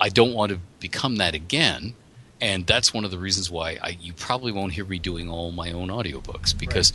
[0.00, 1.94] I don't want to become that again.
[2.40, 5.50] And that's one of the reasons why I, you probably won't hear me doing all
[5.50, 6.92] my own audiobooks because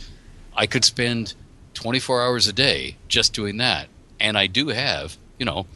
[0.54, 1.34] I could spend
[1.74, 3.88] 24 hours a day just doing that.
[4.20, 5.66] And I do have, you know,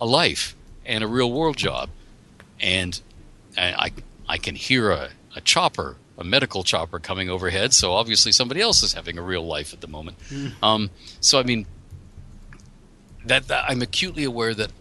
[0.00, 0.54] a life
[0.86, 1.90] and a real world job.
[2.60, 3.00] And
[3.56, 3.92] I,
[4.28, 7.72] I, can hear a, a chopper, a medical chopper coming overhead.
[7.74, 10.16] So obviously somebody else is having a real life at the moment.
[10.62, 10.90] Um,
[11.20, 11.66] so, I mean,
[13.24, 14.72] that, that I'm acutely aware that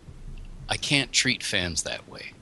[0.69, 2.33] I can't treat fans that way.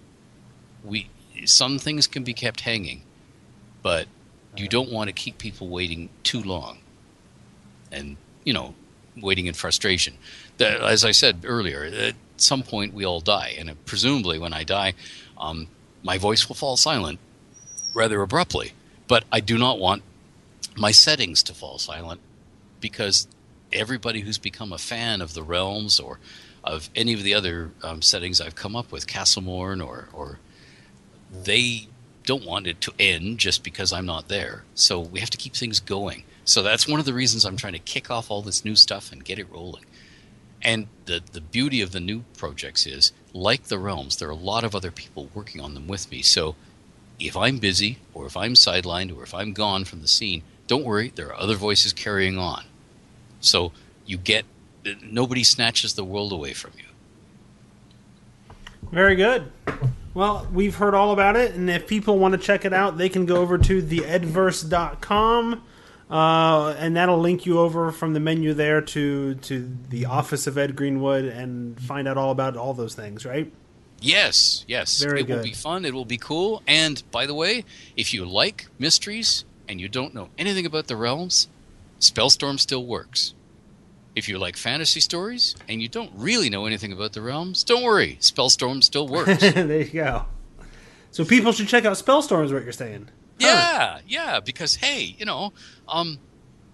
[0.83, 1.09] We
[1.45, 3.03] some things can be kept hanging,
[3.81, 4.07] but
[4.55, 6.79] you don't want to keep people waiting too long,
[7.91, 8.73] and you know,
[9.17, 10.13] waiting in frustration.
[10.57, 14.63] That, as I said earlier, at some point we all die, and presumably when I
[14.63, 14.93] die,
[15.37, 15.67] um,
[16.03, 17.19] my voice will fall silent
[17.93, 18.71] rather abruptly.
[19.07, 20.03] But I do not want
[20.77, 22.21] my settings to fall silent
[22.79, 23.27] because
[23.73, 26.19] everybody who's become a fan of the realms or
[26.63, 30.39] of any of the other um, settings I've come up with, Castlemorn or or
[31.31, 31.87] they
[32.23, 34.63] don't want it to end just because I'm not there.
[34.73, 36.23] So we have to keep things going.
[36.45, 39.11] So that's one of the reasons I'm trying to kick off all this new stuff
[39.11, 39.85] and get it rolling.
[40.61, 44.35] And the the beauty of the new projects is, like the realms, there are a
[44.35, 46.21] lot of other people working on them with me.
[46.21, 46.55] So
[47.19, 50.85] if I'm busy or if I'm sidelined or if I'm gone from the scene, don't
[50.85, 52.63] worry, there are other voices carrying on.
[53.39, 53.71] So
[54.05, 54.45] you get
[55.01, 56.85] nobody snatches the world away from you.
[58.91, 59.51] Very good.
[60.13, 63.09] Well, we've heard all about it, and if people want to check it out, they
[63.09, 65.61] can go over to theedverse.com,
[66.09, 70.57] uh, and that'll link you over from the menu there to to the office of
[70.57, 73.51] Ed Greenwood and find out all about all those things, right?
[74.01, 75.01] Yes, yes.
[75.01, 75.85] Very it will be fun.
[75.85, 76.61] It will be cool.
[76.67, 77.65] And by the way,
[77.95, 81.47] if you like mysteries and you don't know anything about the realms,
[81.99, 83.33] Spellstorm still works.
[84.15, 87.83] If you like fantasy stories and you don't really know anything about the realms, don't
[87.83, 88.17] worry.
[88.21, 89.39] Spellstorm still works.
[89.53, 90.25] there you go.
[91.11, 93.09] So people should check out Spellstorm, is what you're saying.
[93.39, 95.53] Yeah, yeah, because hey, you know,
[95.87, 96.19] um,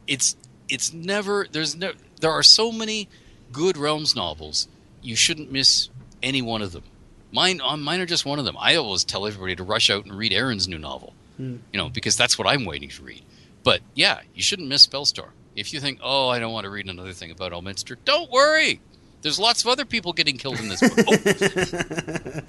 [0.08, 0.36] it's
[0.70, 3.10] it's never there's no there are so many
[3.52, 4.68] good realms novels.
[5.02, 5.90] You shouldn't miss
[6.22, 6.84] any one of them.
[7.32, 8.56] Mine, um, mine are just one of them.
[8.60, 12.16] I always tell everybody to rush out and read Erin's new novel, you know, because
[12.18, 13.24] that's what I'm waiting to read.
[13.64, 15.30] But yeah, you shouldn't miss Spellstorm.
[15.56, 18.82] If you think, oh, I don't want to read another thing about Elminster, don't worry.
[19.22, 21.06] There's lots of other people getting killed in this book.
[21.08, 22.42] Oh,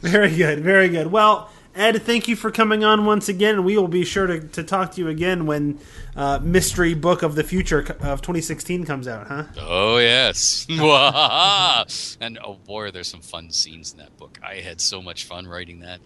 [0.00, 1.06] Very good, very good.
[1.10, 4.40] Well, Ed, thank you for coming on once again, and we will be sure to,
[4.40, 5.80] to talk to you again when
[6.14, 9.44] uh, Mystery Book of the Future of 2016 comes out, huh?
[9.58, 10.66] Oh yes,
[12.20, 14.38] and oh boy, there's some fun scenes in that book.
[14.40, 16.00] I had so much fun writing that,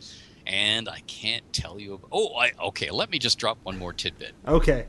[0.47, 1.95] and I can't tell you.
[1.95, 2.91] About, oh, I okay.
[2.91, 4.33] Let me just drop one more tidbit.
[4.47, 4.87] Okay.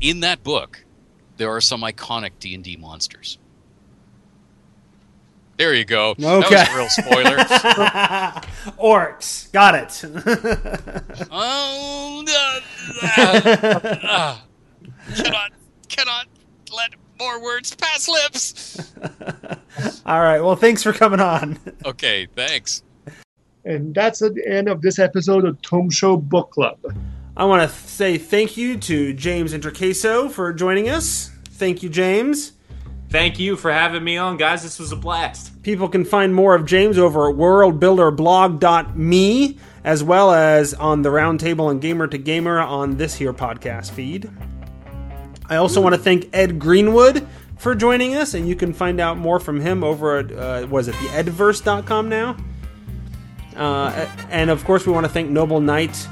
[0.00, 0.84] In that book,
[1.38, 3.38] there are some iconic D and D monsters.
[5.56, 6.14] There you go.
[6.18, 6.64] That was Okay.
[6.68, 7.36] a real spoiler.
[8.78, 9.52] Orcs.
[9.52, 10.04] Got it.
[11.30, 12.60] oh, uh,
[14.02, 14.38] uh,
[15.14, 15.52] cannot,
[15.88, 16.26] cannot
[16.76, 18.92] let more words pass lips.
[20.04, 20.40] All right.
[20.40, 21.58] Well, thanks for coming on.
[21.84, 22.82] Okay, thanks.
[23.64, 26.78] And that's the end of this episode of Tome Show Book Club.
[27.36, 31.30] I want to say thank you to James Introcaso for joining us.
[31.44, 32.52] Thank you, James.
[33.14, 34.64] Thank you for having me on, guys.
[34.64, 35.62] This was a blast.
[35.62, 41.70] People can find more of James over at worldbuilderblog.me as well as on the Roundtable
[41.70, 44.28] and Gamer to Gamer on this here podcast feed.
[45.48, 47.24] I also want to thank Ed Greenwood
[47.56, 50.88] for joining us, and you can find out more from him over at, uh, was
[50.88, 52.36] it the edverse.com now?
[53.54, 56.08] Uh, and of course, we want to thank Noble Knight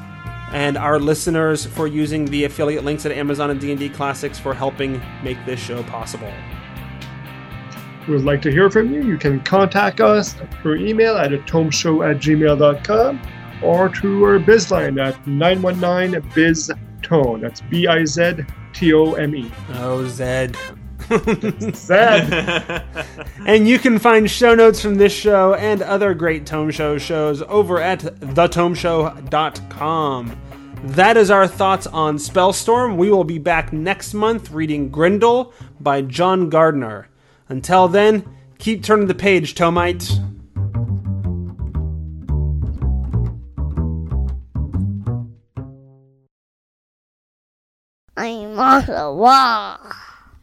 [0.52, 5.02] and our listeners for using the affiliate links at Amazon and D&D Classics for helping
[5.24, 6.32] make this show possible.
[8.08, 9.02] We would like to hear from you.
[9.02, 13.20] You can contact us through email at atomeshow at gmail.com
[13.62, 17.40] or through our biz line at 919-BIZ-TONE.
[17.40, 19.50] That's B-I-Z-T-O-M-E.
[19.74, 20.56] Oh, Zed.
[21.74, 22.84] Zed!
[23.46, 27.42] And you can find show notes from this show and other great Tome Show shows
[27.42, 30.40] over at thetomeshow.com.
[30.84, 32.96] That is our thoughts on Spellstorm.
[32.96, 37.08] We will be back next month reading Grendel by John Gardner.
[37.52, 38.24] Until then,
[38.56, 40.16] keep turning the page, Tomites.
[48.16, 49.78] I'm on the wall.